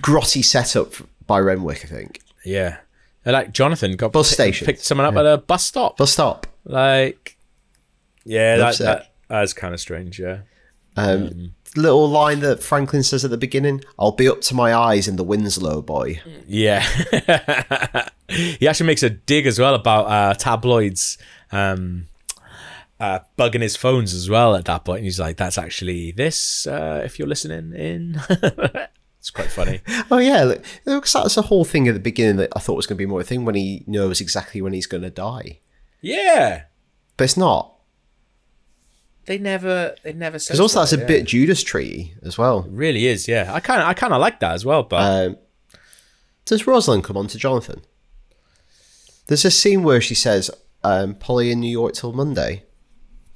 grotty 0.00 0.44
setup 0.44 0.92
by 1.26 1.38
Renwick, 1.40 1.84
I 1.84 1.88
think. 1.88 2.20
yeah, 2.44 2.78
And, 3.24 3.32
like 3.32 3.52
Jonathan 3.52 3.96
got 3.96 4.12
Bus 4.12 4.28
pi- 4.30 4.34
station. 4.34 4.66
picked 4.66 4.84
someone 4.84 5.06
up 5.06 5.16
at 5.16 5.26
a 5.26 5.38
bus 5.38 5.64
stop. 5.64 5.96
Bus 5.96 6.12
stop. 6.12 6.46
Like, 6.64 7.33
yeah, 8.24 8.56
that, 8.56 8.78
that 8.78 9.12
that's 9.28 9.52
kind 9.52 9.74
of 9.74 9.80
strange. 9.80 10.18
Yeah. 10.18 10.40
Um, 10.96 11.54
little 11.76 12.08
line 12.08 12.40
that 12.40 12.62
Franklin 12.62 13.02
says 13.02 13.24
at 13.24 13.30
the 13.32 13.36
beginning 13.36 13.82
I'll 13.98 14.12
be 14.12 14.28
up 14.28 14.40
to 14.42 14.54
my 14.54 14.72
eyes 14.72 15.08
in 15.08 15.16
the 15.16 15.24
Winslow 15.24 15.82
boy. 15.82 16.20
Yeah. 16.46 16.80
he 18.28 18.68
actually 18.68 18.86
makes 18.86 19.02
a 19.02 19.10
dig 19.10 19.46
as 19.46 19.58
well 19.58 19.74
about 19.74 20.06
uh, 20.06 20.34
tabloids 20.34 21.18
um, 21.50 22.06
uh, 23.00 23.20
bugging 23.38 23.62
his 23.62 23.76
phones 23.76 24.14
as 24.14 24.30
well 24.30 24.54
at 24.54 24.64
that 24.66 24.84
point. 24.84 24.98
And 24.98 25.04
he's 25.04 25.20
like, 25.20 25.36
that's 25.36 25.58
actually 25.58 26.12
this, 26.12 26.66
uh, 26.66 27.02
if 27.04 27.18
you're 27.18 27.28
listening 27.28 27.72
in. 27.74 28.20
it's 29.18 29.30
quite 29.30 29.50
funny. 29.50 29.80
Oh, 30.10 30.18
yeah. 30.18 30.44
look, 30.44 30.64
Because 30.84 31.12
that's 31.12 31.36
a 31.36 31.42
whole 31.42 31.64
thing 31.64 31.88
at 31.88 31.94
the 31.94 32.00
beginning 32.00 32.36
that 32.36 32.50
I 32.54 32.60
thought 32.60 32.76
was 32.76 32.86
going 32.86 32.96
to 32.96 33.02
be 33.02 33.06
more 33.06 33.20
a 33.20 33.24
thing 33.24 33.44
when 33.44 33.56
he 33.56 33.82
knows 33.86 34.20
exactly 34.20 34.62
when 34.62 34.72
he's 34.72 34.86
going 34.86 35.02
to 35.02 35.10
die. 35.10 35.60
Yeah. 36.00 36.64
But 37.16 37.24
it's 37.24 37.36
not. 37.36 37.73
They 39.26 39.38
never, 39.38 39.94
they 40.02 40.12
never 40.12 40.38
said 40.38 40.52
Because 40.52 40.60
also 40.60 40.80
that's 40.80 40.92
a 40.92 40.98
yeah. 40.98 41.06
bit 41.06 41.24
Judas 41.24 41.62
Tree 41.62 42.14
as 42.22 42.36
well. 42.36 42.62
really 42.68 43.06
is, 43.06 43.26
yeah. 43.28 43.50
I 43.52 43.60
kind 43.60 43.80
of, 43.80 43.88
I 43.88 43.94
kind 43.94 44.12
of 44.12 44.20
like 44.20 44.40
that 44.40 44.52
as 44.52 44.64
well, 44.64 44.82
but 44.82 45.26
Um, 45.28 45.36
does 46.44 46.66
Rosalind 46.66 47.04
come 47.04 47.16
on 47.16 47.26
to 47.28 47.38
Jonathan? 47.38 47.82
There's 49.26 49.44
a 49.44 49.50
scene 49.50 49.82
where 49.82 50.00
she 50.00 50.14
says, 50.14 50.50
um, 50.82 51.14
Polly 51.14 51.50
in 51.50 51.60
New 51.60 51.70
York 51.70 51.94
till 51.94 52.12
Monday. 52.12 52.64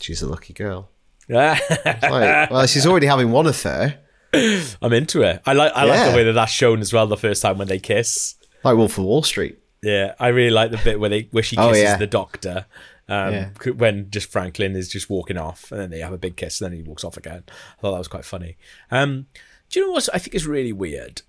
She's 0.03 0.21
a 0.21 0.29
lucky 0.29 0.53
girl. 0.53 0.91
Like, 1.29 1.61
well, 2.51 2.67
she's 2.67 2.87
already 2.87 3.07
having 3.07 3.31
one 3.33 3.47
affair. 3.47 3.99
I'm 4.35 4.93
into 4.93 5.23
it. 5.23 5.41
I 5.47 5.55
like, 5.55 5.73
I 5.75 5.85
like 5.85 6.11
the 6.11 6.17
way 6.17 6.25
that 6.25 6.33
that's 6.35 6.53
shown 6.53 6.81
as 6.81 6.93
well. 6.93 7.07
The 7.07 7.17
first 7.17 7.41
time 7.43 7.57
when 7.59 7.69
they 7.69 7.79
kiss. 7.79 8.35
Like 8.63 8.77
Wolf 8.77 8.99
of 8.99 9.05
Wall 9.05 9.23
Street. 9.23 9.59
Yeah, 9.83 10.15
I 10.21 10.29
really 10.29 10.51
like 10.51 10.71
the 10.71 10.77
bit 10.79 11.01
where 11.01 11.09
they 11.09 11.29
where 11.31 11.43
she 11.43 11.57
Oh, 11.57 11.69
kisses 11.69 11.83
yeah. 11.85 11.97
the 11.97 12.07
doctor. 12.07 12.67
Um, 13.09 13.33
Yeah. 13.35 13.51
when 13.77 14.11
just 14.11 14.31
Franklin 14.31 14.77
is 14.77 14.89
just 14.89 15.09
walking 15.09 15.39
off, 15.39 15.73
and 15.73 15.81
then 15.81 15.91
they 15.91 16.01
have 16.01 16.13
a 16.13 16.19
big 16.19 16.37
kiss, 16.37 16.61
and 16.61 16.71
then 16.71 16.77
he 16.79 16.83
walks 16.83 17.05
off 17.05 17.17
again. 17.17 17.45
I 17.49 17.81
thought 17.81 17.93
that 17.93 17.99
was 17.99 18.09
quite 18.09 18.25
funny. 18.25 18.57
Um, 18.91 19.27
do 19.71 19.81
you 19.81 19.87
know 19.87 19.93
what 19.93 20.09
I 20.13 20.19
think 20.19 20.35
is 20.35 20.47
really 20.47 20.73
weird? 20.73 21.23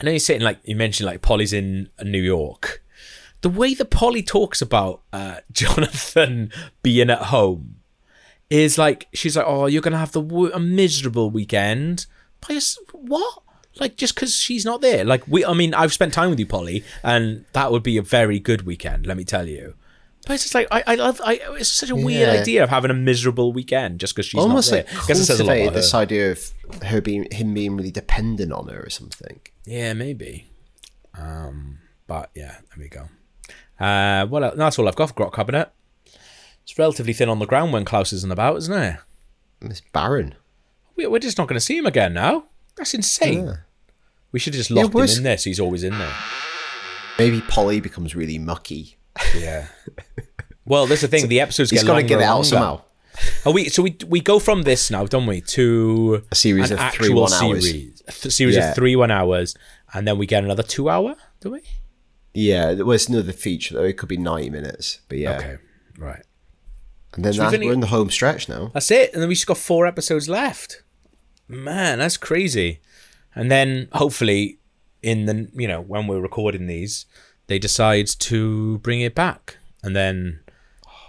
I 0.00 0.04
know 0.04 0.10
you're 0.10 0.18
saying 0.20 0.40
like 0.40 0.58
you 0.64 0.74
mentioned 0.74 1.06
like 1.06 1.22
Polly's 1.22 1.52
in 1.52 1.88
New 2.02 2.20
York. 2.22 2.82
The 3.42 3.48
way 3.48 3.74
that 3.74 3.90
Polly 3.90 4.22
talks 4.22 4.62
about 4.62 5.02
uh, 5.12 5.36
Jonathan 5.52 6.50
being 6.82 7.10
at 7.10 7.18
home 7.24 7.76
is 8.50 8.78
like 8.78 9.06
she's 9.12 9.36
like, 9.36 9.46
"Oh, 9.46 9.66
you're 9.66 9.82
gonna 9.82 9.98
have 9.98 10.12
the 10.12 10.20
wo- 10.20 10.50
a 10.52 10.60
miserable 10.60 11.30
weekend." 11.30 12.06
Just- 12.48 12.78
what? 12.92 13.42
Like 13.80 13.96
just 13.96 14.14
because 14.14 14.34
she's 14.34 14.64
not 14.64 14.80
there? 14.80 15.04
Like 15.04 15.26
we, 15.28 15.44
I 15.44 15.54
mean, 15.54 15.72
I've 15.74 15.92
spent 15.92 16.12
time 16.12 16.30
with 16.30 16.38
you, 16.38 16.46
Polly, 16.46 16.84
and 17.02 17.44
that 17.52 17.70
would 17.72 17.82
be 17.82 17.96
a 17.96 18.02
very 18.02 18.38
good 18.38 18.62
weekend. 18.66 19.06
Let 19.06 19.16
me 19.16 19.24
tell 19.24 19.48
you. 19.48 19.74
But 20.26 20.34
it's 20.34 20.44
just 20.44 20.54
like 20.54 20.68
I, 20.70 20.84
I 20.86 20.94
love. 20.94 21.20
I, 21.24 21.40
it's 21.58 21.68
such 21.68 21.90
a 21.90 21.96
weird 21.96 22.32
Yeah. 22.34 22.40
idea 22.40 22.62
of 22.62 22.70
having 22.70 22.90
a 22.90 22.94
miserable 22.94 23.52
weekend 23.52 23.98
just 24.00 24.14
because 24.14 24.26
she's 24.26 24.40
Almost 24.40 24.70
not 24.70 24.76
there. 24.86 24.94
like 24.94 25.04
I 25.04 25.06
guess 25.08 25.18
it 25.18 25.24
says 25.24 25.40
a 25.40 25.44
lot 25.44 25.48
cultivated 25.48 25.62
about 25.68 25.74
her. 25.74 25.80
this 25.80 25.94
idea 25.94 26.30
of 26.32 26.82
her 26.84 27.00
being 27.00 27.26
him 27.32 27.54
being 27.54 27.76
really 27.76 27.90
dependent 27.90 28.52
on 28.52 28.68
her 28.68 28.80
or 28.84 28.90
something. 28.90 29.40
Yeah, 29.66 29.94
maybe. 29.94 30.46
Um, 31.18 31.78
but 32.06 32.30
yeah, 32.34 32.52
there 32.60 32.78
we 32.78 32.88
go. 32.88 33.08
Uh, 33.84 34.26
well, 34.26 34.44
uh, 34.44 34.54
that's 34.54 34.78
all 34.78 34.86
I've 34.86 34.94
got 34.96 35.08
for 35.08 35.14
Grot 35.14 35.32
Cabinet. 35.32 35.72
It's 36.62 36.78
relatively 36.78 37.12
thin 37.12 37.28
on 37.28 37.40
the 37.40 37.46
ground 37.46 37.72
when 37.72 37.84
Klaus 37.84 38.12
isn't 38.12 38.30
about, 38.30 38.56
isn't 38.58 38.98
it? 39.60 39.82
Barren. 39.92 40.36
We- 40.94 41.06
We're 41.08 41.18
just 41.18 41.36
not 41.38 41.48
going 41.48 41.56
to 41.56 41.60
see 41.60 41.78
him 41.78 41.86
again 41.86 42.14
now. 42.14 42.44
That's 42.76 42.94
insane. 42.94 43.46
Yeah. 43.46 43.56
We 44.30 44.38
should 44.38 44.54
have 44.54 44.58
just 44.60 44.70
locked 44.70 44.94
him 44.94 45.18
in 45.18 45.22
there 45.24 45.36
so 45.36 45.50
he's 45.50 45.58
always 45.60 45.82
in 45.82 45.98
there. 45.98 46.14
Maybe 47.18 47.40
Polly 47.42 47.80
becomes 47.80 48.14
really 48.14 48.38
mucky. 48.38 48.96
Yeah. 49.38 49.66
Well, 50.64 50.86
that's 50.86 51.00
the 51.02 51.08
thing. 51.08 51.28
the 51.28 51.40
episodes 51.40 51.70
He's 51.70 51.80
get 51.82 51.86
got 51.86 51.94
to 51.94 51.98
longer 52.00 52.08
get 52.08 52.22
out 52.22 52.32
longer. 52.34 52.46
somehow. 52.48 52.80
Oh, 53.44 53.50
we 53.52 53.68
so 53.68 53.82
we 53.82 53.96
we 54.08 54.20
go 54.20 54.38
from 54.38 54.62
this 54.62 54.90
now, 54.90 55.04
don't 55.06 55.26
we, 55.26 55.40
to 55.42 56.22
A 56.32 56.34
series 56.34 56.70
of 56.70 56.78
three 56.92 57.10
one 57.10 57.32
hours. 57.32 57.64
series, 57.68 58.02
a 58.08 58.12
series 58.30 58.56
Yeah. 58.56 58.70
of 58.70 58.74
three 58.74 58.96
one 58.96 59.10
hours, 59.10 59.54
and 59.92 60.06
then 60.08 60.16
we 60.18 60.24
get 60.26 60.44
another 60.44 60.62
two 60.62 60.88
hour, 60.88 61.16
do 61.40 61.50
we? 61.50 61.60
Yeah, 62.32 62.72
there 62.72 62.86
was 62.86 63.08
another 63.08 63.32
feature 63.32 63.74
though. 63.74 63.84
It 63.84 63.98
could 63.98 64.08
be 64.08 64.16
ninety 64.16 64.48
minutes, 64.50 65.00
but 65.08 65.18
yeah. 65.18 65.36
Okay, 65.38 65.56
right. 65.98 66.22
And 67.14 67.24
then 67.24 67.34
So 67.34 67.44
only- 67.44 67.66
we're 67.66 67.74
in 67.74 67.80
the 67.80 67.88
home 67.88 68.10
stretch 68.10 68.48
now. 68.48 68.70
That's 68.72 68.90
it, 68.90 69.12
and 69.12 69.20
then 69.20 69.28
we 69.28 69.34
just 69.34 69.46
got 69.46 69.58
four 69.58 69.86
episodes 69.86 70.28
left. 70.30 70.82
Man, 71.48 71.98
that's 71.98 72.16
crazy. 72.16 72.80
And 73.34 73.50
then 73.50 73.88
hopefully, 73.92 74.58
in 75.02 75.26
the 75.26 75.50
you 75.54 75.68
know 75.68 75.82
when 75.82 76.06
we're 76.06 76.20
recording 76.20 76.66
these, 76.66 77.04
they 77.46 77.58
decide 77.58 78.06
to 78.06 78.78
bring 78.78 79.00
it 79.00 79.14
back, 79.14 79.58
and 79.82 79.94
then 79.96 80.40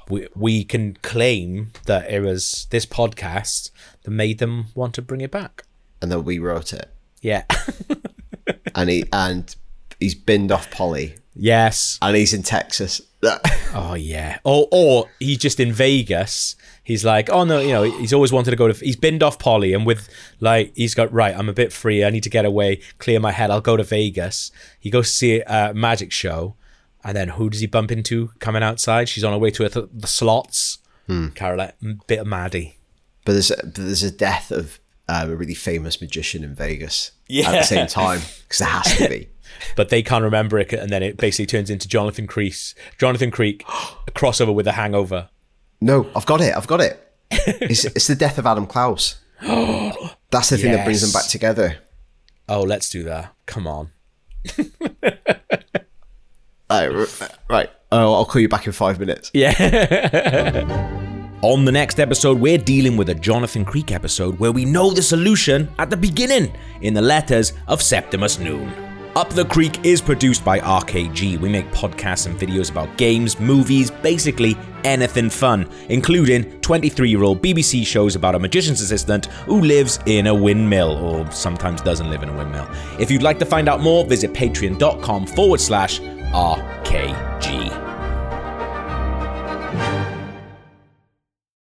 we 0.09 0.27
we 0.35 0.63
can 0.63 0.95
claim 1.01 1.71
that 1.85 2.09
it 2.11 2.21
was 2.21 2.67
this 2.69 2.85
podcast 2.85 3.71
that 4.03 4.11
made 4.11 4.39
them 4.39 4.65
want 4.75 4.93
to 4.95 5.01
bring 5.01 5.21
it 5.21 5.31
back. 5.31 5.63
And 6.01 6.11
then 6.11 6.23
we 6.25 6.37
wrote 6.39 6.73
it, 6.73 6.89
Yeah. 7.21 7.45
and 8.75 8.89
he 8.89 9.05
and 9.13 9.55
he's 9.99 10.15
binned 10.15 10.51
off 10.51 10.69
Polly, 10.71 11.15
yes. 11.33 11.97
and 12.01 12.15
he's 12.15 12.33
in 12.33 12.43
Texas. 12.43 12.99
Oh 13.75 13.95
yeah. 13.95 14.37
Or 14.43 14.67
or 14.71 15.09
he's 15.19 15.39
just 15.39 15.59
in 15.59 15.73
Vegas. 15.73 16.55
He's 16.83 17.03
like, 17.03 17.31
oh 17.31 17.43
no, 17.43 17.59
you 17.59 17.69
know, 17.69 17.81
he's 17.81 18.13
always 18.13 18.31
wanted 18.31 18.51
to 18.51 18.57
go 18.57 18.71
to. 18.71 18.85
He's 18.85 18.95
binned 18.95 19.23
off 19.23 19.39
Polly, 19.39 19.73
and 19.73 19.83
with 19.83 20.07
like, 20.39 20.73
he's 20.75 20.93
got 20.93 21.11
right. 21.11 21.35
I'm 21.35 21.49
a 21.49 21.53
bit 21.53 21.73
free. 21.73 22.03
I 22.03 22.11
need 22.11 22.21
to 22.21 22.29
get 22.29 22.45
away, 22.45 22.81
clear 22.99 23.19
my 23.19 23.31
head. 23.31 23.49
I'll 23.49 23.61
go 23.61 23.75
to 23.75 23.83
Vegas. 23.83 24.51
He 24.79 24.91
goes 24.91 25.09
to 25.09 25.15
see 25.15 25.41
a 25.47 25.73
magic 25.73 26.11
show, 26.11 26.55
and 27.03 27.17
then 27.17 27.29
who 27.29 27.49
does 27.49 27.61
he 27.61 27.67
bump 27.67 27.91
into 27.91 28.29
coming 28.37 28.61
outside? 28.61 29.09
She's 29.09 29.23
on 29.23 29.33
her 29.33 29.39
way 29.39 29.49
to 29.49 29.67
th- 29.67 29.89
the 29.91 30.07
slots. 30.07 30.77
Caroline, 31.33 31.73
m- 31.83 31.99
bit 32.05 32.19
of 32.19 32.27
Maddy. 32.27 32.77
But 33.25 33.33
there's 33.33 33.49
a, 33.49 33.57
but 33.57 33.75
there's 33.75 34.03
a 34.03 34.11
death 34.11 34.51
of 34.51 34.79
um, 35.09 35.31
a 35.31 35.35
really 35.35 35.55
famous 35.55 35.99
magician 35.99 36.43
in 36.43 36.53
Vegas 36.55 37.11
yeah. 37.27 37.49
at 37.49 37.51
the 37.53 37.63
same 37.63 37.87
time 37.87 38.21
because 38.43 38.59
there 38.59 38.67
has 38.67 38.97
to 38.97 39.09
be. 39.09 39.29
but 39.75 39.89
they 39.89 40.01
can't 40.01 40.23
remember 40.23 40.59
it, 40.59 40.71
and 40.73 40.89
then 40.89 41.03
it 41.03 41.17
basically 41.17 41.45
turns 41.45 41.69
into 41.69 41.87
Jonathan 41.87 42.27
Creek, 42.27 42.55
Jonathan 42.97 43.31
Creek, 43.31 43.63
a 44.07 44.11
crossover 44.11 44.53
with 44.53 44.67
a 44.67 44.73
Hangover. 44.73 45.29
No, 45.81 46.07
I've 46.15 46.25
got 46.25 46.41
it. 46.41 46.55
I've 46.55 46.67
got 46.67 46.81
it. 46.81 46.99
It's, 47.31 47.85
it's 47.85 48.07
the 48.07 48.15
death 48.15 48.37
of 48.37 48.45
Adam 48.45 48.65
Klaus. 48.67 49.19
That's 49.41 50.49
the 50.49 50.57
thing 50.57 50.71
that 50.71 50.85
brings 50.85 51.01
them 51.01 51.11
back 51.11 51.29
together. 51.29 51.77
Oh, 52.47 52.61
let's 52.61 52.89
do 52.89 53.03
that. 53.03 53.33
Come 53.45 53.67
on. 53.67 53.91
Uh, 56.69 56.89
r- 56.91 57.29
right. 57.49 57.69
Oh, 57.91 58.13
I'll 58.15 58.25
call 58.25 58.41
you 58.41 58.49
back 58.49 58.65
in 58.65 58.71
five 58.73 58.99
minutes. 58.99 59.29
Yeah. 59.33 59.51
On 61.43 61.65
the 61.65 61.71
next 61.71 61.99
episode, 61.99 62.39
we're 62.39 62.57
dealing 62.57 62.97
with 62.97 63.09
a 63.09 63.13
Jonathan 63.13 63.63
Creek 63.63 63.91
episode 63.91 64.39
where 64.39 64.51
we 64.51 64.65
know 64.65 64.89
the 64.91 65.01
solution 65.03 65.69
at 65.77 65.91
the 65.91 65.97
beginning 65.97 66.51
in 66.81 66.95
the 66.95 67.01
letters 67.01 67.53
of 67.67 67.81
Septimus 67.83 68.39
Noone. 68.39 68.71
Up 69.15 69.29
the 69.29 69.45
Creek 69.45 69.85
is 69.85 70.01
produced 70.01 70.43
by 70.43 70.59
RKG. 70.59 71.39
We 71.39 71.47
make 71.47 71.69
podcasts 71.69 72.25
and 72.25 72.35
videos 72.35 72.71
about 72.71 72.97
games, 72.97 73.39
movies, 73.39 73.91
basically 73.91 74.57
anything 74.83 75.29
fun, 75.29 75.69
including 75.89 76.59
23 76.61 77.09
year 77.11 77.21
old 77.21 77.39
BBC 77.39 77.85
shows 77.85 78.15
about 78.15 78.33
a 78.33 78.39
magician's 78.39 78.81
assistant 78.81 79.27
who 79.45 79.61
lives 79.61 79.99
in 80.07 80.25
a 80.25 80.33
windmill, 80.33 80.97
or 80.97 81.29
sometimes 81.31 81.79
doesn't 81.81 82.09
live 82.09 82.23
in 82.23 82.29
a 82.29 82.35
windmill. 82.35 82.67
If 82.97 83.11
you'd 83.11 83.21
like 83.21 83.37
to 83.37 83.45
find 83.45 83.69
out 83.69 83.81
more, 83.81 84.03
visit 84.03 84.33
patreon.com 84.33 85.27
forward 85.27 85.61
slash 85.61 85.99
RKG. 85.99 87.92